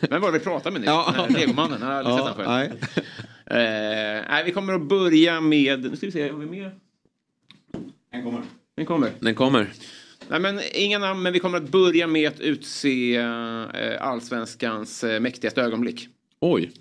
[0.02, 0.88] Vem var det vi pratade med nu?
[0.88, 1.28] Ja.
[1.30, 3.06] Legomannen, jag har aldrig Ja, sett förut.
[3.46, 6.72] Eh, nej, vi kommer att börja med, nu ska vi se, har vi med?
[8.12, 8.42] Den kommer.
[8.76, 9.12] Den kommer.
[9.20, 9.74] Den kommer.
[10.30, 15.20] Nej, men inga namn, men vi kommer att börja med att utse eh, allsvenskans eh,
[15.20, 16.08] mäktigaste ögonblick.
[16.40, 16.72] Oj,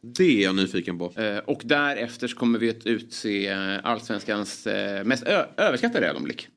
[0.00, 1.12] det är jag nyfiken på.
[1.16, 4.66] Eh, och därefter så kommer vi att utse allsvenskans
[5.04, 5.22] mest
[5.56, 6.48] överskattade ögonblick.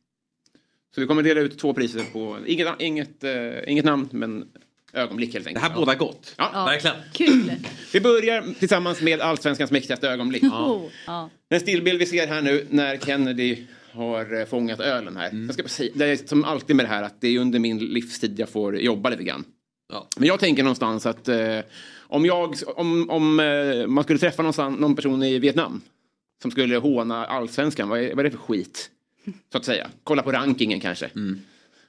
[0.96, 3.24] Så vi kommer dela ut två priser på, inget, inget,
[3.68, 4.46] inget namn, men
[4.94, 5.64] ögonblick helt enkelt.
[5.66, 6.36] Det här båda gott.
[6.38, 6.66] Ja, Ja.
[6.66, 6.96] verkligen.
[7.14, 7.52] Kul!
[7.94, 10.44] Vi börjar tillsammans med allsvenskans mäktigaste ögonblick.
[10.44, 11.30] Oh, ja.
[11.50, 13.58] Den stillbild vi ser här nu när Kennedy
[13.96, 15.30] har eh, fångat ölen här.
[15.34, 17.60] Jag ska bara säga, det är som alltid med det här att det är under
[17.60, 19.44] min livstid jag får jobba lite grann.
[20.18, 21.60] Men jag tänker någonstans att eh,
[22.08, 25.82] om, jag, om, om eh, man skulle träffa någonstans, någon person i Vietnam
[26.42, 28.90] som skulle håna allsvenskan, vad är, vad är det för skit?
[29.52, 29.90] Så att säga.
[30.04, 31.10] Kolla på rankingen kanske.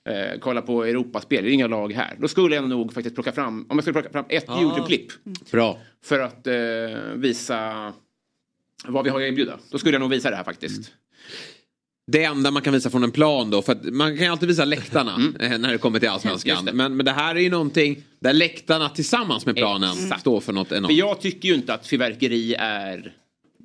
[0.05, 2.17] Eh, kolla på Europaspel, det är inga lag här.
[2.19, 4.63] Då skulle jag nog faktiskt plocka fram, om jag skulle plocka fram ett Ah.
[4.63, 5.13] YouTube-klipp.
[5.51, 5.79] Bra.
[6.05, 6.55] För att eh,
[7.15, 7.93] visa
[8.87, 9.59] vad vi har att erbjuda.
[9.71, 10.93] Då skulle jag nog visa det här faktiskt.
[12.13, 14.65] Det enda man kan visa från en plan då, för man kan ju alltid visa
[14.65, 16.69] läktarna eh, när det kommer till allsvenskan.
[16.73, 20.21] Men, men det här är ju någonting där läktarna tillsammans med planen Exakt.
[20.21, 20.87] står för något enormt.
[20.87, 23.13] För jag tycker ju inte att fyrverkeri är...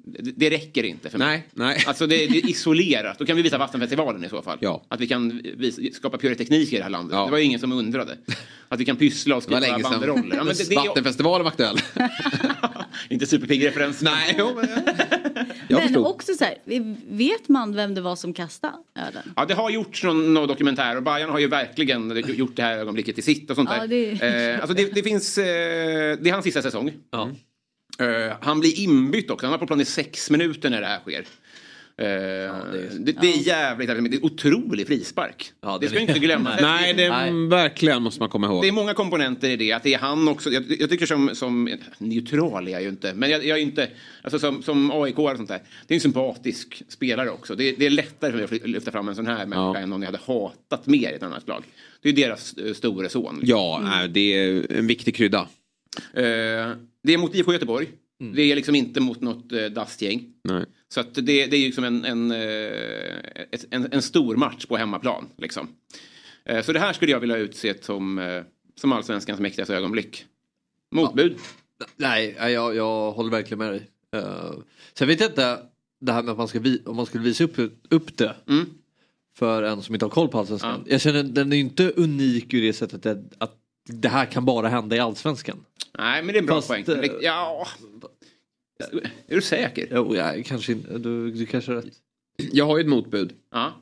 [0.05, 1.27] Det, det räcker inte för mig.
[1.27, 1.83] Nej, nej.
[1.87, 3.19] Alltså det, det är isolerat.
[3.19, 4.57] Då kan vi visa Vattenfestivalen i så fall.
[4.61, 4.83] Ja.
[4.87, 7.25] Att vi kan visa, skapa pyroteknik i det här landet.
[7.25, 8.17] Det var ju ingen som undrade.
[8.67, 10.35] Att vi kan pyssla och skriva banderoller.
[10.35, 11.77] Ja, men det, det Vattenfestivalen var aktuell.
[13.09, 14.01] inte superpigg referens.
[14.01, 14.67] Nej, jo, men...
[15.67, 16.05] Jag Men förstod.
[16.07, 16.55] också så här,
[17.17, 19.33] vet man vem det var som kastade ölen?
[19.35, 22.77] Ja, det har gjorts någon, någon dokumentär och Bayern har ju verkligen gjort det här
[22.77, 23.87] ögonblicket till sitt och sånt Ja, där.
[23.87, 25.43] det- Eh, alltså det, det finns, eh,
[26.21, 26.91] det är hans sista säsong.
[27.99, 30.99] Eh, han blir inbytt också, han var på plan i sex minuter när det här
[30.99, 31.25] sker.
[32.01, 32.55] Eh,
[32.99, 35.51] det, det, är jävligt, det är otrolig frispark.
[35.81, 36.57] det ska inte glömmas.
[36.61, 38.63] Nej, det är, verkligen måste man komma ihåg.
[38.63, 39.71] Det är många komponenter i det.
[39.71, 40.49] Att det är han också.
[40.49, 43.13] Jag, jag tycker som, som neutral är jag ju inte.
[43.13, 43.89] Men jag, jag är inte,
[44.21, 45.61] alltså som, som AIK och sånt där.
[45.87, 47.55] Det är en sympatisk spelare också.
[47.55, 50.01] Det, det är lättare för mig att lyfta fram en sån här människa än om
[50.01, 51.63] jag hade hatat mer i ett annat lag.
[52.01, 53.39] Det är deras eh, store son.
[53.43, 55.39] Ja, nej, det är en viktig krydda.
[56.13, 56.23] Eh,
[57.03, 57.87] det är mot IFK Göteborg.
[58.33, 60.25] Det är liksom inte mot något eh, dastgäng.
[60.43, 60.65] Nej.
[60.93, 64.77] Så att det, det är ju liksom en, en, eh, en, en stor match på
[64.77, 65.29] hemmaplan.
[65.37, 65.67] Liksom.
[66.45, 68.43] Eh, Så det här skulle jag vilja utse som, eh,
[68.75, 70.25] som allsvenskans mäktigaste ögonblick.
[70.91, 71.37] Motbud.
[71.95, 73.89] Nej, nej, jag, jag håller verkligen med dig.
[74.15, 74.53] Uh,
[74.93, 75.59] sen vet jag inte
[76.01, 77.57] det här med att man ska vi, om man skulle visa upp,
[77.89, 78.35] upp det.
[78.47, 78.65] Mm.
[79.35, 80.83] För en som inte har koll på allsvenskan.
[80.87, 83.55] Jag känner den är inte unik ur det sättet att, att
[83.87, 85.65] det här kan bara hända i allsvenskan.
[85.97, 87.09] Nej, men det är en bra Fast, poäng.
[87.21, 87.67] Ja.
[89.27, 89.87] Är du säker?
[89.91, 90.97] Jo, ja, kanske inte.
[90.97, 91.93] Du, du kanske har rätt.
[92.51, 93.33] Jag har ju ett motbud.
[93.51, 93.81] Ja.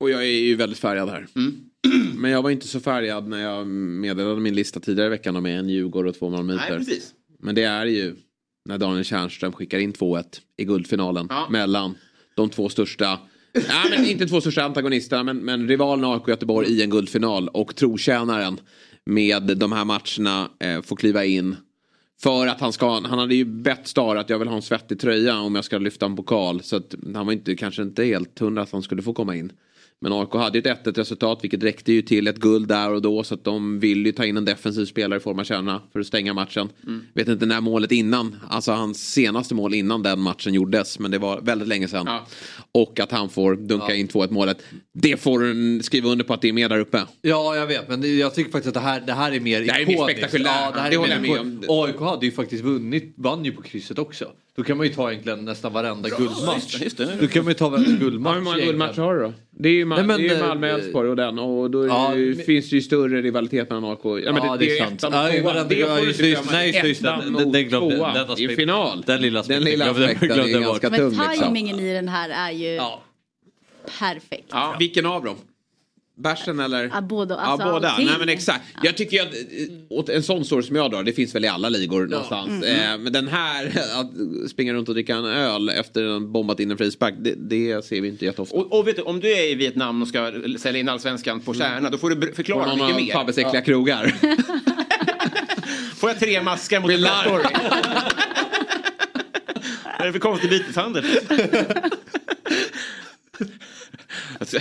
[0.00, 1.26] Och jag är ju väldigt färgad här.
[1.36, 1.54] Mm.
[2.16, 5.46] Men jag var inte så färgad när jag meddelade min lista tidigare i veckan om
[5.46, 6.70] en Djurgården och två malmöiter.
[6.70, 7.14] Nej, precis.
[7.38, 8.14] Men det är ju
[8.68, 10.24] när Daniel Tjärnström skickar in 2-1
[10.56, 11.48] i guldfinalen Ja.
[11.50, 11.94] mellan
[12.36, 13.18] de två största
[13.54, 17.76] Nej, men inte två största antagonisterna men, men rivalen AIK Göteborg i en guldfinal och
[17.76, 18.60] trotjänaren
[19.06, 21.56] med de här matcherna eh, får kliva in.
[22.22, 25.00] För att han ska, han hade ju bett Star att jag vill ha en svettig
[25.00, 26.62] tröja om jag ska lyfta en pokal.
[26.62, 29.52] Så att han var inte, kanske inte helt hundra att han skulle få komma in.
[30.04, 33.02] Men AIK hade ju ett 1 resultat vilket räckte ju till ett guld där och
[33.02, 33.22] då.
[33.24, 36.00] Så att de vill ju ta in en defensiv spelare i form av Kärna för
[36.00, 36.68] att stänga matchen.
[36.86, 37.02] Mm.
[37.14, 40.98] Vet inte när målet innan, alltså hans senaste mål innan den matchen gjordes.
[40.98, 42.08] Men det var väldigt länge sedan.
[42.72, 44.62] Och att han får dunka in 2-1 målet.
[44.94, 47.02] Det får du skriva under på att det är med där uppe.
[47.22, 47.88] Ja, jag vet.
[47.88, 49.86] Men det- jag tycker faktiskt att det här, det här är mer Det här är
[49.86, 50.18] mer ikoniskt.
[50.18, 50.52] spektakulärt.
[50.60, 51.70] Ja, det här Det är håller jag med ikoniskt.
[51.70, 54.24] AIK hade ju faktiskt vunnit, vann ju på krysset också.
[54.56, 56.80] Då kan man ju ta egentligen nästan varenda guldmatch.
[56.82, 57.16] just det.
[57.20, 58.36] Då kan man ju ta varenda guldmatch.
[58.36, 59.32] hur många guldmatcher har du då?
[59.50, 61.86] Det är ju, Ma- Nej, men, det är ju eh, Malmö-Elfsborg och den och då
[61.86, 64.78] ja, det ju, men- finns det ju större rivalitet mellan AIK ja, men Ja, det
[64.78, 65.00] är sant.
[65.02, 65.94] Ja, Det ja, får du inte glömma.
[66.52, 69.02] nej, just- Ettan den- den- glömde- den i final.
[69.06, 69.60] Den lilla Den
[69.90, 70.98] aspekten är jag ganska tung.
[70.98, 71.38] Men Liksom.
[71.42, 72.80] tajmingen i den här är ju
[73.98, 74.48] perfekt.
[74.50, 75.36] Ja, vilken av dem?
[76.16, 76.90] Bärsen eller?
[76.94, 77.36] Ja, båda.
[77.36, 77.88] Alltså, ja, båda.
[77.88, 78.06] allting.
[78.06, 78.64] Nej, men exakt.
[78.82, 79.40] Jag tycker att eh,
[79.88, 82.64] åt en sån story som jag drar, det finns väl i alla ligor någonstans.
[82.64, 82.92] Mm.
[82.92, 83.66] Eh, men den här,
[84.00, 84.10] att
[84.50, 88.00] springa runt och dricka en öl efter en bombat in en frispark, det, det ser
[88.00, 88.56] vi inte jätteofta.
[88.56, 91.54] Och, och vet du, om du är i Vietnam och ska sälja in allsvenskan på
[91.54, 93.12] Kärna, då får du förklara På någon mycket av mer.
[93.12, 94.14] Fabbes äckliga krogar.
[95.94, 97.44] Får jag tre maskar mot en story?
[99.98, 101.04] Vad är det för konstig byteshandel?
[104.38, 104.58] Alltså,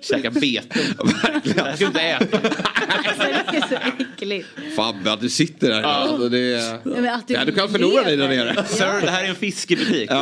[0.00, 0.82] Käka beten.
[1.22, 1.66] Verkligen.
[1.66, 2.38] Jag ska inte äta.
[2.38, 4.48] Alltså, det är så äckligt.
[4.76, 5.82] Fabbe, att du sitter där.
[5.82, 6.72] Alltså, det är...
[6.72, 8.64] Ja, men att du Ja, du kan förlora dig där nere.
[8.64, 10.08] Sir, det här är en fiskebutik.
[10.08, 10.14] Det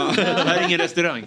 [0.46, 1.26] här är ingen restaurang.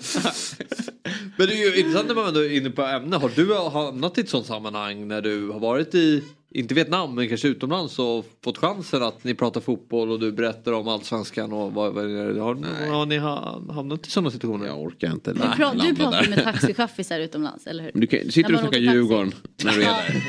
[1.38, 3.18] Men det är ju intressant när man ändå är inne på ämne.
[3.18, 7.28] Har du hamnat i ett sånt sammanhang när du har varit i, inte Vietnam, men
[7.30, 11.74] kanske utomlands och fått chansen att ni pratar fotboll och du berättar om allsvenskan och
[11.74, 12.42] vad, vad är det?
[12.42, 12.56] Har,
[12.92, 14.66] har ni ha- hamnat i sådana situationer?
[14.66, 15.34] Jag orkar inte.
[15.34, 17.92] Du, pra- du pratar med taxichaffisar utomlands, eller hur?
[17.94, 18.78] Du, kan, du sitter och snackar.
[18.78, 19.34] Djurgården
[19.64, 20.24] när du är där.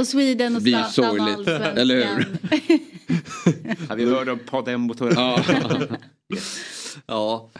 [0.00, 1.76] Och Sweden och Zlatan och allsvenskan.
[1.76, 2.26] Eller hur?
[3.88, 5.12] Ja, vi hörde om Podem och Torre.
[5.16, 5.42] Ja.
[7.06, 7.50] Ja.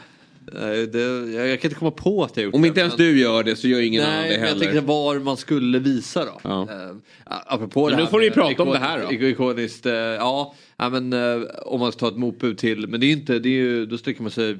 [0.52, 1.00] Nej, Det,
[1.32, 3.20] jag, jag kan inte komma på att jag gjort Om det, inte ens men- du
[3.20, 4.60] gör det så gör ingen Nej, annan det men jag heller.
[4.60, 6.40] tänkte var man skulle visa då.
[6.44, 6.62] Ja.
[6.62, 6.96] Eh,
[7.26, 9.08] apropå Men det nu får ni prata om det här då.
[9.08, 13.00] iko- Ikoniskt, eh, ja, ja men eh, om man ska ta ett motbud till, men
[13.00, 14.56] det är ju inte, det är ju, då sträcker man sig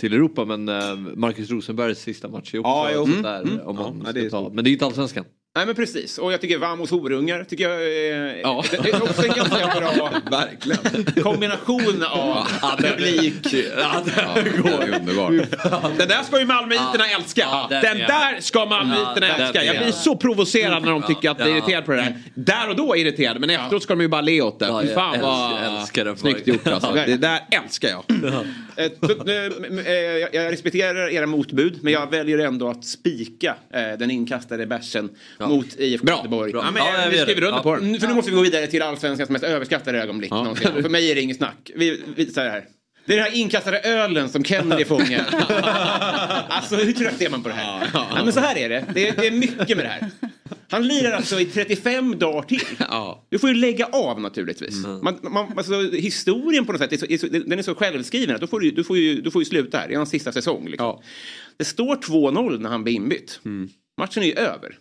[0.00, 3.04] till Europa men eh, Marcus Rosenbergs sista match är också Ja, jo.
[3.04, 3.60] Mm, där mm.
[3.60, 4.50] om man Ja, ska ta.
[4.54, 5.24] Men det är ju inte allsvenskan.
[5.56, 9.22] Nej men precis, och jag tycker Vamos horungar tycker jag är, det, det är också
[9.26, 11.22] en ganska bra Verkligen.
[11.22, 12.46] kombination av
[12.78, 13.46] publik.
[13.78, 15.32] Ja, det är underbart.
[15.98, 17.46] Den där ska ju malmöiterna älska.
[17.70, 19.64] den den är- där ska malmöiterna Ja, den älska.
[19.64, 21.56] Jag blir så provocerad när de tycker att det är Ja.
[21.56, 22.14] irriterad på det där.
[22.34, 24.66] Där och då är irriterad men efteråt ska de ju bara le åt det.
[24.66, 26.92] Ja, Fan vad älskar- älskar den snyggt gjort alltså.
[26.96, 27.06] Ja.
[27.06, 28.04] Det där älskar jag.
[28.10, 33.98] Eh, eh, eh, jag- Jag respekterar era motbud men jag väljer ändå att spika eh,
[33.98, 35.08] den inkastade bärsen
[35.48, 36.52] mot IFK Göteborg.
[36.54, 37.62] Ja, men, Ja, vi skriver under Ja.
[37.62, 37.84] på den.
[37.88, 40.30] Mm, För nu måste vi gå vidare till allsvenskans mest överskattade ögonblick.
[40.30, 40.82] någonsin.
[40.82, 41.70] För mig är det inget snack.
[41.76, 42.64] Vi, vi, så här.
[43.06, 45.26] Det är den här inkastade ölen som Kennedy fångar.
[46.48, 47.88] alltså hur trött är man på det här?
[47.94, 48.84] Ja, men så här är det.
[48.94, 50.10] Det är, det är mycket med det här.
[50.70, 52.60] Han lirar alltså i 35 dagar till.
[53.28, 54.86] Du får ju lägga av naturligtvis.
[55.02, 58.34] Man, man, alltså, historien på något sätt, är så, är så, den är så självskriven
[58.34, 59.88] att du får, du, du, får ju, du får ju sluta här.
[59.88, 60.68] Det är hans sista säsong.
[60.68, 61.00] Liksom.
[61.56, 63.40] Det står 2-0 när han blir inbytt.
[64.00, 64.76] Matchen är ju över.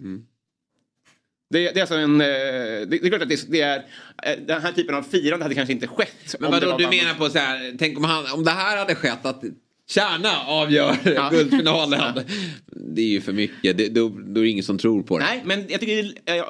[1.52, 2.22] Det, det är alltså en...
[2.22, 3.78] eh, Det, det är klart att det, det är...
[4.24, 6.36] eh, Den här typen av firande hade kanske inte skett.
[6.40, 9.26] Men vadå, du menar på så här, tänk om, han, om det här hade skett
[9.26, 9.44] att
[9.90, 10.96] Kärna avgör
[11.32, 12.24] guldfinalen.
[12.96, 15.24] Det är ju för mycket, det, då, då är det ingen som tror på det.
[15.26, 16.44] Nej, men jag tycker eh,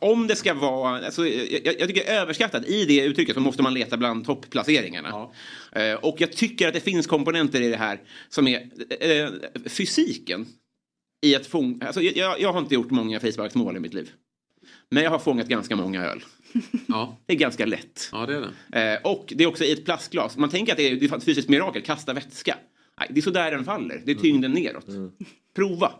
[0.00, 3.74] om det ska vara, alltså, jag, jag tycker överskattat i det uttrycket så måste man
[3.74, 5.08] leta bland topplaceringarna.
[5.72, 10.46] Eh, och jag tycker att det finns komponenter i det här som är fysiken
[11.26, 14.10] i att alltså, jag- jag, jag har inte gjort många frisparksmål i mitt liv.
[14.90, 16.24] Men jag har fångat ganska många öl.
[16.86, 17.16] Ja.
[17.26, 18.08] Det är ganska lätt.
[18.12, 18.40] Ja, det är
[18.70, 18.92] det.
[18.92, 20.36] Eh, och det är också i ett plastglas.
[20.36, 22.56] Man tänker att det är, det är ett fysiskt mirakel, kasta vätska.
[23.00, 24.02] Nej, det är så där den faller.
[24.04, 24.86] Det är tyngden neråt.
[25.56, 25.92] Prova.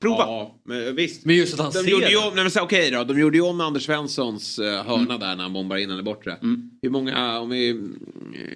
[0.00, 0.18] Prova.
[0.18, 1.24] Ja, men visst.
[1.24, 3.20] Men just att han de ser gjorde ju om, nej, men så, okej då, de
[3.20, 6.38] gjorde ju om Anders Svenssons uh, hörna där när han bombar in den i bortre.
[6.82, 7.98] Hur många, om vi mm,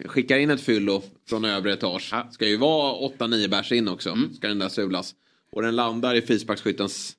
[0.04, 4.48] skickar in ett fyllo från övre etage, ska ju vara 8-9 bärs in också, ska
[4.48, 5.14] den där sulas.
[5.52, 7.16] Och den landar i frisparksskyttens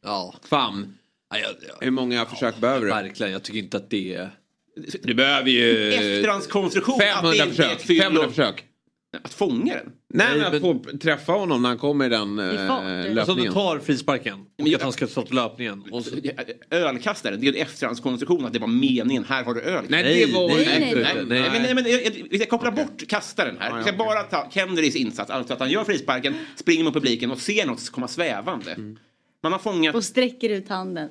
[0.50, 0.98] famn.
[1.82, 2.88] Hur många försök behöver du?
[2.92, 4.30] Verkligen, jag tycker inte att det är...
[5.04, 5.94] Du behöver ju...
[5.94, 6.96] Efterhandskonstruktion.
[6.96, 7.72] att 500 det inte är försök.
[7.76, 8.02] ett fyllo.
[8.04, 8.66] 500 försök.
[9.24, 9.92] Att fånga den?
[10.14, 13.44] Nej, men att få träffa honom när han kommer i den eh, Alltså löpningen.
[13.46, 15.84] du tar frisparken och att han ska stå på löpningen.
[15.92, 16.16] Och så...
[16.70, 19.86] Ölkastaren, det är en efterhandskonstruktion att det var meningen, här har du öl.
[19.90, 21.50] Nej, det var- nej, nej, nej, nej, nej, nej.
[21.52, 23.78] Men, nej, men, jag- jag- vi ska koppla bort kastaren här.
[23.78, 27.40] Vi ska bara ta Kennedys insats, alltså att han gör frisparken, springer mot publiken och
[27.40, 28.76] ser något komma svävande.
[29.44, 29.96] Man har fångat...
[29.96, 31.10] Och sträcker ut handen.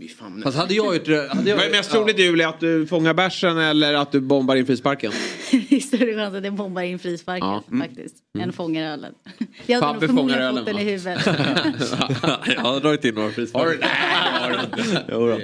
[0.00, 0.42] Ju fan.
[0.42, 1.28] Fast hade jag gjort det...
[1.28, 4.56] Hade jag, Vad är mest troligt Julia, att du fångar bärsen eller att du bombar
[4.56, 5.12] in frisparken?
[5.50, 7.64] Det är större chans att jag bombar in frisparken Ja.
[7.70, 7.88] Mm.
[7.88, 8.16] faktiskt.
[8.38, 9.14] Än fångar ölen.
[9.66, 10.80] Jag hade Fabbe nog fångar ölen, fått den va?
[10.80, 11.26] i huvudet.
[12.46, 13.88] jag har dragit in några frisparkar.
[13.88, 14.92] Har du?
[14.92, 15.40] Nej, Jo då.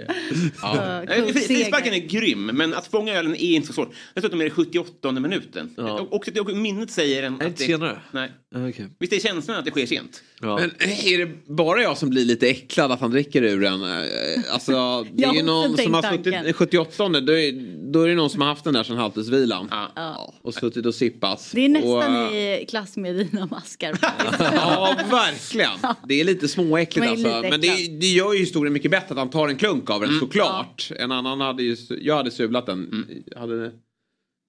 [0.62, 1.02] Ja,
[1.46, 3.94] Frisparken är grym, men att fånga ölen är inte så svårt.
[4.14, 5.74] Dessutom är det 78 minuten.
[5.76, 7.34] Och, och, och minnet säger en...
[7.34, 7.98] Är det inte senare?
[8.10, 8.32] Nej.
[8.54, 8.88] Okej.
[8.98, 10.22] Visst är känslan att det sker sent?
[10.40, 10.58] Ja.
[10.58, 13.82] Men är det bara jag som blir lite äcklad att han dricker ur den?
[13.82, 16.46] Eh, Alltså, det är ju någon som har suttit tanken.
[16.46, 17.52] i 78 då är,
[17.92, 19.68] då är det någon som har haft den där sedan halvtidsvilan.
[19.70, 20.34] Ja.
[20.42, 21.50] Och suttit och sippas.
[21.52, 23.98] Det är nästan och, eh, i klass med dina maskar.
[24.38, 25.70] Ja, verkligen.
[26.08, 27.36] Det är lite småäckligt alltså.
[27.36, 30.00] lite Men det, det gör ju historien mycket bättre att han tar en klunk av
[30.00, 30.90] den såklart.
[30.96, 33.06] En annan hade ju, jag hade sulat den.
[33.36, 33.72] Hade,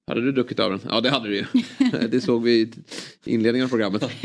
[0.08, 0.80] hade du druckit av den?
[0.90, 1.46] Ja det hade du ju.
[2.08, 2.72] det såg vi i
[3.26, 4.02] inledningen av programmet.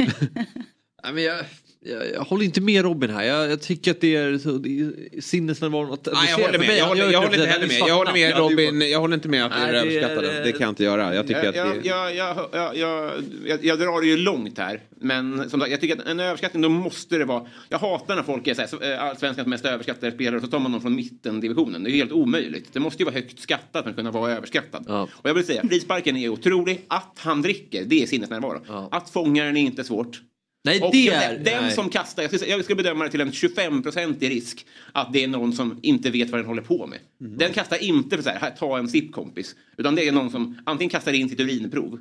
[1.04, 1.44] Nej, men jag,
[1.80, 3.22] jag, jag håller inte med Robin här.
[3.22, 6.78] Jag, jag tycker att det är, så, det är sinnesnärvaron att Nej, jag håller med.
[6.78, 7.78] Jag håller, jag håller inte heller med.
[7.78, 8.90] Jag håller med Robin.
[8.90, 10.42] Jag håller inte med att Nej, det är- överskattade.
[10.44, 11.14] Det kan jag inte göra.
[11.14, 13.12] Jag tycker jag, att det jag, jag, jag, jag, jag,
[13.46, 14.80] jag, jag drar det ju långt här.
[15.00, 17.46] Men som sagt, jag tycker att en överskattning, då måste det vara...
[17.68, 20.58] Jag hatar när folk är så här, eh, allsvenskans mest överskattade spelare och så tar
[20.58, 21.82] man någon från mittendivisionen.
[21.84, 22.68] Det är ju helt omöjligt.
[22.72, 24.86] Det måste ju vara högt skattat för att kunna vara överskattad.
[25.12, 26.84] Och jag vill säga, frisparken är otrolig.
[26.88, 28.88] Att han dricker, det är sinnesnärvaro.
[28.90, 30.20] Att fånga den är inte svårt.
[30.68, 31.72] Nej, och det är- Den nej.
[31.74, 35.28] som kastar, jag skulle, jag skulle bedöma det till en 25-procentig risk att det är
[35.28, 36.98] någon som inte vet vad den håller på med.
[37.20, 37.38] Mhm.
[37.38, 39.56] Den kastar inte för så här, här ta en sipp kompis.
[39.76, 42.00] Utan det är någon som antingen kastar in sitt urinprov.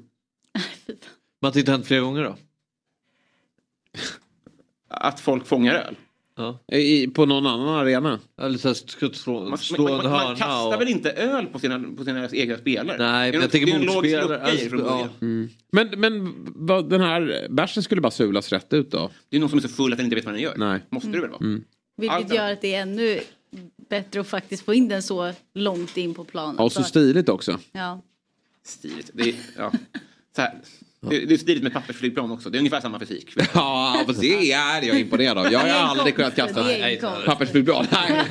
[1.41, 2.35] Att det inte hänt flera gånger då?
[4.89, 5.95] Att folk fångar öl.
[6.37, 6.59] Ja.
[6.77, 8.19] I, på någon annan arena?
[8.41, 10.81] Eller så här, ska slå, Man, slå man, en man, hörna man kastar och...
[10.81, 12.97] väl inte öl på sina, på sina egna spelare?
[12.97, 15.09] Nej, Det men är jag tänker motspelare, alltså, ja.
[15.21, 15.49] Mm.
[15.71, 19.11] Men, men vad, den här bärsen skulle bara sulas rätt ut då?
[19.29, 20.53] Det är någon som är så full att den inte vet vad den gör.
[20.57, 20.79] Nej.
[20.89, 21.39] Måste det väl vara?
[21.41, 21.63] Mm.
[21.97, 23.19] Vilket Allt- gör att det är ännu
[23.89, 26.55] bättre att faktiskt få in den så långt in på planen.
[26.57, 27.59] Ja, och så stiligt också.
[27.71, 28.01] Ja.
[28.65, 29.09] Stiligt.
[29.13, 29.71] Det är, ja.
[30.35, 30.53] så här.
[31.01, 32.49] Det, det är stiligt med pappersflygplan också.
[32.49, 33.33] Det är ungefär samma fysik.
[33.53, 35.51] Ja, fast det är jag imponerad av.
[35.51, 36.65] Jag har aldrig kunnat kasta
[37.25, 37.87] pappersflygblad.
[37.91, 38.25] Nej.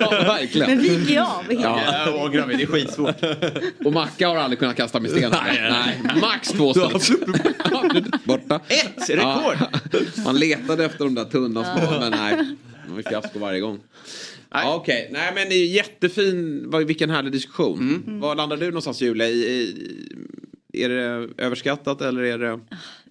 [0.00, 0.68] ja, verkligen.
[0.68, 1.60] Men viker av helt.
[1.62, 2.12] Ja.
[2.14, 3.16] Åh, gravid, det är skitsvårt.
[3.84, 5.30] Och Macka har aldrig kunnat kasta med sten.
[5.30, 6.20] Nej, Nej, nej.
[6.20, 7.32] Max två stycken.
[8.24, 8.60] Borta.
[8.68, 9.56] Ett rekord!
[10.24, 12.56] Han letade efter de där tunna små, men nej.
[12.86, 13.80] Det var fiasko varje gång.
[14.50, 18.02] Ja, Okej, nej men det är jättefin, vilken härlig diskussion.
[18.20, 19.28] Var landar du någonstans Julia?
[19.28, 22.60] I, i, är det överskattat eller är det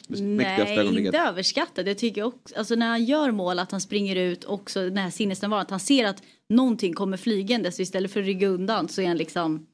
[0.08, 1.88] Nej, inte överskattat.
[1.88, 5.10] Jag tycker också, alltså när han gör mål att han springer ut också den här
[5.10, 5.62] sinnesnärvaron.
[5.62, 9.08] Att han ser att någonting kommer flygande så istället för att rygga undan så är
[9.08, 9.68] han liksom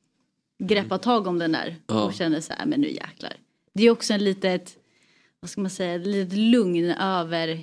[0.64, 2.04] greppar tag om den där Ja.
[2.04, 3.34] och känner så här, men nu jäklar.
[3.74, 4.78] Det är också en litet,
[5.40, 7.60] vad ska man säga, ett litet lugn över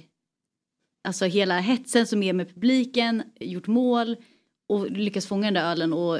[1.04, 4.16] alltså hela hetsen som är med publiken, gjort mål
[4.68, 6.18] och lyckas fånga den där ölen och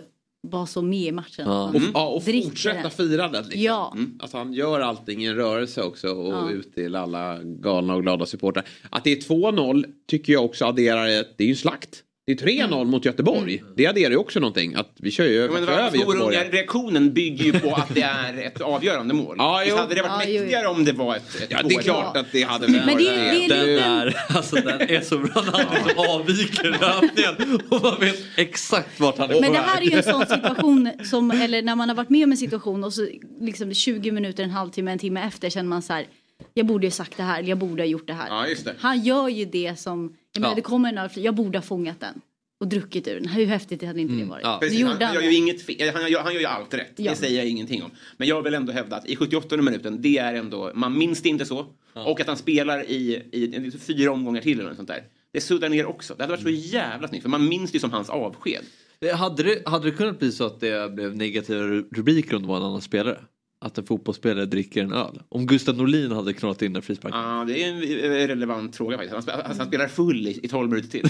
[0.48, 1.48] vara så med i matchen.
[1.48, 2.90] Och, Man ja, och fortsätta den.
[2.90, 3.44] firandet.
[3.46, 3.62] Liksom.
[3.62, 3.96] Ja.
[4.18, 6.50] Alltså han gör allting i en rörelse också och Ja.
[6.50, 8.64] ut till alla galna och glada supportrar.
[8.90, 12.02] Att det är 2-0 tycker jag också adderar ett, det är ju en slakt.
[12.26, 13.62] Det är 3-0 mot Göteborg.
[13.76, 14.74] Det adderar ju också någonting.
[14.74, 16.36] Att vi kör ju Ja, men över Göteborg.
[16.52, 19.34] reaktionen bygger ju på att det är ett avgörande mål.
[19.38, 19.76] Ja, Visst jo.
[19.82, 20.40] hade det varit Ja, jo, jo.
[20.40, 21.82] mäktigare om det var ett, ett Ja, det är mål?
[21.82, 25.18] klart att det hade Men det- det är Den lite- är, alltså den är så
[25.18, 29.58] bra när han liksom avviker löpningen och man vet exakt vart han är Men det
[29.58, 32.36] här är ju en sån situation som, eller när man har varit med om en
[32.38, 33.08] situation och så
[33.40, 36.06] liksom 20 minuter, en halvtimme, en timme efter känner man så här.
[36.54, 38.26] Jag borde ju sagt det här, eller jag borde ha gjort det här.
[38.28, 38.74] Ja, just det.
[38.78, 40.54] Han gör ju det som, jag menar Ja.
[40.56, 42.20] det kommer en öl, jag borde ha fångat den.
[42.60, 43.28] Och druckit ur den.
[43.28, 44.44] Hur häftigt hade inte det varit?
[44.44, 46.74] Nu Precis, gjorde han, han gör ju inget fel, han gör, han gör ju allt
[46.74, 46.92] rätt.
[46.96, 47.10] Ja.
[47.10, 47.90] Det säger jag ingenting om.
[48.16, 51.28] Men jag vill ändå hävda att i 78 minuten, det är ändå, man minns det
[51.28, 51.66] inte så.
[51.94, 55.02] Och att han spelar i, i, i fyra omgångar till eller något sånt där.
[55.32, 56.14] Det suddar ner också.
[56.14, 58.62] Det hade varit så jävla snyggt, för man minns det ju som hans avsked.
[58.98, 62.42] Det- Hade det, hade det kunnat bli så att det blev negativa ru- rubriker om
[62.42, 63.20] det var en annan spelare?
[63.64, 65.22] Att en fotbollsspelare dricker en öl?
[65.28, 67.14] Om Gustav Norlin hade knallat in en frispark?
[67.14, 67.82] Ja, det är en
[68.22, 69.14] eh, relevant fråga faktiskt.
[69.14, 71.08] Han, sp- alltså, han spelar full i, i 12 minuter till.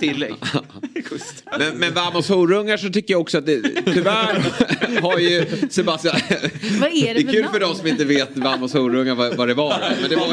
[0.00, 0.34] Tillägg.
[1.58, 4.42] Men, men Vamos horungar så tycker jag också att det tyvärr
[5.02, 6.14] har ju Sebastian...
[6.80, 7.52] Vad är det Det är för kul namn?
[7.52, 9.82] för de som inte vet Vamos horungar vad, vad det var.
[10.00, 10.26] Men det var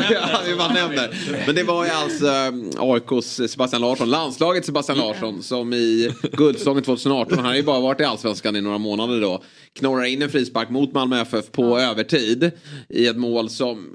[0.49, 1.15] ju, man nämner.
[1.45, 6.83] Men det var ju alltså um, AIKs Sebastian Larsson, landslaget Sebastian Larsson som i Guldsäsongen
[6.83, 9.43] 2018, han har ju bara varit i Allsvenskan i några månader då,
[9.73, 12.51] knorrar in en frispark mot Malmö FF på övertid
[12.89, 13.89] i ett mål som,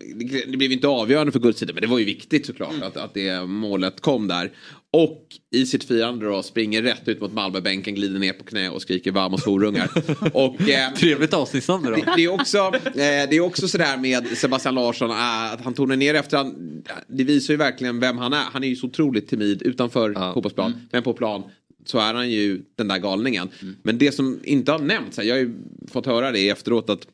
[0.47, 3.47] det blev inte avgörande för guldtiden men det var ju viktigt såklart att, att det
[3.47, 4.53] målet kom där.
[4.93, 8.83] Och i sitt firande då springer rätt ut mot Malmöbänken, glider ner på knä och
[8.83, 9.91] skriker Vamos horungar.
[10.35, 11.91] Och, eh, Trevligt avsnittsnamn då.
[11.91, 15.75] det, det, är också, eh, det är också sådär med Sebastian Larsson äh, att han
[15.75, 18.45] tonar ner efter han, Det visar ju verkligen vem han är.
[18.53, 20.89] Han är ju så otroligt timid utanför fotbollsplan.
[20.93, 21.43] Men på plan
[21.87, 23.49] så är han ju den där galningen.
[23.83, 25.55] Men det som inte har nämnts jag har ju
[25.91, 27.07] fått höra det efteråt att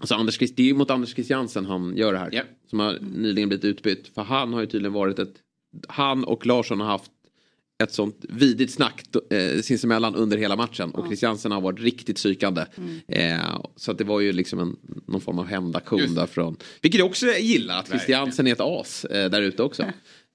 [0.00, 2.44] Alltså Anders, det är ju mot Anders Christiansen han gör det här.
[2.70, 4.10] Som har nyligen blivit utbytt.
[4.14, 5.34] För han har ju tydligen varit ett...
[5.88, 7.10] Han och Larsson har haft
[7.82, 10.90] ett sånt vidigt snack eh, sinsemellan under hela matchen.
[10.90, 12.64] Och Christiansen har varit riktigt psykande.
[13.08, 13.38] Eh,
[13.76, 14.76] så att det var ju liksom en,
[15.06, 16.56] någon form av hämndaktion därifrån.
[16.82, 19.82] Vilket jag också gillar, att Christiansen är ett as eh, där ute också.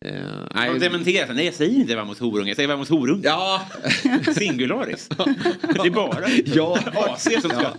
[0.05, 0.13] Eh,
[0.55, 3.23] nej, Han dementerar, nej jag säger inte Vamos horungar, jag säger Vamos horungar.
[3.23, 3.67] Ja.
[4.33, 5.09] Singularis.
[5.61, 6.79] Det är bara Ja.
[6.93, 7.71] AC som ska...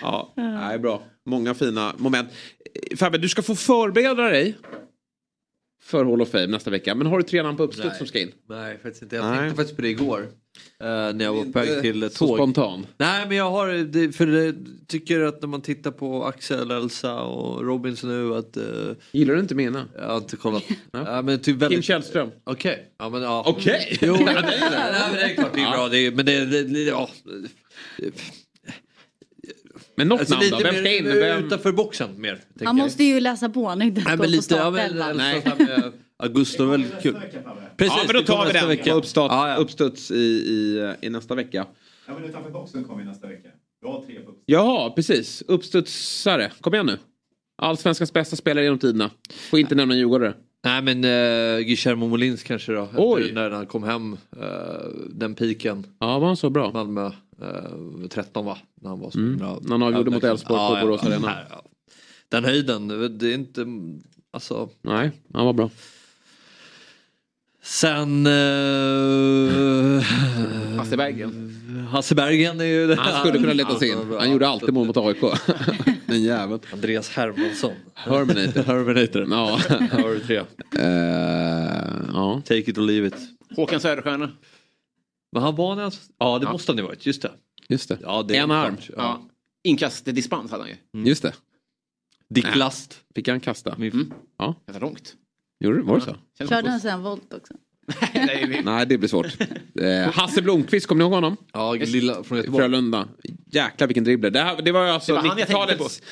[0.00, 1.02] Ja, nej, bra.
[1.26, 2.28] Många fina moment.
[2.90, 4.56] Eh, Fabbe, du ska få förbereda dig
[5.82, 6.94] för Hall of Fame nästa vecka.
[6.94, 8.32] Men har du tre namn på uppstuds som ska in?
[8.48, 9.16] Nej, faktiskt inte.
[9.16, 9.38] Jag Nej.
[9.38, 10.20] tänkte faktiskt på det igår.
[10.80, 12.36] eh, när jag var på väg till så tåg.
[12.36, 12.86] spontan.
[12.96, 14.54] Nej, men jag har, det, för det,
[14.88, 18.56] tycker att när man tittar på Axel, Elsa och Robinson nu att...
[18.56, 19.86] Uh, Gillar du inte mina?
[19.96, 20.64] Jag har inte kollat.
[20.92, 21.22] ja.
[21.22, 21.76] men typ väldigt...
[21.76, 22.30] Kim Källström.
[22.44, 22.92] Okej.
[22.98, 23.44] Ja, men ja.
[23.46, 23.98] Okej.
[24.00, 24.92] Jo, Ja, men, det nej, är det.
[24.92, 25.88] nej, men det är klart det är bra.
[25.88, 27.08] Det är, men det, det, det ja.
[29.96, 30.56] Men något Alltså, namn då?
[30.56, 31.04] lite Vem ska in?
[31.04, 32.40] Vem- Utanför boxen mer.
[32.64, 35.42] Han måste ju läsa på, han inte Nej, men lite, ja, men, nej.
[36.18, 37.14] Augusto är väl kul.
[37.76, 38.94] Precis, ja, men då tar vi nästa den vecka.
[38.94, 39.56] uppstart, Ja, ja.
[39.56, 41.66] uppstuds i, i, i nästa vecka.
[42.06, 43.48] Ja, men utanför boxen kommer vi nästa vecka.
[43.80, 44.42] Du har tre på uppstuds.
[44.46, 45.42] Jaha, precis.
[45.48, 46.52] Uppstudsare.
[46.60, 46.98] Kom igen nu.
[47.62, 49.10] Allsvenskans bästa spelare genom tiderna.
[49.50, 50.34] Får inte nämna Djurgårdare.
[50.64, 52.88] Nej men uh, Guillermo Molins kanske då.
[52.96, 53.32] Oj.
[53.32, 54.12] När han kom hem.
[54.12, 54.48] eh,
[55.10, 55.86] den piken.
[55.98, 56.70] Ja, var han så bra?
[56.72, 57.10] Malmö
[57.42, 58.58] uh, 13 va?
[58.80, 59.36] När han var så Mm.
[59.36, 59.58] bra.
[59.62, 61.36] När han avgjorde mot Elfsborg på Borås Arena.
[61.50, 61.62] ja.
[62.28, 62.88] Den höjden,
[63.18, 63.66] det är inte...
[64.30, 64.68] Alltså...
[64.82, 65.70] Nej, han var bra.
[67.62, 68.26] Sen...
[68.26, 70.02] Uh,
[70.78, 71.56] Hasse Berggren.
[71.90, 72.94] Hasse Bergen är ju...
[72.94, 73.98] Han skulle kunna letas in.
[73.98, 74.18] var bra.
[74.18, 75.20] Han gjorde alltid mål mot AIK.
[76.06, 76.60] Den jäveln.
[76.72, 77.72] Andreas Hermansson.
[77.94, 78.62] Herminator.
[78.66, 79.26] Herminator.
[79.30, 79.60] Ja.
[79.92, 80.36] Har du tre.
[80.36, 80.44] Eh,
[82.12, 82.42] ja.
[82.44, 83.14] Take it or leave it.
[83.56, 84.30] Håkan Söderstjärna.
[85.32, 86.52] Men han var när Ja det Ja.
[86.52, 87.32] måste han ju varit, just det.
[87.68, 87.98] Just det.
[88.02, 88.76] Ja, det är en arm.
[88.96, 89.22] Ja.
[89.64, 90.70] Inkastdispens hade han
[91.02, 91.08] ju.
[91.08, 91.32] Just det.
[92.30, 92.56] Dick.
[92.56, 93.00] Last.
[93.14, 93.74] Fick han kasta?
[93.74, 94.12] Mm.
[94.38, 94.54] Ja.
[94.66, 95.14] Det var långt.
[95.60, 95.82] Gjorde det?
[95.82, 96.02] Var det
[96.38, 96.48] så?
[96.48, 97.54] Körde han sen volt också?
[98.64, 99.26] Nej, det blir svårt.
[99.80, 101.36] Eh, Hasse Blomqvist, kommer ni ihåg honom?
[101.52, 102.62] Ja, lilla från Göteborg.
[102.64, 103.08] Frölunda.
[103.54, 104.30] Jäklar vilken dribbler.
[104.30, 106.02] Det, här, det var alltså Det var han jag tänkte 90-talets...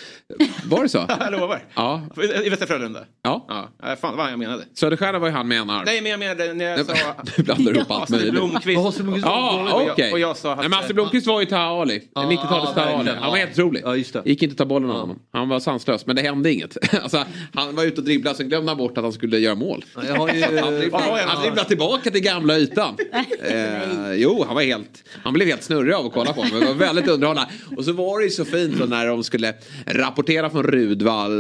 [0.65, 1.07] Var det så?
[1.21, 1.65] jag lovar.
[1.75, 2.03] Ja.
[2.45, 3.01] I Västra Frölunda.
[3.23, 3.47] ja.
[3.83, 4.65] Ja, fan vad jag menade.
[4.75, 5.83] Söderstjärna var ju han med en arm.
[5.87, 6.95] Nej men jag menade när jag sa...
[7.37, 8.31] Du blandar ihop allt möjligt.
[8.31, 8.83] Blomqvist.
[8.83, 9.27] Hasse Blomqvist.
[9.27, 10.13] Ja, okej.
[10.13, 12.03] Och jag sa Nej, men Hasse Blomqvist var ju Taha Ali.
[12.15, 13.11] 90-talets ja, Taha Ali.
[13.21, 13.83] Han var helt otrolig.
[13.85, 14.23] Ja, just det.
[14.25, 15.19] Gick inte att ta bollen av honom.
[15.33, 16.95] Han var sanslös, men det hände inget.
[17.03, 19.85] alltså, han var ute och dribblade, sen glömde han bort att han skulle göra mål.
[20.07, 20.43] Jag har ju...
[20.61, 22.97] Han dribblade, han dribblade tillbaka till gamla ytan.
[23.43, 25.05] eh, jo, han var helt...
[25.23, 26.61] Han blev helt snurrig av att kolla på honom.
[26.61, 27.30] Det var väldigt underhållande.
[27.77, 29.55] Och så var det ju så fint då när de skulle
[29.87, 31.33] rapportera från Rudvall...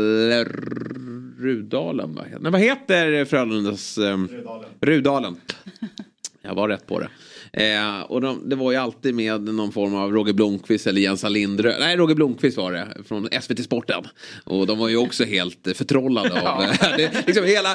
[1.38, 2.22] Rudalen, va?
[2.40, 3.98] Nej, vad heter Frölundas...
[3.98, 4.28] Um,
[4.80, 5.36] Rudalen.
[6.42, 7.08] Jag var rätt på det.
[7.52, 11.24] Eh, och de, det var ju alltid med någon form av Roger Blomqvist eller Jens
[11.28, 11.74] Lindrö.
[11.80, 14.04] Nej, Roger Blomqvist var det från SVT Sporten.
[14.44, 17.68] Och de var ju också helt eh, förtrollade av eh, det, liksom hela,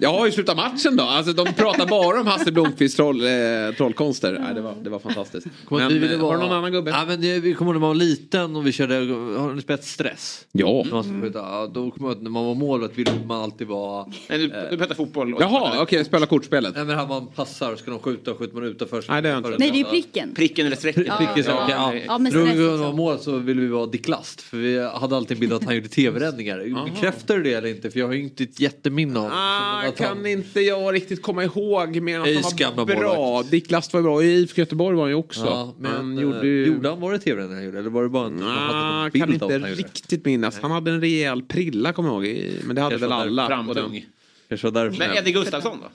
[0.00, 1.04] Ja, hur slutar matchen då?
[1.04, 3.30] Alltså de pratar bara om Hasse Blomqvists troll, eh,
[3.76, 4.38] trollkonster.
[4.44, 5.46] Nej, det, var, det var fantastiskt.
[5.64, 6.90] Kommer Men, vi eh, vara- Har du någon annan gubbe?
[6.90, 9.84] Ja, men vi kommer ihåg när man var liten och vi körde, har ni spelat
[9.84, 10.46] stress?
[10.52, 10.84] Ja.
[11.22, 14.06] Skjuta, ja, då kommer jag när man var målvakt ville man alltid vara...
[14.28, 15.34] Nej, du, du pratar fotboll.
[15.34, 16.74] och- Jaha, okej, spela kortspelet.
[16.76, 19.04] Nej men här man passar, ska de skjuta, skjuter man utanför.
[19.16, 19.58] Nej, det har jag inte.
[19.58, 20.34] Nej, det är ju pricken.
[20.34, 21.06] Pricken eller strecket.
[21.06, 21.66] Ja, Pricken, ja.
[21.70, 21.94] ja.
[22.06, 25.16] Ja, men stress vi var mål så ville vi vara Dick Last för vi hade
[25.16, 26.84] alltid en bild att han gjorde tv-räddningar.
[26.94, 27.90] Bekräftar du det eller inte?
[27.90, 32.00] För jag har ju inte ett jätteminne av Ah, kan inte jag riktigt komma ihåg
[32.00, 33.14] mer än att Ejs han var bra.
[33.16, 33.50] målvakt.
[33.50, 34.22] Dick Last var bra.
[34.22, 35.44] I IFK Göteborg var han ju också.
[35.44, 36.66] Ja, men han eh, gjorde ju...
[36.66, 37.78] gjorde han, var det tv-räddningar han gjorde?
[37.78, 38.42] Eller var det bara en...
[38.42, 40.58] Ah, någon kan inte riktigt minnas.
[40.62, 42.48] Han hade en rejäl prilla kommer jag ihåg.
[42.64, 43.46] Men det hade väl alla.
[43.46, 44.04] framtung.
[44.48, 44.98] Kanske var därför.
[44.98, 45.88] Men Eddie Gustafsson då?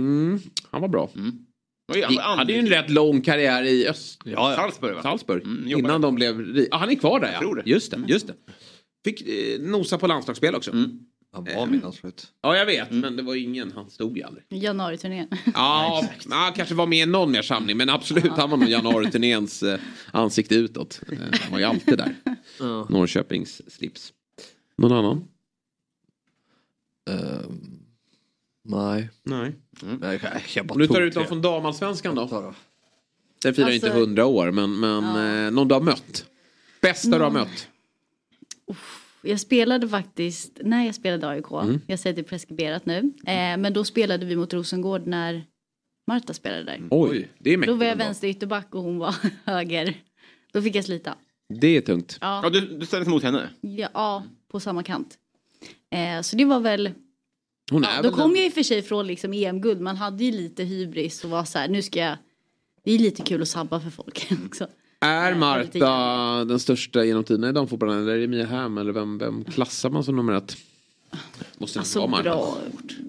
[0.00, 1.10] Mm, han var bra.
[1.14, 1.22] Oj,
[2.18, 4.20] Han hade ju en rätt lång karriär i Öst...
[4.24, 5.02] Ja, Salzburg va?
[5.02, 5.42] Salzburg.
[5.42, 5.88] Mm, jobbade.
[5.88, 6.66] Innan de blev...
[6.70, 7.40] Ah, han är kvar där ja.
[7.40, 7.62] tror det.
[7.66, 8.34] Just det, just det.
[9.04, 10.72] Fick eh, nosa på landslagsspel också.
[11.34, 12.32] Han var min anslut.
[12.42, 12.90] Ja, jag vet.
[12.90, 13.72] Men det var ingen.
[13.72, 14.44] Han stod ju aldrig.
[14.48, 15.28] Januariturnén.
[15.54, 17.76] Ja, ja, kanske var med i någon mer samling.
[17.76, 19.80] Men absolut, han var nog januariturnéns eh,
[20.12, 21.00] ansikte utåt.
[21.12, 22.14] Eh, han var ju alltid där.
[22.88, 24.12] Norrköpings slips.
[24.76, 25.24] Någon annan?
[27.10, 27.83] Ehm,
[28.64, 29.10] nej.
[29.22, 29.52] Nej.
[29.80, 31.28] Nej, jag, jag bara Om du tar ut dem tre.
[31.28, 32.54] från damallsvenskan då?
[33.42, 35.04] Den firar ju inte Alltså- hundra år, men, men
[35.46, 36.26] eh, någon du har mött.
[36.82, 37.68] Bästa du har Någon- mött.
[39.22, 41.80] Jag spelade faktiskt, när jag spelade AIK, Mm.
[41.86, 45.44] jag säger att det är preskriberat nu, eh, men då spelade vi mot Rosengård när
[46.06, 46.80] Marta spelade där.
[46.90, 47.78] Oj, det är Då mäktigt.
[47.78, 49.14] var jag vänster ytterback och hon var
[49.44, 49.94] höger.
[50.52, 51.14] Då fick jag slita.
[51.60, 52.18] Det är tungt.
[52.20, 52.40] Ja.
[52.42, 53.48] Ja, du, du ställdes mot henne?
[53.60, 55.18] Ja, ja på samma kant.
[55.90, 56.90] Eh, så det var väl,
[57.70, 59.96] Hon är ja, då kom den- jag i och för sig från liksom EM-guld, man
[59.96, 62.16] hade ju lite hybris och var så här, nu ska jag,
[62.84, 64.66] det är lite kul att sabba för folk också.
[65.00, 65.28] Är
[65.62, 67.98] lite Marta den största genom tiderna i damfotbollen?
[68.02, 68.78] Eller är det Mia Hamm?
[68.78, 70.56] Eller vem, vem klassar man som nummer ett?
[71.58, 72.22] Måste det Alltså vara Marta?
[72.22, 72.56] bra.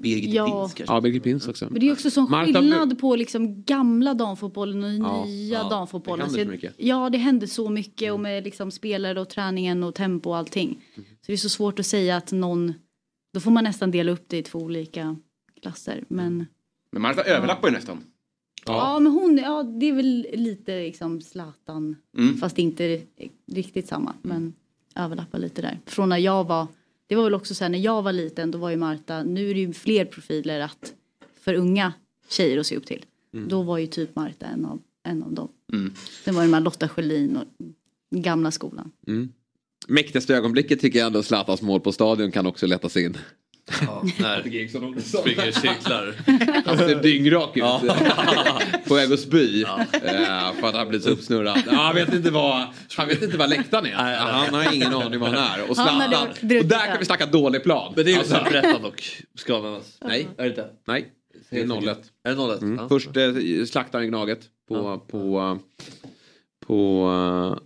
[0.02, 0.46] Birgit Ja.
[0.46, 0.94] Pins kanske?
[0.94, 1.68] Ja, Birgit Pins också.
[1.72, 5.70] Men det är också sån Marta- skillnad på liksom gamla damfotbollen och Ja, nya ja,
[5.70, 6.20] damfotbollen.
[6.20, 6.74] det händer Så så jag- mycket.
[6.78, 10.68] Ja, det händer så mycket och med liksom spelare och träningen och tempo och allting.
[10.96, 11.06] Mm.
[11.22, 12.74] Så det är så svårt att säga att någon,
[13.36, 15.16] då får man nästan dela upp det i två olika
[15.62, 16.04] klasser.
[16.08, 16.46] Men
[16.92, 17.98] Men Marta överlappar ju nästan.
[18.66, 22.38] ja, men hon, ja det är väl lite liksom Zlatan, Mm.
[22.38, 23.02] fast inte
[23.52, 24.54] riktigt samma, men
[24.96, 25.80] överlappar lite där.
[25.86, 26.68] Från när jag var,
[27.08, 29.50] det var väl också så här när jag var liten, då var ju Marta, nu
[29.50, 30.94] är det ju fler profiler att
[31.40, 31.94] för unga
[32.30, 33.06] tjejer att se upp till.
[33.34, 33.48] Mm.
[33.50, 35.48] Då var ju typ Marta en av, en av dem.
[35.74, 35.94] Mm.
[36.24, 37.46] Sen var det med Lotta Schelin och
[38.10, 38.92] gamla skolan.
[39.08, 39.32] Mm.
[39.88, 43.18] Mäktigaste ögonblicket tycker jag ändå Zlatans mål på stadion kan också lättas in.
[43.82, 46.16] Ja, när springer i cirklar.
[46.66, 47.64] Han ser dyngrak ut.
[48.88, 49.64] På väg att spy.
[49.64, 51.64] Eh, för att han blivit så uppsnurrad.
[51.66, 54.18] Ja, han, vet inte vad, han vet inte vad läktaren är.
[54.18, 55.70] Han har ingen aning vad han är.
[55.70, 56.28] Och Zlatan.
[56.42, 57.94] Och där kan vi snacka dålig plan.
[57.96, 59.22] Men det är ju Alltså, alltså, berätta dock.
[59.36, 59.98] Ska användas.
[60.06, 60.28] Nej.
[60.38, 60.70] Är det inte?
[60.88, 61.08] Nej,
[61.50, 61.96] det är 0-1.
[62.24, 62.62] Är det 0-1?
[62.62, 62.78] Mm.
[62.82, 62.90] Ja.
[62.90, 65.60] Först eh, slaktar han Gnaget på, på,
[66.68, 67.60] på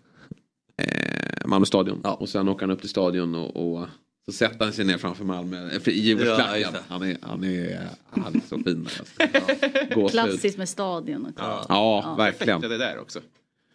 [0.80, 2.02] eh, Malmö stadion.
[2.02, 3.88] Och sen åker han upp till stadion och, och
[4.26, 6.74] så sätter han sig ner framför Malmö, eh, i Ja, Djurgårdsklacken.
[6.74, 6.80] det.
[6.88, 8.88] han, är, han, är, han är så fin.
[9.00, 10.10] Alltså.
[10.10, 11.66] Klassiskt med stadion också.
[11.70, 12.62] Ja, verkligen.
[12.62, 13.20] Det där också.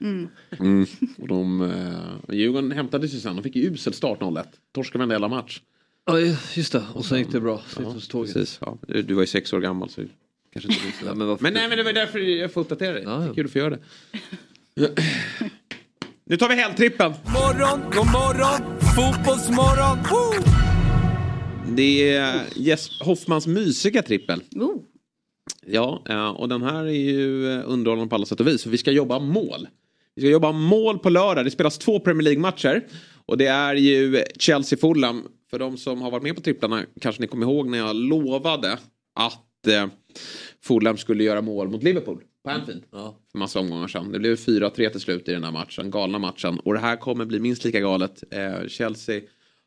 [0.01, 0.28] Mm.
[0.59, 0.86] Mm.
[1.18, 3.36] Och de, eh, Djurgården hämtade sig sen.
[3.36, 4.44] De fick ju usel start 0-1.
[4.72, 5.60] Torskade varenda jävla match.
[6.06, 6.18] Ja,
[6.55, 6.85] just det.
[6.94, 7.62] Och sen gick det bra.
[8.10, 8.78] Precis, ja.
[8.89, 10.02] Du var ju sex år gammal så
[10.52, 11.05] kanske inte visste.
[11.06, 13.02] Ja, men men nej, men det var därför jag får uppdatera dig.
[13.02, 13.31] Ja, Det ja.
[13.31, 13.81] är kul att få göra det.
[16.26, 17.12] Nu tar vi helgtrippen.
[17.24, 19.98] Morgon, god morgon, fotbollsmorgon.
[20.10, 20.52] Woo!
[21.76, 24.42] Det är Jesper Hoffmans mysiga trippel.
[24.56, 24.76] Oh.
[25.66, 28.62] Ja, eh, och den här är ju eh, underhållande på alla sätt och vis.
[28.62, 29.68] För vi ska jobba mål.
[30.14, 31.44] Vi ska jobba mål på lördag.
[31.44, 32.86] Det spelas två Premier League-matcher.
[33.26, 35.22] Och det är ju Chelsea-Fulham.
[35.51, 38.78] För de som har varit med på tripplarna kanske ni kommer ihåg när jag lovade
[39.14, 39.86] att eh,
[40.62, 42.82] Fulham skulle göra mål mot Liverpool på Anfield.
[42.92, 43.18] Ja.
[43.32, 44.12] För massa omgångar sedan.
[44.12, 45.90] Det blev 4-3 till slut i den här matchen.
[45.90, 46.58] Galna matchen.
[46.58, 48.24] Och det här kommer bli minst lika galet.
[48.30, 49.20] Eh, Chelsea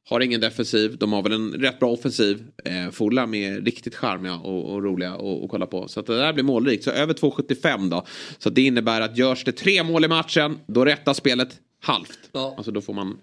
[0.10, 0.98] har ingen defensiv.
[0.98, 2.44] De har väl en rätt bra offensiv.
[2.66, 5.88] Eh, Fulham är riktigt charmiga och, och roliga att kolla på.
[5.88, 6.84] Så att det där blir målrikt.
[6.84, 8.06] Så över 2,75 då.
[8.38, 12.20] Så det innebär att görs det tre mål i matchen då rättar spelet halvt.
[12.32, 12.54] Ja.
[12.58, 13.18] Alltså då får man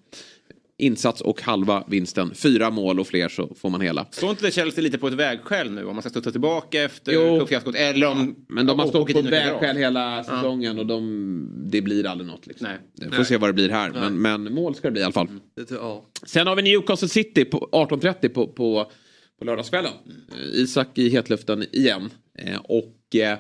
[0.79, 2.35] insats och halva vinsten.
[2.35, 4.07] Fyra mål och fler så får man hela.
[4.11, 7.39] Står inte det Chelsea lite på ett vägskäl nu om man ska studsa tillbaka efter
[7.41, 7.75] cupfiaskot?
[7.75, 8.45] Eller om...
[8.49, 12.47] Men de har stått på och vägskäl hela säsongen och de, det blir aldrig något.
[12.47, 12.67] Liksom.
[12.69, 12.79] Nej.
[13.01, 13.25] Vi får Nej.
[13.25, 13.91] se vad det blir här.
[13.91, 15.29] Men, men mål ska det bli i alla fall.
[15.57, 16.05] Det, ja.
[16.27, 18.91] Sen har vi Newcastle City på 18.30 på, på,
[19.39, 19.93] på lördagskvällen.
[20.33, 22.11] Eh, Isak i hetluften igen.
[22.39, 23.39] Eh, och eh,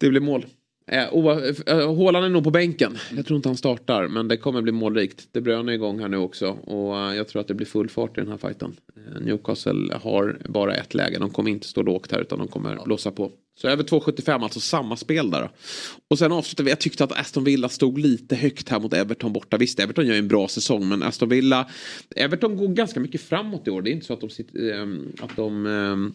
[0.00, 0.46] Det blir mål.
[0.86, 1.02] Eh,
[1.66, 2.98] eh, Haaland är nog på bänken.
[3.16, 4.08] Jag tror inte han startar.
[4.08, 5.28] Men det kommer bli målrikt.
[5.32, 6.48] De Bruyne är igång här nu också.
[6.50, 8.76] Och eh, jag tror att det blir full fart i den här fighten.
[8.96, 11.18] Eh, Newcastle har bara ett läge.
[11.18, 13.32] De kommer inte stå lågt här utan de kommer blåsa på.
[13.60, 15.40] Så över 2,75 alltså samma spel där.
[15.40, 15.48] Då.
[16.08, 16.70] Och sen avslutar vi.
[16.70, 19.56] Jag tyckte att Aston Villa stod lite högt här mot Everton borta.
[19.56, 20.88] Visst, Everton gör ju en bra säsong.
[20.88, 21.70] Men Aston Villa.
[22.16, 23.82] Everton går ganska mycket framåt i år.
[23.82, 24.82] Det är inte så att de, sitter,
[25.20, 26.12] att de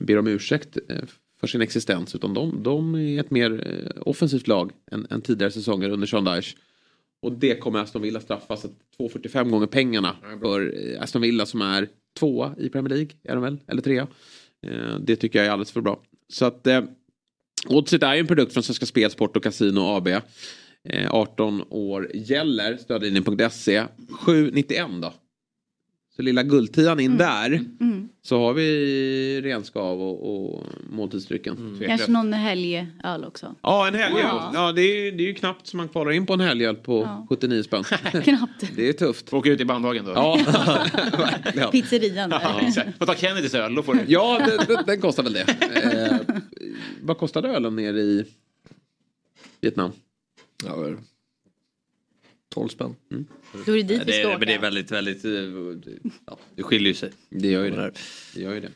[0.00, 0.78] ber om ursäkt
[1.40, 2.14] för sin existens.
[2.14, 6.24] Utan de, de är ett mer eh, offensivt lag än, än tidigare säsonger under Sean
[6.24, 6.56] Dyche.
[7.22, 8.56] Och det kommer Aston Villa straffa.
[8.56, 11.88] Så att 2,45 gånger pengarna för eh, Aston Villa som är
[12.18, 13.10] tvåa i Premier League.
[13.24, 13.58] Är de väl?
[13.66, 14.06] Eller trea.
[14.66, 16.00] Eh, Det tycker jag är alldeles för bra.
[16.32, 16.80] Så att eh,
[17.68, 20.08] Oddset är ju en produkt från Svenska Spel, Sport och Casino AB.
[20.08, 22.76] Eh, 18 år gäller.
[22.76, 23.84] Stödlinjen.se.
[24.26, 25.14] 7,91 då.
[26.16, 27.46] Så lilla guldtian in där.
[27.80, 28.08] Mm.
[28.22, 31.80] Så har vi renskav och, och måltidsdrycken.
[31.86, 33.54] Kanske någon helgöl också.
[33.62, 34.20] Ja, en helgöl.
[34.22, 34.50] Ja.
[34.54, 34.72] Ja.
[34.72, 37.02] det, är, ju- det är ju knappt som man kvalar in på en helgöl på
[37.02, 37.26] Ja.
[37.28, 37.84] 79 spänn.
[38.24, 38.70] Knappt.
[38.76, 39.32] Det är tufft.
[39.32, 40.12] Åka ut i bandhagen då.
[40.14, 40.38] Ja.
[41.72, 42.40] Pizzerian där.
[42.42, 42.98] Ja, exakt.
[42.98, 44.00] Får ta Kennedys öl, då får du.
[44.06, 45.46] Ja, den, den, den kostar väl det.
[46.30, 46.36] Eh,
[47.02, 48.24] vad kostade ölen nere i
[49.60, 49.90] Vietnam?
[50.64, 50.76] Ja,
[52.56, 52.94] 12 spänn.
[53.66, 54.38] Då är det dit vi det, ska är, åka.
[54.38, 55.24] men det är väldigt, väldigt...
[55.24, 55.30] eh,
[56.26, 57.10] Ja, det skiljer ju sig.
[57.30, 57.92] Det gör ju det.
[58.34, 58.70] det, gör ju det.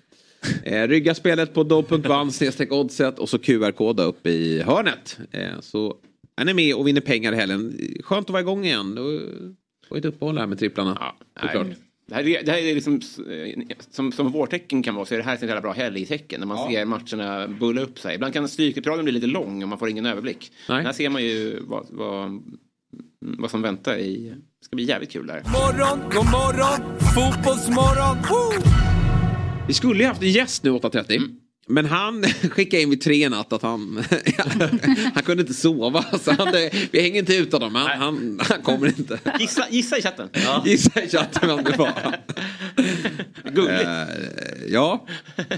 [0.65, 2.31] Eh, rygga spelet på do.van
[2.70, 5.19] oddset och så QR-koda upp i hörnet.
[5.31, 5.97] Eh, så
[6.36, 7.78] är ni med och vinner pengar i helgen.
[8.05, 8.94] Skönt att vara igång igen.
[9.89, 11.12] Får vi ett uppehåll här med tripplarna.
[11.43, 11.66] såklart.
[11.66, 11.77] Nej.
[12.07, 13.01] Det här, är- det här är liksom
[13.31, 16.47] eh, som, som vårtecken kan vara så är det här ett jävla bra helgtecken när
[16.47, 18.15] man ser matcherna bulla upp sig.
[18.15, 20.52] Ibland kan styrkeprogrammen bli lite lång och man får ingen överblick.
[20.69, 22.43] Här ser man ju vad, vad,
[23.20, 24.34] vad som väntar i...
[24.58, 25.42] Det ska bli jävligt kul där.
[25.44, 28.16] Morgon, god morgon, fotbollsmorgon.
[28.28, 28.62] Woo!
[29.66, 31.36] Vi skulle ju haft en gäst nu 8.30.
[31.70, 34.04] Men han skickade in vid tre natt att han,
[35.14, 36.02] han kunde inte sova.
[36.02, 36.52] Så han,
[36.90, 39.20] vi hänger inte ut honom, han, han, han kommer inte.
[39.40, 40.28] Gissa, gissa i chatten.
[40.64, 41.92] Gissa i chatten vem det var.
[43.50, 43.82] Gulligt.
[43.82, 45.06] Eh, ja,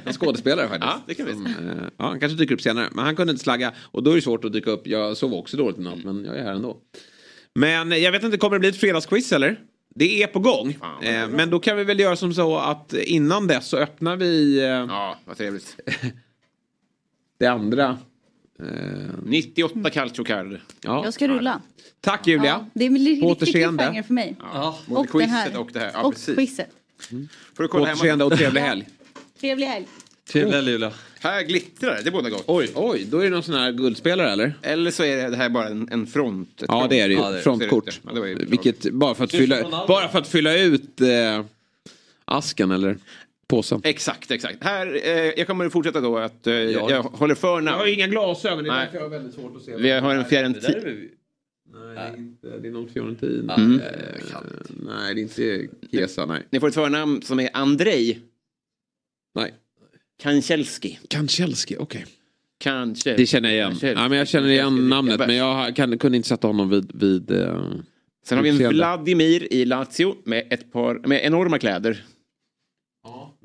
[0.04, 0.92] en skådespelare faktiskt.
[0.92, 1.52] Ja, det kan vi Som, eh,
[1.96, 2.88] ja, han kanske dyker upp senare.
[2.92, 3.72] Men han kunde inte slagga.
[3.78, 4.86] Och då är det svårt att dyka upp.
[4.86, 6.76] Jag sov också dåligt i natt, men jag är här ändå.
[7.54, 9.60] Men jag vet inte, kommer det bli ett fredagsquiz eller?
[9.94, 10.78] Det är på gång.
[11.02, 14.58] Eh, men då kan vi väl göra som så att innan dess så öppnar vi...
[14.58, 15.76] Eh, ja, vad trevligt.
[17.38, 17.98] det andra.
[18.58, 18.66] Eh,
[19.22, 20.60] 98 Calcio Card.
[20.80, 21.04] Ja.
[21.04, 21.60] Jag ska rulla.
[22.00, 22.44] Tack Julia.
[22.44, 23.78] Ja, det är riktigt återseende.
[23.78, 24.36] cliffhanger för mig.
[24.54, 25.58] Ja, och den här.
[25.58, 25.90] och det här.
[25.94, 26.34] Ja, och precis.
[26.34, 26.70] quizet.
[27.54, 28.88] Får du På återseende och trevlig helg.
[29.40, 29.86] Trevlig helg.
[30.28, 30.92] Trevlig helg Julia.
[31.20, 32.44] Här glittrar det, det båda gott.
[32.46, 34.54] Oj, oj, då är det någon sån här guldspelare eller?
[34.62, 36.62] Eller så är det, det här bara en, en front.
[36.68, 37.20] Ja det är det ju.
[37.20, 37.38] Ja.
[37.42, 38.00] Frontkort.
[38.06, 38.34] Ja, det.
[38.34, 41.44] Vilket, bara för att fylla, bara för att fylla ut eh,
[42.24, 42.96] asken eller
[43.46, 43.80] påsen.
[43.84, 44.64] Exakt, exakt.
[44.64, 47.66] Här, eh, jag kommer fortsätta då att eh, jag håller för namn.
[47.66, 48.84] Jag har inga glasögon, det är Nej.
[48.84, 49.76] därför jag har väldigt svårt att se.
[49.76, 50.74] Vi har en Fiorentina.
[51.74, 52.58] Nej, det är inte.
[52.58, 53.50] Det är någon Fiorentin.
[53.50, 53.80] Mm.
[53.80, 53.86] Eh,
[54.68, 56.42] nej, det är inte Chiesa, nej.
[56.50, 58.20] Ni får ett förnamn som är Andrej.
[59.34, 59.54] Nej.
[60.22, 60.98] Kanchelski.
[61.08, 62.06] Kanchelski, okej.
[62.58, 63.16] Kanske.
[63.16, 63.94] Det känner jag igen.
[63.96, 64.82] Ja, men jag känner igen Kanske.
[64.82, 66.90] namnet, men jag kan, kunde inte sätta honom vid...
[66.94, 67.62] vid eh,
[68.24, 68.76] Sen har vi en utseende.
[68.76, 72.04] Vladimir i Lazio med ett par med enorma kläder.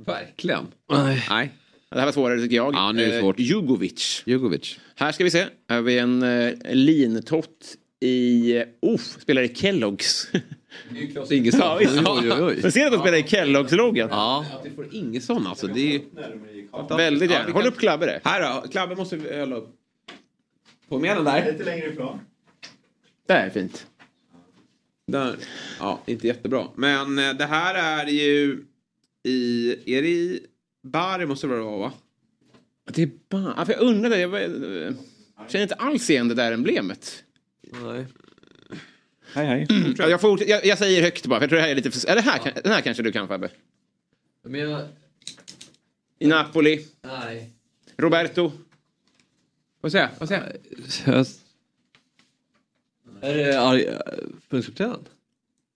[0.06, 0.68] Verkligen.
[0.92, 1.26] Nej.
[1.30, 1.52] Nej.
[1.90, 2.74] Det här var svårare tycker jag.
[2.74, 3.40] Ja, nu är det Eh, svårt.
[3.40, 4.24] Jugovic.
[4.26, 4.80] Jugovic.
[4.96, 5.46] Här ska vi se.
[5.70, 8.54] Här har vi en uh, lintott i...
[8.86, 10.32] Uh, spelar i Kelloggs.
[11.30, 11.62] Ingesson.
[11.62, 11.78] Ja,
[12.42, 12.60] oj.
[12.62, 14.08] Men ser du att de spelar i Kelloggs-loggan?
[14.12, 14.46] Ja.
[14.60, 15.68] Att vi får Ingesson alltså.
[15.68, 16.02] Det är...
[16.16, 16.42] Väldigt
[16.72, 17.46] Ja, gärna.
[17.46, 19.70] vi Håll kan- upp Klabbe Här då, Klabbe måste vi hålla upp.
[20.90, 21.52] På med den där.
[21.52, 22.20] Lite längre ifrån.
[23.28, 23.88] Det här är fint.
[25.08, 25.36] Där.
[25.80, 26.68] Ja, inte jättebra.
[26.76, 27.76] Men eh, det här
[28.06, 28.66] är ju
[29.24, 29.72] i...
[29.98, 30.46] Är det i
[30.84, 31.94] Bari måste det vara va?
[32.92, 33.54] Det är bara...
[33.58, 34.20] Ja, för jag undrade.
[34.20, 34.94] Jag eh,
[35.48, 37.24] känner inte alls igen det där emblemet.
[37.84, 38.06] Nej.
[39.34, 39.68] Hej hej.
[39.98, 41.92] Ja, jag, får, jag, jag säger högt bara, för jag tror det här är lite
[41.92, 42.10] för...
[42.10, 43.50] Eller här, kan- den här kanske du kan Fabbe.
[44.44, 44.88] Men jag...
[46.20, 46.86] I Napoli.
[47.02, 47.54] Nej.
[47.98, 48.52] Roberto.
[49.82, 50.12] Vad säger jag?
[50.20, 50.60] Vad säger
[51.06, 51.26] jag?
[53.22, 54.02] Är det Ar-
[54.42, 55.00] förbundskaptenen?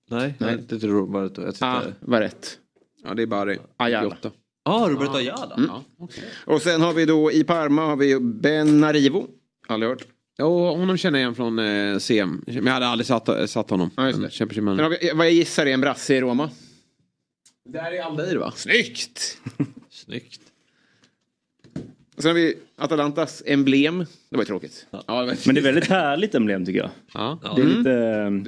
[0.09, 0.57] Nej, Nej.
[0.69, 1.41] Det är Roberto.
[1.41, 2.57] Jag Ah, var rätt.
[3.03, 3.59] Ja, det är Bari.
[3.77, 4.03] Ayala.
[4.15, 4.31] 98.
[4.63, 5.55] Ah, Roberto Ayala.
[5.55, 5.69] Mm.
[5.69, 6.07] Ja.
[6.45, 9.27] Och sen har vi då i Parma har vi Benarivo.
[9.67, 10.07] Aldrig hört.
[10.37, 12.43] Ja, honom känner jag igen från eh, CM.
[12.47, 13.89] Men jag hade aldrig satt, satt honom.
[13.97, 14.61] Ja, just det.
[14.61, 16.49] Men har vi, vad jag gissar är en brasse i Roma.
[17.65, 18.53] Där är Aldeir va?
[18.55, 19.37] Snyggt!
[20.05, 20.41] Snyggt.
[22.17, 23.97] Sen har vi Atalantas emblem.
[24.29, 24.85] Det var ju tråkigt.
[24.91, 24.97] Ja.
[25.07, 25.35] det var...
[25.45, 26.89] Men det är väldigt härligt emblem tycker jag.
[27.13, 27.39] Ja.
[27.55, 27.77] Det är Mm.
[27.77, 27.91] lite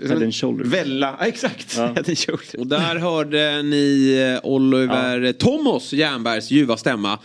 [0.04, 0.68] eh, head and shoulders.
[0.68, 1.78] Vella, ja, exakt.
[1.78, 1.84] Ja.
[1.86, 2.54] Head and shoulders.
[2.54, 4.14] Och där hörde ni
[4.44, 7.18] eh, Oliver Thomas Jernbergs ljuva stämma.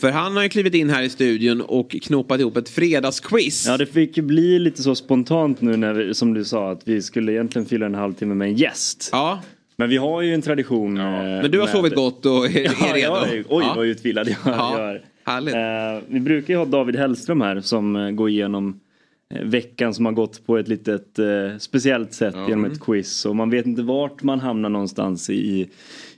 [0.00, 3.66] För han har ju klivit in här i studion och knopat ihop ett fredagsquiz.
[3.66, 7.02] Ja, det fick bli lite så spontant nu när vi, som du sa att vi
[7.02, 9.08] skulle egentligen fylla en halvtimme med en gäst.
[9.12, 9.42] Ja.
[9.76, 10.94] Men vi har ju en tradition.
[10.94, 12.98] Men du har sovit gott och är- är ja, redo.
[12.98, 13.72] Jag är, oj, Ja.
[13.76, 15.02] vad utvilad jag, Ja, jag är.
[15.24, 15.54] Härligt.
[15.54, 18.80] Eh, vi brukar ju ha David Hellström här som eh, går igenom
[19.34, 21.26] eh, veckan som har gått på ett litet eh,
[21.58, 23.26] speciellt sätt genom ett quiz.
[23.26, 25.68] Och man vet inte vart man hamnar någonstans i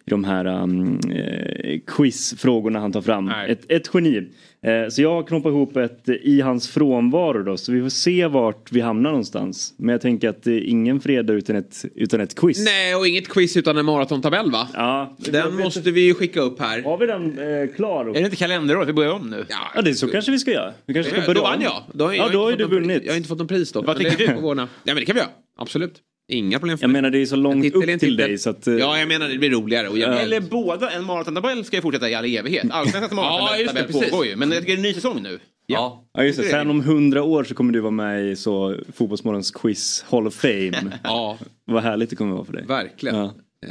[0.09, 3.29] de här um, eh, quizfrågorna han tar fram.
[3.49, 4.29] Ett, ett geni.
[4.63, 7.89] Eh, så jag har knoppat ihop ett eh, i hans frånvaro då, så vi får
[7.89, 9.75] se vart vi hamnar någonstans.
[9.77, 12.65] Men jag tänker att det är ingen fredag utan ett, utan ett quiz.
[12.65, 14.69] Nej, och inget quiz utan en maratontabell va?
[14.75, 15.17] Ja.
[15.19, 16.83] Den måste vi ju skicka upp här.
[16.83, 18.07] Har vi den eh, klar?
[18.07, 18.85] Är det inte kalenderår?
[18.85, 19.45] Vi börjar om nu.
[19.75, 20.73] Ja, det är så kanske vi ska göra.
[20.87, 21.63] Vi kanske ska Då börja vann om.
[21.63, 21.83] jag.
[21.93, 23.03] Då har jag ja, inte då har du vunnit.
[23.05, 23.83] Jag har inte fått någon pris då.
[23.83, 24.25] Vad tycker du?
[24.25, 25.31] Ja men det kan vi göra.
[25.59, 26.03] Absolut.
[26.31, 27.03] Inga problem för Jag mig.
[27.03, 28.17] menar det är så långt titel är upp till titel.
[28.17, 28.67] dig så att...
[28.67, 29.89] eh, Ja, jag menar det blir roligare.
[29.89, 30.23] Och jag...
[30.23, 32.67] Eller båda, en maratontabell ska ju fortsätta i all evighet.
[32.71, 34.11] Allsvenskans Ja, maratontabell precis.
[34.11, 34.37] pågår ju.
[34.37, 35.39] Men jag tycker det är en ny säsong nu.
[35.67, 38.77] Ja, Ja just det, sen om hundra år så kommer du vara med i så
[38.95, 40.99] Fotbollsmorgons quiz Hall of Fame.
[41.05, 41.39] ja.
[41.65, 42.65] Vad härligt det kommer vara för dig.
[42.67, 43.17] Verkligen.
[43.17, 43.25] Ja.
[43.67, 43.71] Eh,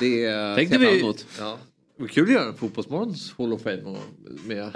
[0.00, 1.00] det Tänkte ser jag fram vi...
[1.00, 1.26] emot.
[1.38, 1.58] Ja.
[2.10, 3.98] Kul att göra en Fotbollsmorgons Hall of Fame och
[4.46, 4.70] med...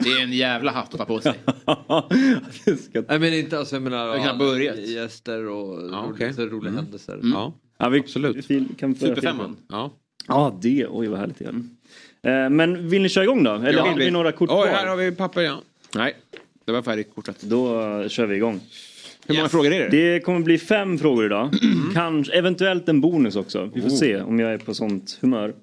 [0.00, 1.34] Det är en jävla hatt att ta på sig.
[3.08, 4.78] Nej men inte alltså jag menar har knappt börjat.
[4.78, 6.74] gäster och Ja, så roliga Mm.
[6.84, 7.14] händelser.
[7.14, 7.30] Mm.
[7.32, 8.48] Ja, ja vi, absolut.
[8.78, 9.56] Kan Superfemman.
[9.68, 9.90] Ja.
[10.28, 10.86] Ja, det.
[10.90, 12.44] Oj, vad härligt det är.
[12.44, 13.54] Eh, Men vill ni köra igång då?
[13.54, 14.66] Eller Ja, har vi vi- några kort Oj, kvar?
[14.66, 15.62] här har vi papper ja.
[15.94, 16.16] Nej,
[16.64, 17.40] det var färdigkortat.
[17.40, 18.60] Då eh, kör vi igång.
[19.26, 20.12] Hur många frågor är det?
[20.12, 21.50] Det kommer bli fem frågor idag.
[21.94, 23.70] Kanske, eventuellt en bonus också.
[23.74, 23.94] Vi får Oh.
[23.94, 25.48] se om jag är på sånt humör.
[25.48, 25.54] Eh,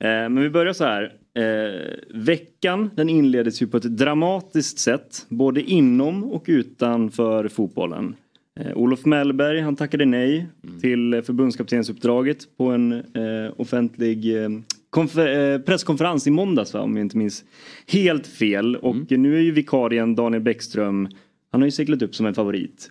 [0.00, 1.12] men vi börjar så här.
[1.36, 5.26] Eh, veckan den inleddes ju på ett dramatiskt sätt.
[5.28, 8.14] Både inom och utanför fotbollen.
[8.60, 10.46] Eh, Olof Mellberg han tackade nej
[10.80, 14.48] till förbundskaptensuppdraget på en eh, offentlig eh,
[14.90, 17.44] konfer- eh, presskonferens i måndags va, om jag inte minns
[17.86, 18.76] helt fel.
[18.76, 21.08] Och nu är ju vikarien Daniel Bäckström,
[21.52, 22.90] han har ju seglat upp som en favorit.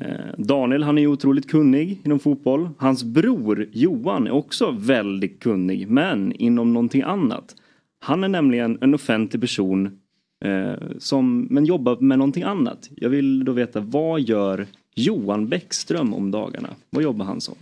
[0.00, 2.70] Eh, Daniel han är otroligt kunnig inom fotboll.
[2.78, 7.56] Hans bror Johan är också väldigt kunnig men inom någonting annat.
[7.98, 10.00] Han är nämligen en offentlig person
[10.44, 12.90] eh, som, men jobbar med någonting annat.
[12.96, 16.68] Jag vill då veta vad gör Johan Bäckström om dagarna?
[16.90, 17.56] Vad jobbar han som?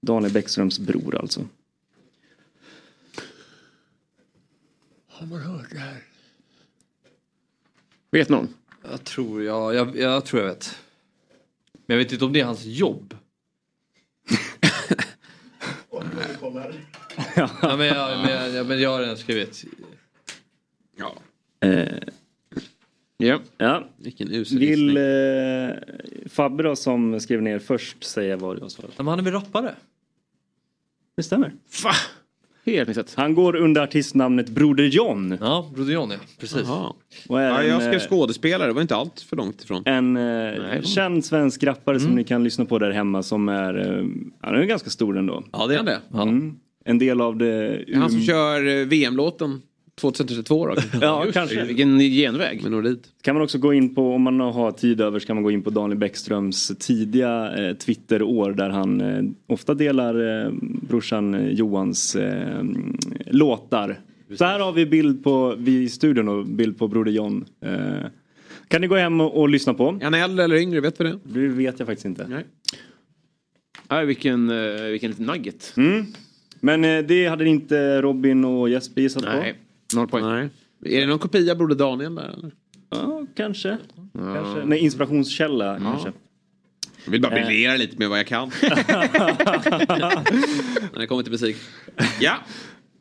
[0.00, 1.40] Daniel Bäckströms bror alltså.
[5.08, 6.02] Har man hört det här?
[8.10, 8.48] Vet någon?
[8.90, 10.78] Jag tror jag, jag, jag tror jag vet.
[11.88, 13.16] Men jag vet inte om det är hans jobb.
[17.36, 19.64] ja, men, jag, men, jag, men jag har redan skrivit.
[20.96, 21.14] Ja.
[21.60, 21.98] Eh,
[23.16, 23.40] ja.
[23.58, 23.88] ja.
[23.96, 25.02] Vilken usel Vill eh,
[26.26, 28.94] Fabbe då som skrev ner först säga vad jag svarade?
[28.96, 29.74] Men han är väl rappare?
[31.16, 31.52] Det stämmer.
[31.84, 31.92] Va?
[32.76, 33.14] Helt missat.
[33.16, 35.38] Han går under artistnamnet Broder John.
[35.40, 36.16] Ja, Broder John ja.
[36.40, 36.62] Precis.
[36.64, 36.92] Jaha.
[37.28, 39.82] Och är Ja, jag skrev eh, skådespelare, det var inte allt för långt ifrån.
[39.86, 44.04] En eh, känd svensk rappare som ni kan lyssna på där hemma som är, eh,
[44.40, 45.42] han är ganska stor ändå.
[45.52, 46.00] Ja, det är han det.
[46.14, 46.54] Mm.
[46.84, 47.46] En del av det...
[47.46, 49.62] Är han som kör eh, VM-låten
[49.98, 50.74] 2032 då?
[51.00, 51.64] Ja, kanske.
[51.64, 52.70] Vilken genväg.
[52.70, 52.98] Med.
[53.22, 55.50] Kan man också gå in på, om man har tid över, så kan man gå
[55.50, 61.48] in på Daniel Bäckströms tidiga eh, Twitter-år där han eh, ofta delar eh, brorsan eh,
[61.48, 62.62] Johans eh,
[63.26, 64.00] låtar.
[64.38, 67.44] Så här har vi bild på, vi i studion och bild på Broder John.
[67.60, 68.06] Eh,
[68.68, 69.98] kan ni gå hem och, och lyssna på?
[70.00, 71.18] Är han äldre eller yngre, vet vi det?
[71.22, 72.26] Det vet jag faktiskt inte.
[72.28, 72.44] Nej.
[73.90, 75.74] Nej, vilken, eh, vilken liten nugget.
[75.76, 76.06] Mm.
[76.60, 79.44] Men det hade inte Robin och Jesper gissat på?
[79.94, 80.24] Noll poäng.
[80.24, 80.48] Nej.
[80.96, 82.50] Är det någon kopia Broder Daniel där eller?
[82.90, 83.76] Ja, kanske.
[84.14, 84.64] kanske.
[84.64, 86.12] Nej, inspirationskälla kanske.
[87.04, 87.44] Jag vill bara Eh.
[87.46, 88.48] briljera lite med vad jag kan.
[90.92, 91.56] När det kommer till musik.
[92.20, 92.34] Ja.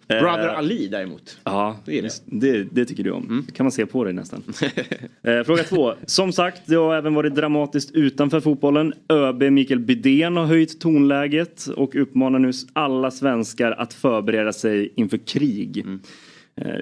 [0.08, 1.38] Brother Eh, Ali däremot.
[1.44, 2.10] Ja, Det är det.
[2.26, 3.44] det, det tycker du om.
[3.48, 4.44] Det kan man se på dig nästan.
[5.24, 5.94] eh, fråga två.
[6.06, 8.94] Som sagt, det har även varit dramatiskt utanför fotbollen.
[9.10, 15.18] ÖB Mikael Bydén har höjt tonläget och uppmanar nu alla svenskar att förbereda sig inför
[15.18, 15.78] krig.
[15.78, 15.94] Eh,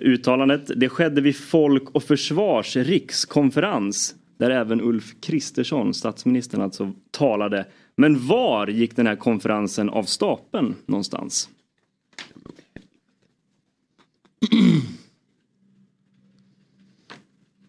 [0.01, 7.65] uttalandet det skedde vid Folk och Försvars rikskonferens där även Ulf Kristersson, statsministern alltså, talade.
[7.95, 11.49] Men var gick den här konferensen av stapeln någonstans?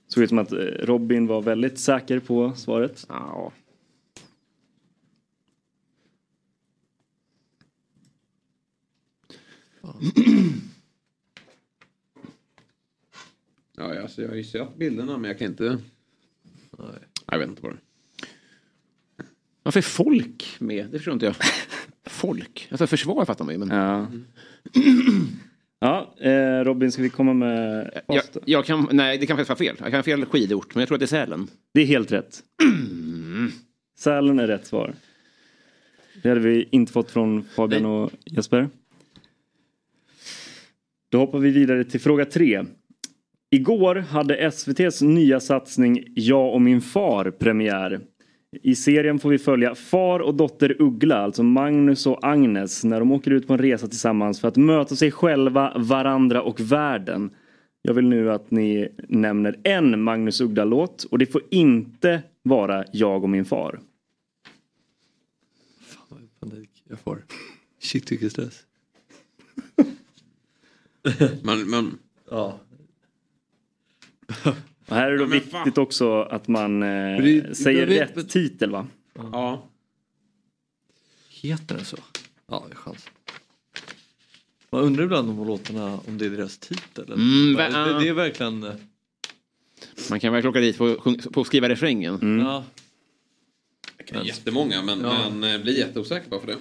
[0.09, 3.07] Såg ut som att eh, Robin var väldigt säker på svaret.
[3.09, 3.53] Ja.
[13.79, 15.79] Alltså, jag har ju sett bilderna men jag kan inte...
[16.79, 16.89] Nej.
[17.27, 17.79] Jag vet inte vad det
[19.63, 20.87] Varför är folk med?
[20.91, 21.35] Det förstår inte jag.
[22.07, 22.69] folk?
[22.71, 23.59] Alltså försvar fattar man ju.
[23.59, 23.71] Men...
[23.79, 24.07] Ja.
[25.79, 29.69] Ja, eh, Robin ska vi komma med Jag, jag kan, nej, det kan faktiskt vara
[29.69, 29.77] fel.
[29.79, 31.49] Jag kan ha fel skidort, men jag tror att det är Sälen.
[31.75, 32.43] Det är helt rätt.
[33.99, 34.95] Sälen är rätt svar.
[36.23, 38.69] Det hade vi inte fått från Fabian och Jesper.
[41.09, 42.65] Då hoppar vi vidare till fråga tre.
[43.51, 48.01] Igår hade SVTs nya satsning Jag och min far premiär.
[48.63, 53.13] I serien får vi följa far och dotter Uggla, alltså Magnus och Agnes, när de
[53.13, 57.31] åker ut på en resa tillsammans för att möta sig själva, varandra och världen.
[57.83, 63.23] Jag vill nu att ni nämner en Magnus Uggla-låt och det får inte vara Jag
[63.23, 63.81] och min far.
[66.41, 66.71] Panik.
[66.89, 67.25] Jag får
[67.83, 68.63] shit vilken stress.
[71.43, 71.99] man, man...
[72.31, 72.61] Ja.
[74.89, 78.71] Och här är det då viktigt också att man eh, det- säger vet- rätt titel
[78.71, 78.87] va?
[79.15, 79.69] Ja.
[81.31, 81.97] Heter den så?
[82.47, 83.07] Ja, det är chans.
[84.71, 87.05] Man undrar ibland om låtarna, om det är deras titel.
[87.13, 88.63] Mm, det, va- det, det är verkligen...
[88.65, 88.73] eh,
[90.11, 92.41] Man kan verkligen åka dit på, sjung- på att skriva refrängen.
[92.41, 92.65] Ja.
[94.25, 95.31] Jättemånga men, Ja.
[95.31, 96.57] men eh, blir jätteosäker på för det.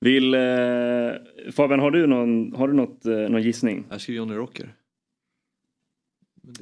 [0.00, 3.84] Vill, eh, Fabian har du någon, har du något, eh, någon gissning?
[3.90, 4.74] Jag skriver Johnny Rocker.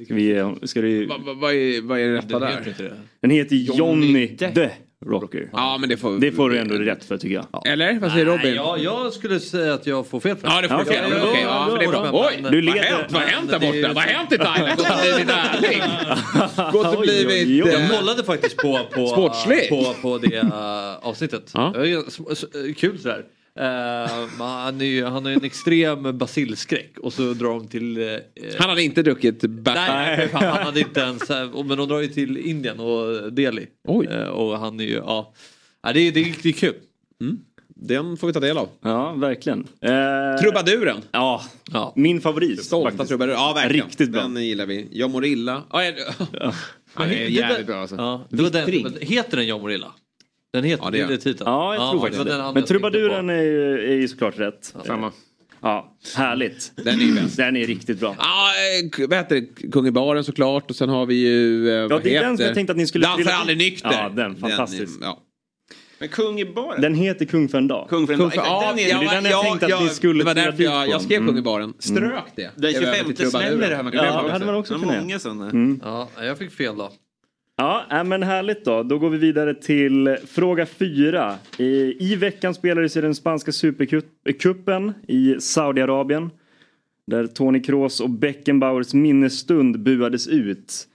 [0.09, 1.05] Vi, ska du...
[1.05, 2.61] Vad va, vad är, vad är det rätta Den där?
[2.65, 2.93] heter det.
[3.21, 4.69] Den heter Johnny Johnny the- the
[5.05, 5.49] Rocker.
[5.53, 7.67] Ja men det får, Det får du ändå rätt för tycker jag.
[7.67, 7.99] Eller?
[7.99, 8.39] Vad säger Robin?
[8.43, 11.03] Nej, jag, jag skulle säga att jag får fel för Ja det får du fel.
[11.11, 12.05] Ja, Okej, ja, ja, ja, men det är bra.
[12.05, 13.11] ja, Oj, vad har hänt?
[13.11, 13.93] Vad har hänt där det borta?
[13.93, 14.77] Vad har hänt i Thailand?
[14.77, 16.73] Gått och blivit ärlig.
[16.73, 17.47] Gått och blivit...
[17.65, 19.29] Jag eh, kollade faktiskt på, på,
[19.69, 21.51] på, på det uh, avsnittet.
[21.53, 21.73] Ja.
[21.75, 22.45] Det s-
[22.77, 23.23] Kul sådär.
[23.59, 27.97] Uh, han, är ju, han har ju en extrem basilskräck och så drar de till...
[27.97, 28.17] eh,
[28.59, 29.75] Han hade inte druckit back.
[29.75, 31.29] Nej, fan, han hade inte ens...
[31.65, 33.67] Men de drar ju till Indien och Delhi.
[33.87, 34.07] Oj.
[34.07, 34.93] Eh, och han är ju...
[34.95, 35.33] Ja,
[35.83, 36.75] ja det, är- det, är riktigt kul.
[37.77, 38.69] Den får vi ta del av.
[38.81, 39.59] Ja, verkligen.
[39.81, 40.97] Eh, Trubaduren.
[41.11, 41.93] Ja, Ja.
[41.95, 42.63] min favorit.
[42.63, 43.09] Stolta faktiskt.
[43.09, 43.35] trubadurer.
[43.37, 43.85] Ja verkligen.
[43.85, 44.21] Riktigt bra.
[44.21, 44.87] Den gillar vi.
[44.91, 45.63] Jag mår illa.
[45.71, 45.93] Ja, jag...
[46.93, 47.95] Han är det- jävligt bra alltså.
[47.95, 49.91] Ja, det var den, heter den Jag mår illa?
[50.55, 51.49] Den heter Ja, ja, det det, är det titeln.
[51.51, 52.43] Ja, jag tror det faktiskt den det.
[52.45, 54.73] Men jag trubaduren är ju, är ju såklart rätt.
[54.85, 55.11] Samma.
[55.61, 56.71] Ja, härligt.
[56.75, 57.37] Den är ju bäst.
[57.37, 58.15] Den är riktigt bra.
[58.19, 58.49] Ja,
[59.01, 59.71] eh, vad heter det?
[59.71, 61.69] Kung i baren såklart och sen har vi ju...
[61.69, 62.35] eh, Ja, det är den heter?
[62.35, 63.89] som jag tänkte att ni skulle Dansar aldrig nykter.
[63.91, 64.93] Ja, den, fantastisk.
[65.01, 65.21] ja.
[65.99, 66.81] Men kung i baren?
[66.81, 67.89] Den heter Kung för en dag.
[67.89, 68.35] Kung för en Kung dag.
[68.35, 70.19] för, ja, den är, ja, det är den jag ja, tänkte att ja, ni skulle
[70.19, 71.27] Det var därför jag, jag skrev Mm.
[71.29, 71.73] Kung i baren.
[71.79, 72.51] Strök det.
[72.55, 73.57] Den Över till 25 trubaduren.
[73.57, 75.49] smäller här man kan Ja, glömma det hade man också Det är kunnat Många sådana.
[75.49, 75.79] Mm.
[75.83, 76.91] Ja, jag fick fel då.
[77.57, 78.83] Ja, äh, men härligt då.
[78.83, 81.35] Då går vi vidare till fråga fyra.
[81.57, 86.29] I, i veckan spelades ju den spanska supercupen i Saudiarabien.
[87.07, 90.87] Där Toni Kroos och Beckenbauers minnesstund buades ut.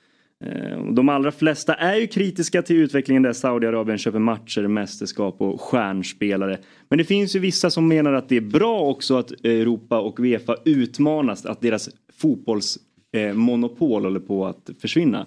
[0.45, 5.61] Eh, de allra flesta är ju kritiska till utvecklingen där Saudiarabien köper matcher, mästerskap och
[5.61, 6.59] stjärnspelare.
[6.89, 10.21] Men det finns ju vissa som menar att det är bra också att Europa och
[10.21, 15.27] Uefa utmanas, att deras fotbollsmonopol eh, håller på att försvinna.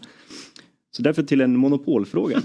[0.95, 2.41] Så därför till en monopolfråga.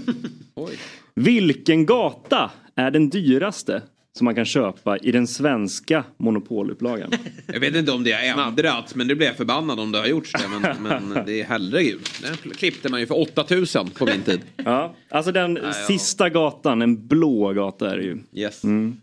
[1.15, 3.81] Vilken gata är den dyraste
[4.17, 7.11] som man kan köpa i den svenska monopolupplagan?
[7.53, 10.05] Jag vet inte om det har ändrats men det blir jag förbannad om det har
[10.05, 10.59] gjorts det.
[10.59, 11.99] Men, men det är herregud.
[12.21, 14.41] Den klippte man ju för 8000 på min tid.
[14.55, 18.17] Ja, alltså den sista gatan, en blå gata är det ju.
[18.33, 18.63] Yes.
[18.63, 18.97] Mm.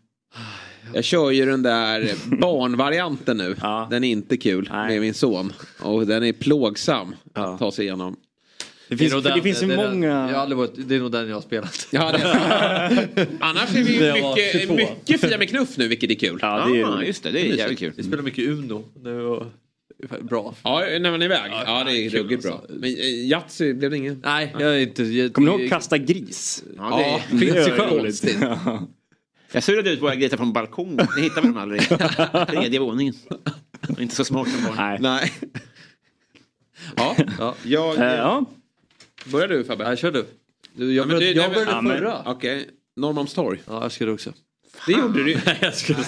[0.95, 2.11] Jag kör ju den där
[2.41, 3.57] barnvarianten nu.
[3.91, 5.53] Den är inte kul med min son.
[5.83, 8.17] Och den är plågsam att ta sig igenom.
[8.89, 10.07] Det finns, är det den- finns ju det är den- många...
[10.09, 11.89] Jag har aldrig varit, det är nog den jag har spelat.
[11.91, 12.19] Ja, det
[13.41, 14.75] Annars är vi ju mycket, 22.
[14.75, 16.39] mycket Fia med knuff nu vilket är kul.
[16.43, 17.93] Ja, det är Ah, just det, det är jävligt kul.
[17.97, 19.47] Vi spelar mycket Uno nu och
[20.21, 20.55] bra.
[20.63, 21.51] Ja, när man är iväg.
[21.67, 22.53] Ja, det är ruggigt bra.
[22.53, 22.73] alltså.
[22.73, 24.21] Men eh, Yatzy blev det ingen?
[24.25, 25.03] Nej, jag är inte...
[25.05, 26.65] Jag, Kommer du ihåg Kasta gris?
[26.77, 27.89] Ja, det finns sjön.
[27.89, 28.37] konstigt.
[29.53, 30.97] Jag surrade ut våra grejer från balkongen.
[31.17, 31.81] Det hittar vi dem aldrig.
[32.61, 33.15] Tredje våningen.
[33.99, 34.77] Inte så smart som barn.
[34.79, 34.99] Nej.
[35.01, 35.33] Nej.
[36.97, 37.55] Ja, Ja.
[37.65, 37.99] jag...
[37.99, 38.45] Eh, ja.
[39.33, 39.85] Börjar du Fabbe?
[39.89, 40.25] Nej, kör du.
[40.75, 42.23] du jag Ja, började, du- jag började ja, men- förra.
[42.27, 42.67] Okej,
[42.97, 43.59] Norrmalmstorg.
[43.67, 44.33] Ja, jag skulle också.
[44.87, 45.39] Det gjorde du ju.
[45.47, 45.99] Nej, jag skulle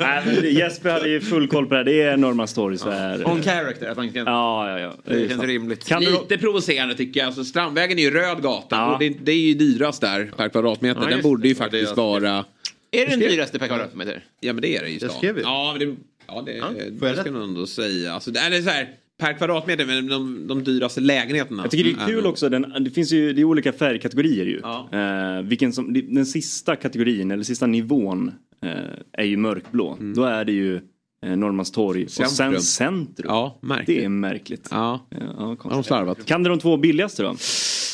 [0.00, 1.84] Nej, men det- Jesper hade ju full koll på det här.
[1.84, 3.88] Det är Norrmalmstorg så är On character.
[3.90, 4.26] Att man kan...
[4.26, 4.94] Ja, ja, ja.
[5.04, 5.44] Det känns sant.
[5.44, 5.84] rimligt.
[5.88, 6.10] Kan du...
[6.10, 7.26] Lite provocerande tycker jag.
[7.26, 8.92] Alltså, Strandvägen är ju röd gata Ja.
[8.92, 11.00] och det, det är ju dyrast där per kvadratmeter.
[11.02, 11.58] Ja, Den borde ju det.
[11.58, 12.44] faktiskt Det är- vara...
[12.90, 14.24] Är det den dyraste per kvadratmeter?
[14.40, 15.18] Ja men det är det ju i Det stan.
[15.18, 15.42] skrev vi.
[15.42, 15.96] Ja, men det,
[16.26, 16.70] ja, det, Får
[17.00, 18.12] det jag ska jag nog ändå säga.
[18.14, 18.88] Alltså, det är så här,
[19.18, 21.62] per kvadratmeter, men de, de dyraste lägenheterna.
[21.62, 24.44] Jag tycker det är kul nog- också, den, det finns ju det är olika färgkategorier
[24.44, 24.60] ju.
[24.62, 24.88] Ja.
[24.92, 28.32] Eh, vilken som, den sista kategorin, eller sista nivån,
[28.62, 28.70] eh,
[29.12, 29.96] är ju mörkblå.
[30.00, 30.14] Mm.
[30.14, 30.80] Då är det ju
[31.26, 33.26] eh, Norrmalmstorg och sen Centrum.
[33.28, 33.60] Ja.
[33.86, 34.68] Det är märkligt.
[34.70, 36.26] Ja, ja de slarvat.
[36.26, 37.36] Kan du de två billigaste då?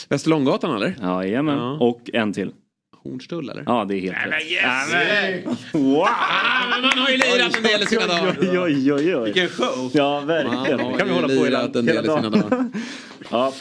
[0.09, 0.96] Västerlånggatan eller?
[1.02, 1.59] Jajamän.
[1.59, 1.78] Ja.
[1.80, 2.52] Och en till.
[3.05, 3.62] Hornstull eller?
[3.66, 4.52] Ja, det är helt rätt.
[4.52, 5.72] yes!
[5.72, 6.06] Wow!
[6.82, 8.36] man har ju lirat en del i sina dagar.
[8.40, 9.24] Oj, oj, oj, oj.
[9.24, 9.90] Vilken show!
[9.94, 10.81] Ja, verkligen.
[10.81, 12.72] Man Det kan vi hålla på hela, en del i sina dagen.
[13.31, 13.52] ja.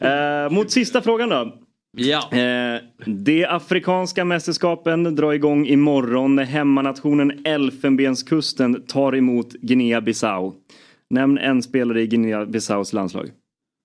[0.00, 1.54] Eh, mot sista frågan då.
[1.96, 2.32] Ja.
[2.32, 10.52] Eh, de afrikanska mästerskapen drar igång imorgon när hemmanationen Elfenbenskusten tar emot Guinea-Bissau.
[11.10, 13.30] Nämn en spelare i Guinea-Bissaus landslag.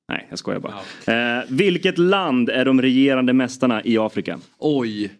[0.10, 1.38] Nej, jag skojar bara.
[1.38, 4.40] Eh, vilket land är de regerande mästarna i Afrika?
[4.58, 5.12] Oj.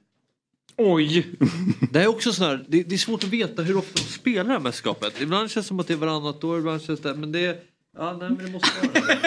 [0.78, 1.28] Oj.
[1.92, 4.44] Det är också sån här, det, det är svårt att veta hur ofta de spelar
[4.44, 5.22] det här mästerskapet.
[5.22, 7.14] Ibland känns det som att det är varannat år, ibland känns det...
[7.14, 7.64] Men det...
[7.98, 9.18] Ja, nej men det måste vara det.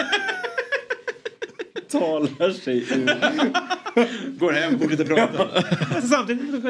[1.99, 3.05] Talar sig ur.
[4.39, 5.47] Går hem, fortsätter prata.
[6.01, 6.63] Samtidigt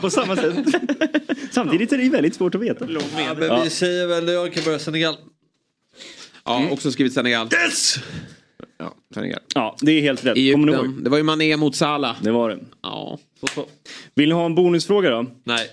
[0.00, 0.56] På samma sätt.
[1.50, 2.86] Samtidigt är det väldigt svårt att veta.
[2.88, 3.00] Ja,
[3.38, 5.16] men vi säger väl, jag kan börja Senegal.
[6.48, 7.48] Ja, också skrivit Senegal.
[7.52, 7.98] Yes!
[8.78, 9.40] Ja, Senegal.
[9.54, 10.34] Ja, det är helt rätt.
[10.52, 10.72] Kommer?
[10.72, 11.04] Egypten.
[11.04, 12.16] Det var ju Mané mot Salah.
[12.22, 12.58] Det var det.
[12.82, 13.18] Ja.
[14.14, 15.26] Vill ni ha en bonusfråga då?
[15.44, 15.68] Nej.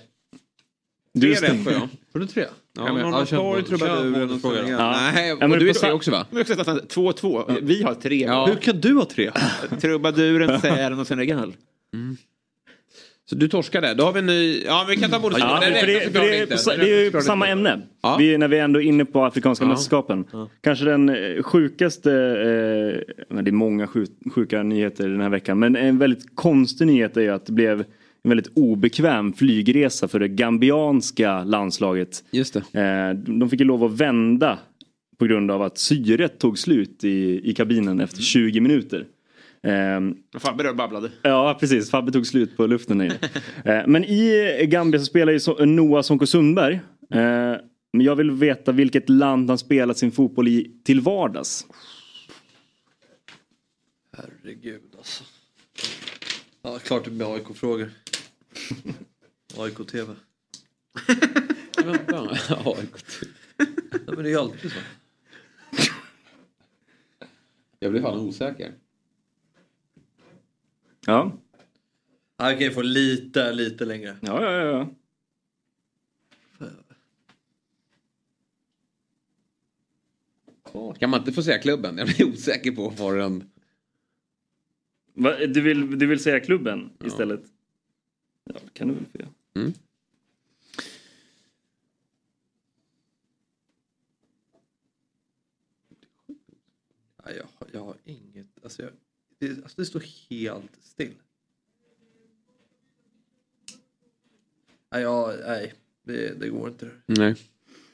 [1.14, 1.88] Du Tre rätt får jag.
[2.12, 2.44] Får du tre?
[2.76, 4.56] Ja, men Norrmalmstorg, Trubaduren och.
[4.68, 4.90] Ja.
[5.14, 6.26] Nej, Ja, men du är tre också va?
[6.32, 7.58] 2-2.
[7.62, 8.24] Vi har tre.
[8.24, 8.46] Ja.
[8.46, 9.30] Hur kan du ha tre?
[9.80, 11.54] Trubaduren, Sälen och Senegal.
[13.28, 13.94] Så du torskade.
[13.94, 14.62] Då har vi en ny...
[14.64, 15.38] Ja, vi kan ta bonus.
[15.40, 17.80] Ja, det det, för det, är, på, Det det är ju samma ämne.
[18.02, 18.16] Ja.
[18.18, 19.68] Vi, när vi ändå är inne på Afrikanska Ja.
[19.68, 20.24] mästerskapen.
[20.60, 25.76] Kanske den eh, sjukaste, eh, det är många sjuk, sjuka nyheter den här veckan, men
[25.76, 27.80] en väldigt konstig nyhet är ju att det blev
[28.22, 32.24] en väldigt obekväm flygresa för det gambianska landslaget.
[32.30, 32.80] Just det.
[32.80, 34.58] Eh, de fick ju lov att vända
[35.18, 39.04] på grund av att syret tog slut i, i kabinen efter 20 minuter.
[39.62, 41.10] Ehm, Fabbe där babblade.
[41.22, 41.90] Ja, precis.
[41.90, 42.98] Fabbe tog slut på luften.
[42.98, 43.18] där inne.
[43.78, 46.74] Eh, Men i Gambia så spelar ju Noah Sonko Sundberg.
[47.10, 47.20] Eh,
[47.92, 51.66] Men jag vill veta vilket land han spelat sin fotboll i till vardags.
[54.16, 55.24] Herregud alltså.
[56.62, 57.90] Ja, klart det blir AIK-frågor.
[59.58, 60.14] AIK-TV.
[61.84, 62.20] Vänta.
[62.64, 62.94] AIK.
[63.58, 64.78] Nej, men det är ju alltid så.
[67.78, 68.72] Jag blir fan osäker.
[71.06, 71.32] Ja.
[72.36, 74.16] Ja, jag kan ju få lite, lite längre.
[74.22, 74.92] Ja, ja, ja, ja.
[80.98, 81.98] Kan man inte få säga klubben?
[81.98, 83.50] Jag blir osäker på var den...
[85.14, 87.42] Va, du, vill, du vill säga klubben istället?
[88.44, 89.30] Ja, det kan du väl få göra.
[89.54, 89.72] Mm.
[97.24, 98.46] Ja, jag, har- jag har inget...
[98.62, 98.90] Alltså, jag,
[99.38, 101.14] det, alltså det står helt still.
[104.92, 105.74] Nej, jag, nej
[106.06, 106.90] det, det går inte.
[107.06, 107.34] Nej.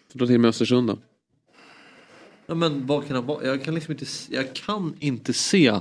[0.09, 0.99] Får ta till med Östersund då.
[2.47, 3.47] Ja, men vad kan han vara?
[3.47, 5.81] Jag kan liksom inte, jag kan inte se.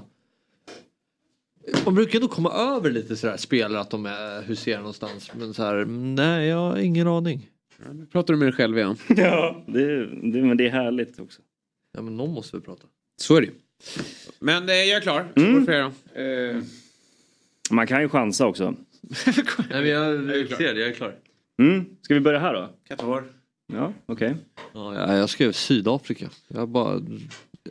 [1.86, 5.32] Man brukar ändå komma över lite sådär spelare att de är huserar någonstans.
[5.34, 7.50] Men så här, nej jag har ingen aning.
[7.94, 8.98] Nu pratar du med dig själv igen.
[9.08, 11.42] Ja, det, det, men det är härligt också.
[11.92, 12.88] Ja men någon måste väl prata.
[13.22, 13.54] Så är det ju.
[14.42, 15.26] Men eh, jag är klar.
[15.36, 15.50] Mm.
[15.52, 15.66] Mm.
[15.66, 15.86] Flera.
[16.16, 16.58] Eh,
[17.72, 18.76] Man kan ju chansa också.
[19.70, 21.16] nej men jag, jag, ser det, jag är klar.
[21.60, 21.86] Mm.
[22.02, 22.70] Ska vi börja här då?
[22.90, 23.24] Qatar.
[23.74, 24.36] Ja, okej.
[24.74, 26.30] Ja, jag, jag skrev Sydafrika.
[26.48, 27.02] Jag bara...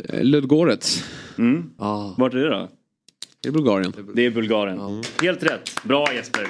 [0.08, 1.04] Eh, Ludgorets.
[1.38, 1.70] Mm.
[1.78, 2.14] Ah.
[2.18, 2.68] Vart är det då?
[3.42, 3.92] Det är Bulgarien.
[4.14, 5.02] Det är Bulgarien.
[5.22, 5.70] Helt rätt.
[5.84, 6.48] Bra Jesper.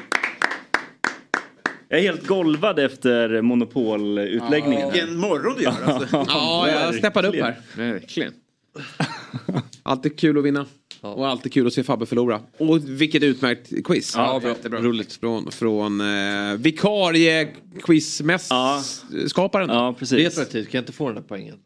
[1.89, 4.93] Jag är helt golvad efter monopolutläggningen.
[4.93, 6.25] Vilken morgon du gör alltså.
[6.29, 7.61] Ja, jag steppade upp här.
[7.77, 8.33] Verkligen.
[9.91, 10.67] Alltid kul att vinna.
[11.01, 12.41] Och alltid kul att se Fabbe förlora.
[12.59, 14.15] Och vilket utmärkt quiz.
[14.17, 14.49] Ja, bra.
[14.49, 14.81] jättebra.
[14.81, 15.13] Roligt.
[15.13, 17.49] Från, från eh, vikarie
[17.83, 19.69] quizmästskaparen.
[19.69, 20.19] Ja, precis.
[20.19, 21.59] Retroaktivt, kan jag inte få den där poängen?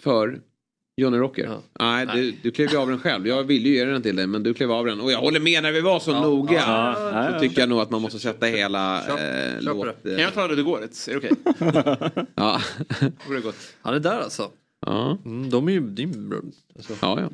[0.00, 0.40] För
[0.96, 1.58] Johnny Rocker?
[1.80, 3.26] Nej, du, du klev ju av den själv.
[3.26, 5.00] Jag ville ju ge den till dig men du klev av den.
[5.00, 6.52] Och jag håller med när vi var så noga.
[6.54, 7.40] Ja, så ja, ja.
[7.40, 9.84] tycker jag nog att man måste sätta hela eh, låt...
[10.02, 11.08] Kan Eh, jag ta Ludogorets?
[11.08, 11.32] Är det okej?
[12.34, 12.60] ja.
[13.28, 13.56] Vore gott.
[13.82, 14.50] Han är där alltså.
[14.86, 15.18] ja.
[15.24, 15.80] Mm, de är ju...
[15.80, 16.38] Det är ju bra.
[16.76, 17.28] alltså, Ja, ja.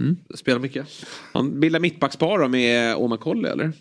[0.00, 0.16] Mm.
[0.34, 0.86] Spelar mycket.
[1.32, 3.72] Han bildar mittbackspar då med Omar Colley eller?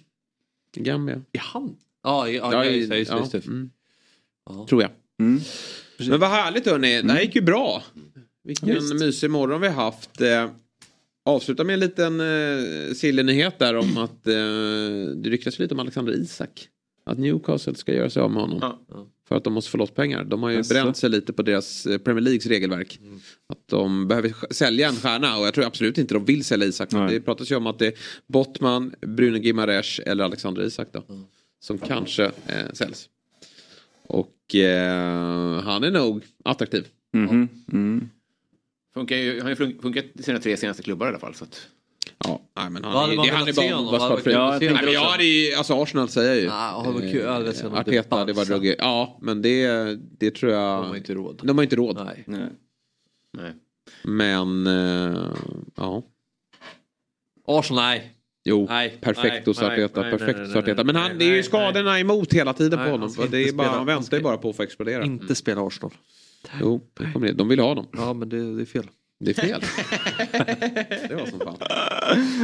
[0.76, 1.22] I Gambia.
[1.32, 1.76] Är han?
[2.04, 2.98] Ja, ja, Ja, ja, i- just det.
[2.98, 3.20] Just ja.
[3.20, 3.46] just det.
[3.46, 3.70] Mm.
[4.50, 4.66] Ja.
[4.70, 4.92] Tror jag.
[5.20, 5.42] Mm.
[6.10, 7.02] Men vad härligt hörni.
[7.02, 7.84] Det här gick ju bra.
[8.44, 8.94] Vilken Visst.
[8.94, 10.22] mysig morgon vi har haft.
[10.22, 10.50] Eh,
[11.26, 14.34] avsluta med en liten eh, silly-nyhet där om att eh,
[15.16, 16.68] det ryktas lite om Alexander Isak.
[17.06, 18.60] Att Newcastle ska göra sig av med honom.
[18.62, 19.08] Ja.
[19.32, 20.24] För att de måste få loss pengar.
[20.24, 20.74] De har ju Jaså?
[20.74, 23.00] bränt sig lite på deras eh, Premier Leagues regelverk.
[23.50, 26.90] Att de behöver sälja en stjärna och jag tror absolut inte de vill sälja Isak.
[26.90, 27.94] Det pratas ju om att det är
[28.28, 31.04] Bottman, Bruno Gimares eller Alexander Isak då.
[31.60, 33.10] Som kanske eh, säljs.
[34.08, 36.88] Och eh, han är nog attraktiv.
[37.14, 37.50] Mhm.
[37.74, 38.10] Mm.
[38.94, 41.36] Funkar ju, han har ju fun- funkat i sina tre senaste klubbar i alla fall.
[41.36, 41.68] Så att...
[42.24, 43.86] Ja, nej, men han, Vad är- man det, han är bara honom?
[43.86, 44.34] bara Vad hade sparkfri.
[44.34, 46.46] man Nej, men jag hade ju, alltså Arsenal säger jag ju.
[46.46, 46.84] Ja.
[47.14, 48.76] Jag hade se honom Arteta, det var ruggigt.
[48.80, 50.84] Ja, men det, det tror jag...
[50.84, 51.42] De har inte råd.
[51.44, 52.02] De har inte råd.
[52.06, 52.24] Nej.
[52.28, 52.50] Nej.
[53.38, 53.54] Nej.
[54.04, 55.22] Men, eh,
[55.76, 56.04] ja.
[57.48, 58.18] Arsenal, nej.
[58.44, 59.68] Jo, Nej, perfekt nej, Arteta,
[60.02, 60.76] nej, nej, perfekt nej, hos nej, Arteta.
[60.76, 63.00] nej, Men nej, han, det är ju nej, skadorna emot hela tiden Nej, på han
[63.00, 63.10] honom.
[63.16, 63.68] För det är bara, spela.
[63.70, 65.04] han Han väntar ju bara på att få explodera.
[65.06, 65.92] Inte spela Arsenal.
[66.62, 67.34] Jo, det kommer det.
[67.34, 67.88] de vill ha honom.
[67.94, 68.88] Ja, men det, det är fel.
[69.24, 69.62] Det är fel.
[71.10, 71.58] det var som fan.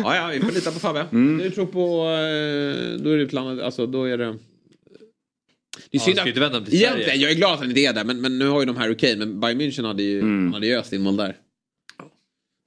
[0.04, 1.06] Ja, ja, vi får lita på Fabbe.
[1.12, 1.38] Mm.
[1.38, 1.80] Du tror på...
[2.04, 4.26] eh, Då är det utlandet, alltså då är det...
[4.26, 6.86] Det är Ja, synd vända till Sverige.
[6.94, 8.76] egentligen, jag är glad att han inte är där, men, men nu har ju de
[8.78, 10.44] Harry Kane, men Bayern München hade ju, Mm.
[10.44, 11.28] han hade ju öst in mål där.
[11.28, 11.34] Det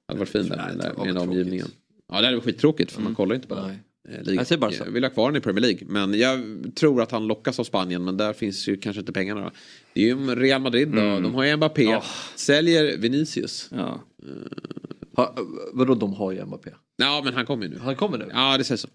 [0.07, 1.67] hade varit fint där med, där, med den omgivningen.
[2.11, 3.61] Ja, det hade varit skittråkigt för man kollar inte på det.
[3.61, 3.67] Eh,
[4.09, 4.35] ligan.
[4.35, 4.85] Jag säger Barca.
[4.85, 5.81] Jag vill ha kvar honom i Premier League.
[5.87, 6.39] Men jag
[6.75, 8.03] tror att han lockas av Spanien.
[8.03, 9.41] Men där finns ju kanske inte pengarna.
[9.41, 9.51] Då.
[9.93, 11.01] Det är ju Real Madrid då.
[11.01, 11.23] Mm.
[11.23, 11.99] De har ju Mbappé.
[12.35, 13.69] Säljer Vinicius.
[13.71, 14.03] Ja.
[15.15, 15.35] Ha,
[15.73, 16.69] vadå, de har ju Mbappé?
[16.97, 17.79] Ja, men han kommer ju nu.
[17.79, 18.29] Han kommer nu?
[18.33, 18.87] Ja, det sägs så.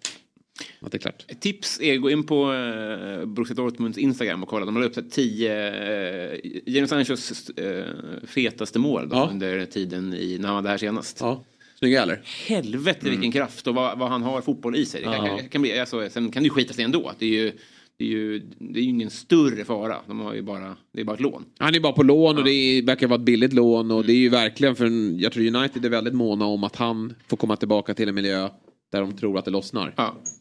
[0.80, 1.24] Att det är klart.
[1.28, 4.66] Ett tips är att gå in på uh, Borussia Dortmunds Instagram och kolla.
[4.66, 7.84] De har lagt upp så här tio uh, Jadon Sanchos uh,
[8.26, 11.18] fetaste mål då, under tiden i, när han var där senast.
[11.20, 11.44] Ja.
[11.78, 12.22] Snygga eller?
[12.46, 15.00] Helvete vilken kraft och vad, vad han har fotboll i sig.
[15.00, 15.38] Det kan, Ja.
[15.38, 17.12] kan, kan bli, alltså, sen kan det ju skita sig ändå.
[17.18, 17.52] Det är ju,
[17.98, 19.96] det är ju, det är ju ingen större fara.
[20.06, 21.44] De har ju bara, det är bara ett lån.
[21.58, 23.90] Han är bara på lån och det är, verkar vara ett billigt lån.
[23.90, 26.76] Och det är ju verkligen för en, jag tror United är väldigt måna om att
[26.76, 28.48] han får komma tillbaka till en miljö
[28.92, 29.94] där de tror att det lossnar.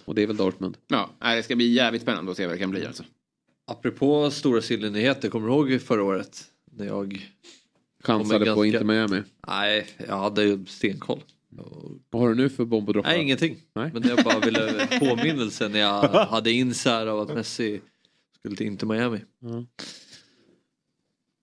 [0.06, 0.78] Och det är väl Dortmund.
[0.88, 3.04] Ja, det ska bli jävligt spännande att se vad det kan bli alltså.
[3.72, 6.44] Apropå stora sillennyheter, kommer du ihåg förra året?
[6.78, 7.30] När jag...
[8.06, 9.22] Chansade kom på med Inter Miami.
[9.48, 11.20] Nej, jag hade ju stenkoll.
[12.10, 13.10] Vad har du nu för bomb och droppar?
[13.10, 13.58] Nej, ingenting.
[13.76, 13.90] Nej.
[13.94, 17.82] Men jag bara ville påminnelse när jag hade insär av att Messi
[18.40, 19.20] skulle till Inter Miami.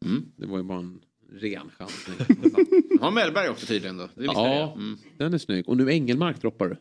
[0.05, 0.25] Mm.
[0.37, 1.01] Det var ju bara en
[1.33, 2.17] ren chansning.
[3.01, 4.09] Har Mellberg också tydligen då?
[4.15, 4.73] Ja.
[4.73, 4.99] Mm.
[5.19, 5.69] den är snygg.
[5.69, 6.77] Och nu Engelmark droppar du.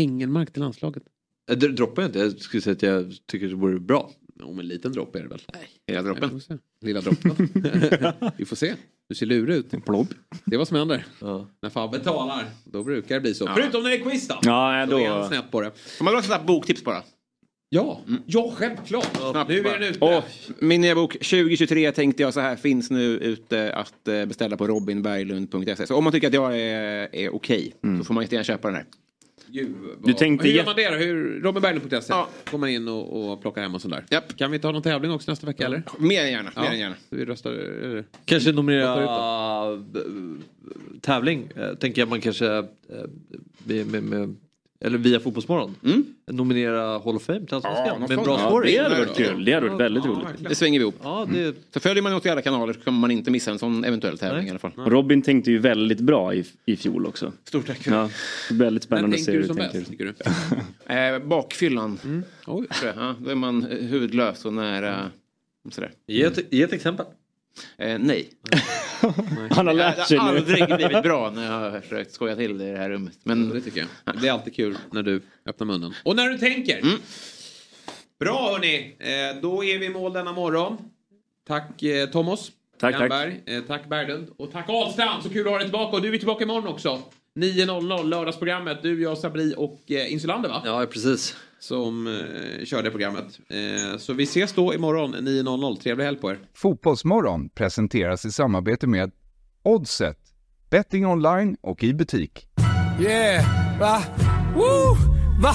[0.00, 1.02] Engelmark till landslaget.
[1.50, 4.10] Äh, Det droppar jag inte, jag skulle säga att jag tycker det vore bra.
[4.38, 5.42] Men en liten droppe är det väl?
[5.52, 5.68] Nej.
[5.86, 6.40] Hela droppen?
[6.80, 7.48] Lilla droppen.
[8.36, 8.74] Vi får se.
[9.08, 9.70] Du ser lurig ut.
[10.44, 11.06] Det är vad som händer.
[11.62, 13.44] När Fabbe talar, då brukar det bli så.
[13.44, 13.54] Ja.
[13.54, 14.38] Förutom när det är quiz då.
[14.42, 15.14] Ja, Då är då...
[15.14, 15.70] han snett på det.
[15.98, 17.02] Får man dra ett snabbt boktips bara?
[17.68, 19.16] Ja, ja självklart.
[19.30, 19.98] Snabbt Nu är den ute.
[20.00, 20.24] Åh,
[20.58, 24.66] min nya bok 2023 tänkte jag så här finns nu ute att eh, beställa på
[24.66, 25.86] robinberglund.se.
[25.86, 28.76] Så om man tycker att jag är, är okej så får man jättegärna köpa den
[28.76, 28.86] här.
[29.48, 29.74] Gud,
[30.04, 30.96] Du tänkte Hur gör man det då?
[30.96, 31.98] Hur, Robinberglund.se.
[32.08, 32.28] Ja.
[32.50, 34.20] Går man in och, och plockar hem och sånt där.
[34.36, 35.82] Kan vi ta någon tävling också nästa vecka eller?
[35.98, 36.52] Mer än gärna.
[36.54, 36.62] Ja.
[36.62, 36.96] Mer än gärna.
[37.10, 37.50] Vi röstar...
[37.52, 38.04] eller?
[38.24, 39.84] Kanske nominera
[41.00, 41.48] tävling.
[41.56, 42.64] Eh, tänker jag man kanske äh,
[43.64, 44.36] med, med, med,
[44.80, 45.74] eller via Fotbollsmorgon.
[46.30, 48.00] Nominera Hall of Fame till Allsvenskan.
[48.00, 48.72] något med en bra Ja, story.
[48.72, 49.44] det hade varit kul.
[49.44, 50.26] Det hade varit väldigt roligt.
[50.48, 50.94] Det svänger vi ihop.
[51.02, 51.56] Ja, det...
[51.74, 54.18] Så följer man oss i alla kanaler så kommer man inte missa en sån eventuell
[54.18, 54.72] tävling i alla fall.
[54.76, 57.32] Och Robin tänkte ju väldigt bra i, i fjol också.
[57.44, 57.86] Stort tack.
[57.86, 58.10] Ja,
[58.50, 60.12] väldigt spännande att se tänker hur du som tänker.
[60.12, 60.22] bäst,
[60.88, 60.94] du?
[60.94, 61.98] Eh, bakfyllan.
[62.04, 62.22] Mm.
[62.46, 62.66] Oj.
[62.96, 65.10] Ja, då är man huvudlös och nära.
[65.70, 65.92] Sådär.
[66.06, 67.06] Ge ett, ge ett exempel.
[67.78, 68.30] Eh, nej.
[69.50, 70.38] Han har lärt sig Det har nu.
[70.38, 73.18] aldrig blivit bra när jag har försökt skoja till det i det här rummet.
[73.22, 74.20] Men Det tycker jag.
[74.20, 75.94] Det är alltid kul när du öppnar munnen.
[76.04, 76.78] Och när du tänker.
[76.78, 76.98] Mm.
[78.20, 78.96] Bra hörni.
[78.98, 80.76] Eh, då är vi i mål denna morgon.
[81.48, 82.50] Tack eh, Thomas.
[82.80, 83.32] Tack, tack.
[83.46, 84.28] Eh, tack Berglund.
[84.36, 85.22] Och tack Ahlstrand.
[85.22, 85.96] Så kul att ha dig tillbaka.
[85.96, 87.02] Och du är tillbaka imorgon också.
[87.34, 88.82] 9.00 lördagsprogrammet.
[88.82, 90.62] Du, jag, Sabri och eh, Insulander va?
[90.64, 91.36] Ja, precis.
[91.68, 93.24] Som eh, kör det programmet.
[93.48, 95.80] Eh, så vi ses då imorgon 9.00.
[95.80, 96.38] Trevlig helg på er.
[96.54, 99.10] Fotbollsmorgon presenteras i samarbete med
[99.62, 100.18] Oddset,
[100.70, 102.48] betting online och i butik.
[103.00, 103.44] Yeah,
[103.80, 104.02] va?
[104.54, 104.96] Woo!
[105.42, 105.54] Va?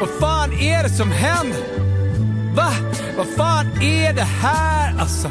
[0.00, 1.62] Vad fan är det som händer?
[2.56, 2.70] Va?
[3.16, 5.30] Vad fan är det här alltså?